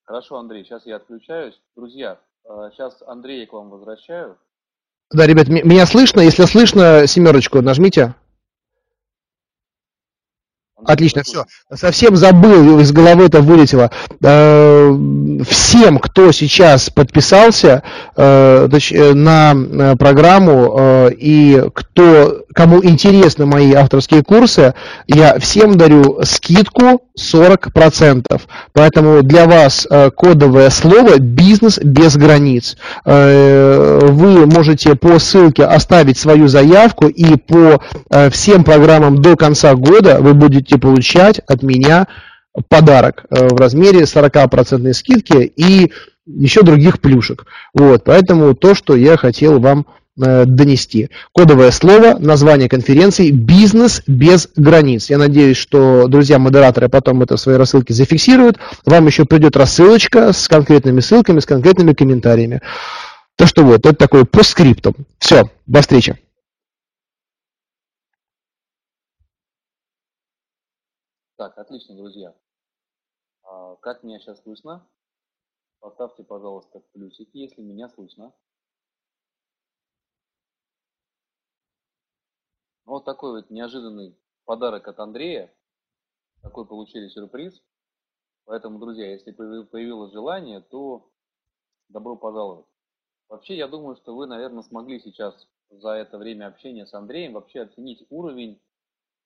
[0.03, 1.57] Хорошо, Андрей, сейчас я отключаюсь.
[1.77, 4.37] Друзья, сейчас э, Андрея к вам возвращаю.
[5.09, 6.19] Да, ребят, меня слышно?
[6.19, 8.13] Если слышно, семерочку нажмите.
[10.85, 11.45] Отлично, все.
[11.73, 13.91] Совсем забыл, из головы это вылетело.
[14.23, 14.91] Э,
[15.47, 17.83] всем, кто сейчас подписался
[18.15, 24.73] э, э, на программу и кто, кому интересны мои авторские курсы,
[25.07, 28.41] я всем дарю скидку 40%.
[28.73, 32.77] Поэтому для вас кодовое слово «бизнес без границ».
[33.05, 37.81] Вы можете по ссылке оставить свою заявку и по
[38.31, 42.07] всем программам до конца года вы будете будете получать от меня
[42.69, 45.91] подарок э, в размере 40% скидки и
[46.25, 47.45] еще других плюшек.
[47.73, 49.85] Вот, поэтому то, что я хотел вам
[50.21, 51.09] э, донести.
[51.33, 55.09] Кодовое слово, название конференции «Бизнес без границ».
[55.09, 58.57] Я надеюсь, что друзья-модераторы потом это в своей рассылке зафиксируют.
[58.85, 62.61] Вам еще придет рассылочка с конкретными ссылками, с конкретными комментариями.
[63.37, 64.93] Так что вот, это такой постскриптум.
[65.17, 66.17] Все, до встречи.
[71.41, 72.35] Так, отлично, друзья.
[73.41, 74.87] А, как меня сейчас слышно?
[75.79, 78.31] Поставьте, пожалуйста, плюсики, если меня слышно.
[82.85, 84.15] Вот такой вот неожиданный
[84.45, 85.51] подарок от Андрея.
[86.43, 87.59] Такой получили сюрприз.
[88.45, 91.11] Поэтому, друзья, если появилось желание, то
[91.89, 92.67] добро пожаловать.
[93.29, 97.61] Вообще, я думаю, что вы, наверное, смогли сейчас за это время общения с Андреем вообще
[97.61, 98.61] оценить уровень,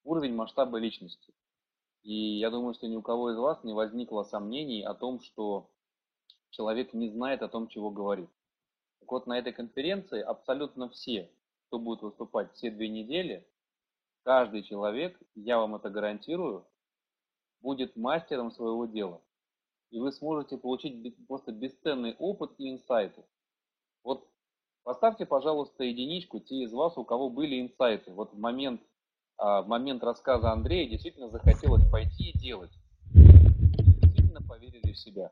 [0.05, 1.33] уровень масштаба личности.
[2.06, 5.72] И я думаю, что ни у кого из вас не возникло сомнений о том, что
[6.52, 8.30] человек не знает о том, чего говорит.
[8.99, 11.32] Так вот, на этой конференции абсолютно все,
[11.65, 13.48] кто будет выступать все две недели,
[14.23, 16.68] каждый человек, я вам это гарантирую,
[17.61, 19.19] будет мастером своего дела.
[19.90, 23.26] И вы сможете получить просто бесценный опыт и инсайты.
[24.03, 24.30] Вот
[24.84, 28.11] поставьте, пожалуйста, единичку те из вас, у кого были инсайты.
[28.11, 28.84] Вот в момент,
[29.38, 32.72] а, в момент рассказа Андрея действительно захотелось пойти и делать.
[33.14, 35.32] Действительно поверили в себя.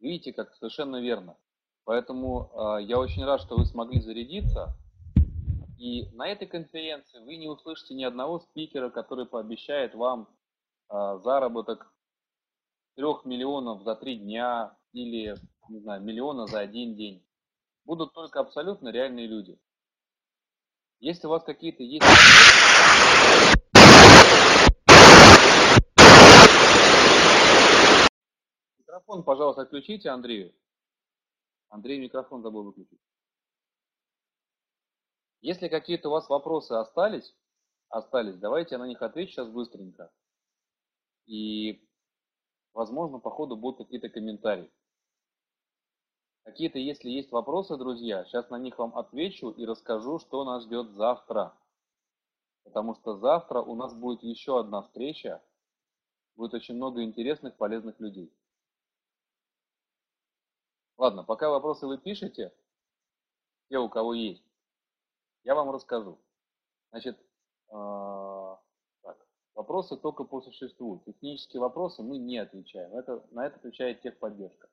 [0.00, 1.36] Видите, как совершенно верно.
[1.84, 4.76] Поэтому э, я очень рад, что вы смогли зарядиться.
[5.78, 10.28] И на этой конференции вы не услышите ни одного спикера, который пообещает вам
[10.90, 11.92] э, заработок
[12.94, 15.36] трех миллионов за три дня или,
[15.68, 17.24] не знаю, миллиона за один день.
[17.84, 19.58] Будут только абсолютно реальные люди.
[21.00, 22.04] Если у вас какие-то есть
[28.78, 30.52] Микрофон, пожалуйста, отключите Андрею.
[31.68, 32.98] Андрей микрофон забыл выключить.
[35.40, 37.32] Если какие-то у вас вопросы остались,
[37.90, 40.10] остались, давайте я на них отвечу сейчас быстренько.
[41.26, 41.88] И,
[42.72, 44.72] возможно, по ходу будут какие-то комментарии.
[46.48, 50.92] Какие-то, если есть вопросы, друзья, сейчас на них вам отвечу и расскажу, что нас ждет
[50.92, 51.54] завтра.
[52.64, 55.42] Потому что завтра у нас будет еще одна встреча.
[56.36, 58.32] Будет очень много интересных, полезных людей.
[60.96, 62.50] Ладно, пока вопросы вы пишете,
[63.68, 64.42] те, у кого есть,
[65.44, 66.18] я вам расскажу.
[66.88, 67.18] Значит,
[67.68, 68.56] э,
[69.02, 69.18] так,
[69.54, 71.02] вопросы только по существу.
[71.04, 72.94] Технические вопросы мы не отвечаем.
[72.94, 74.70] Это, на это отвечает техподдержка.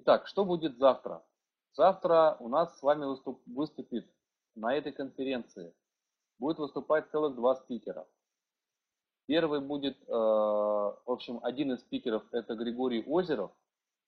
[0.00, 1.24] Итак, что будет завтра?
[1.72, 4.08] Завтра у нас с вами выступ, выступит
[4.54, 5.74] на этой конференции.
[6.38, 8.06] Будет выступать целых два спикера.
[9.26, 13.50] Первый будет, э, в общем, один из спикеров это Григорий Озеров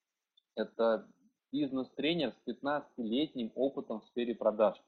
[0.55, 1.09] –это
[1.51, 4.81] бизнес-тренер с 15-летним опытом в сфере продаж.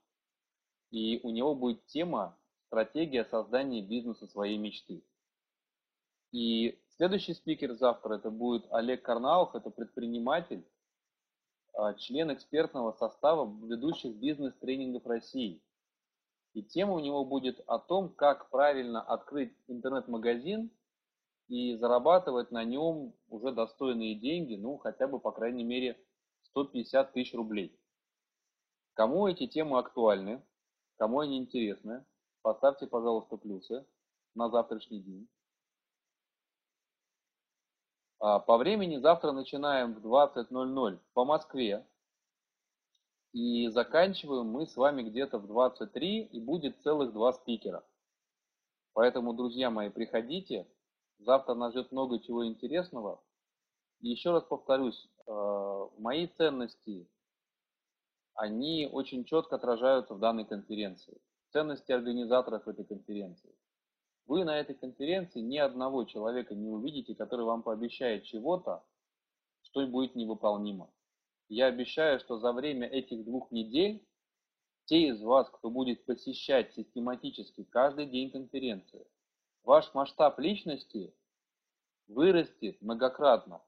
[0.92, 2.38] И у него будет тема
[2.68, 5.04] «Стратегия создания бизнеса своей мечты».
[6.30, 10.64] И следующий спикер завтра это будет Олег Карнаух, это предприниматель,
[11.98, 15.62] член экспертного состава ведущих бизнес-тренингов России.
[16.54, 20.70] И тема у него будет о том, как правильно открыть интернет-магазин
[21.48, 25.98] и зарабатывать на нем уже достойные деньги, ну, хотя бы, по крайней мере,
[26.42, 27.78] 150 тысяч рублей.
[28.94, 30.42] Кому эти темы актуальны,
[30.96, 32.04] кому они интересны,
[32.42, 33.86] поставьте, пожалуйста, плюсы
[34.34, 35.28] на завтрашний день.
[38.22, 41.84] А, по времени завтра начинаем в 20.00 по Москве.
[43.32, 47.84] И заканчиваем мы с вами где-то в 23 и будет целых два спикера.
[48.94, 50.66] Поэтому, друзья мои, приходите,
[51.24, 53.22] Завтра нас ждет много чего интересного.
[54.00, 57.08] И еще раз повторюсь, э, мои ценности,
[58.34, 61.20] они очень четко отражаются в данной конференции.
[61.50, 63.54] Ценности организаторов этой конференции.
[64.26, 68.84] Вы на этой конференции ни одного человека не увидите, который вам пообещает чего-то,
[69.62, 70.90] что будет невыполнимо.
[71.48, 74.06] Я обещаю, что за время этих двух недель
[74.86, 79.06] те из вас, кто будет посещать систематически каждый день конференции,
[79.64, 81.14] ваш масштаб личности
[82.08, 83.62] вырастет многократно.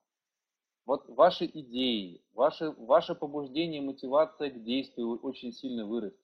[0.86, 6.23] Вот ваши идеи, ваше, ваше побуждение, мотивация к действию очень сильно вырастет.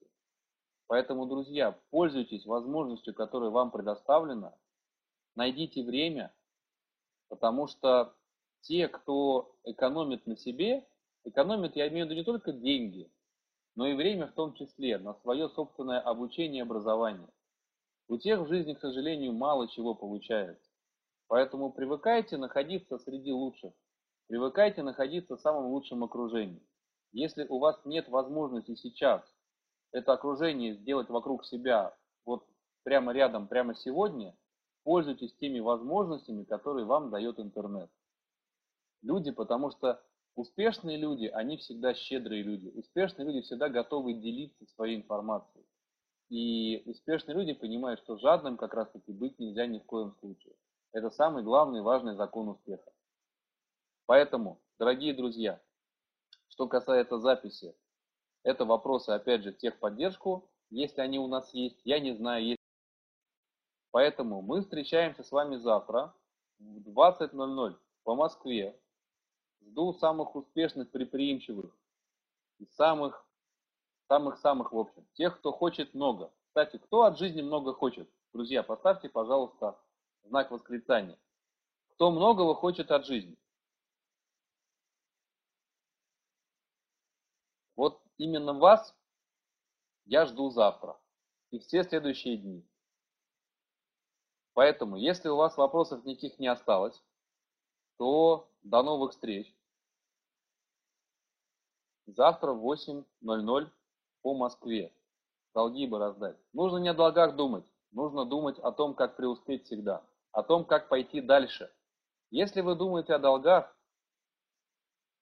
[0.90, 4.56] Поэтому, друзья, пользуйтесь возможностью, которая вам предоставлена,
[5.36, 6.34] найдите время,
[7.28, 8.12] потому что
[8.62, 10.84] те, кто экономит на себе,
[11.22, 13.08] экономит, я имею в виду не только деньги,
[13.76, 17.28] но и время в том числе на свое собственное обучение и образование.
[18.08, 20.68] У тех в жизни, к сожалению, мало чего получается.
[21.28, 23.72] Поэтому привыкайте находиться среди лучших.
[24.26, 26.66] Привыкайте находиться в самом лучшем окружении.
[27.12, 29.22] Если у вас нет возможности сейчас
[29.92, 32.46] это окружение сделать вокруг себя вот
[32.82, 34.36] прямо рядом, прямо сегодня,
[34.84, 37.90] пользуйтесь теми возможностями, которые вам дает интернет.
[39.02, 40.02] Люди, потому что
[40.34, 42.68] успешные люди, они всегда щедрые люди.
[42.68, 45.64] Успешные люди всегда готовы делиться своей информацией.
[46.28, 50.54] И успешные люди понимают, что жадным как раз таки быть нельзя ни в коем случае.
[50.92, 52.92] Это самый главный важный закон успеха.
[54.06, 55.60] Поэтому, дорогие друзья,
[56.48, 57.74] что касается записи,
[58.42, 61.80] это вопросы, опять же, в техподдержку, если они у нас есть.
[61.84, 62.60] Я не знаю, есть.
[63.90, 66.14] Поэтому мы встречаемся с вами завтра
[66.58, 68.80] в 20.00 по Москве.
[69.62, 71.76] Жду самых успешных, предприимчивых
[72.58, 73.26] и самых
[74.10, 75.06] Самых-самых, в общем.
[75.12, 76.32] Тех, кто хочет много.
[76.48, 78.10] Кстати, кто от жизни много хочет?
[78.32, 79.78] Друзья, поставьте, пожалуйста,
[80.24, 81.16] знак восклицания.
[81.92, 83.36] Кто многого хочет от жизни?
[87.76, 88.94] Вот именно вас
[90.04, 91.00] я жду завтра
[91.50, 92.64] и все следующие дни.
[94.52, 97.02] Поэтому, если у вас вопросов никаких не осталось,
[97.96, 99.54] то до новых встреч.
[102.06, 103.70] завтра в 8.00
[104.22, 104.92] по Москве.
[105.54, 106.36] Долги бы раздать.
[106.52, 110.88] Нужно не о долгах думать, нужно думать о том, как преуспеть всегда, о том, как
[110.88, 111.72] пойти дальше.
[112.30, 113.74] Если вы думаете о долгах,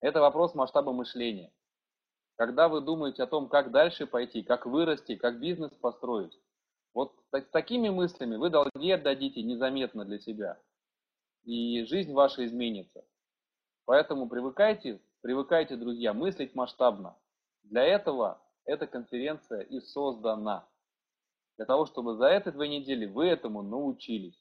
[0.01, 1.53] это вопрос масштаба мышления.
[2.39, 6.39] Когда вы думаете о том, как дальше пойти, как вырасти, как бизнес построить,
[6.95, 10.57] вот так, такими мыслями вы долги отдадите незаметно для себя.
[11.43, 13.05] И жизнь ваша изменится.
[13.87, 17.17] Поэтому привыкайте, привыкайте, друзья, мыслить масштабно.
[17.65, 20.69] Для этого эта конференция и создана.
[21.57, 24.41] Для того, чтобы за эти две недели вы этому научились.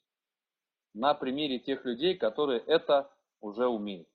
[0.94, 3.10] На примере тех людей, которые это
[3.40, 4.08] уже умеют.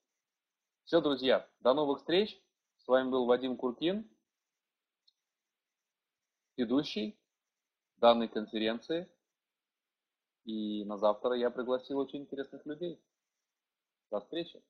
[0.86, 2.40] Все, друзья, до новых встреч.
[2.84, 4.06] С вами был Вадим Куркин,
[6.58, 7.18] ведущий
[7.96, 9.10] данной конференции.
[10.44, 13.02] И на завтра я пригласил очень интересных людей.
[14.12, 14.62] До встречи.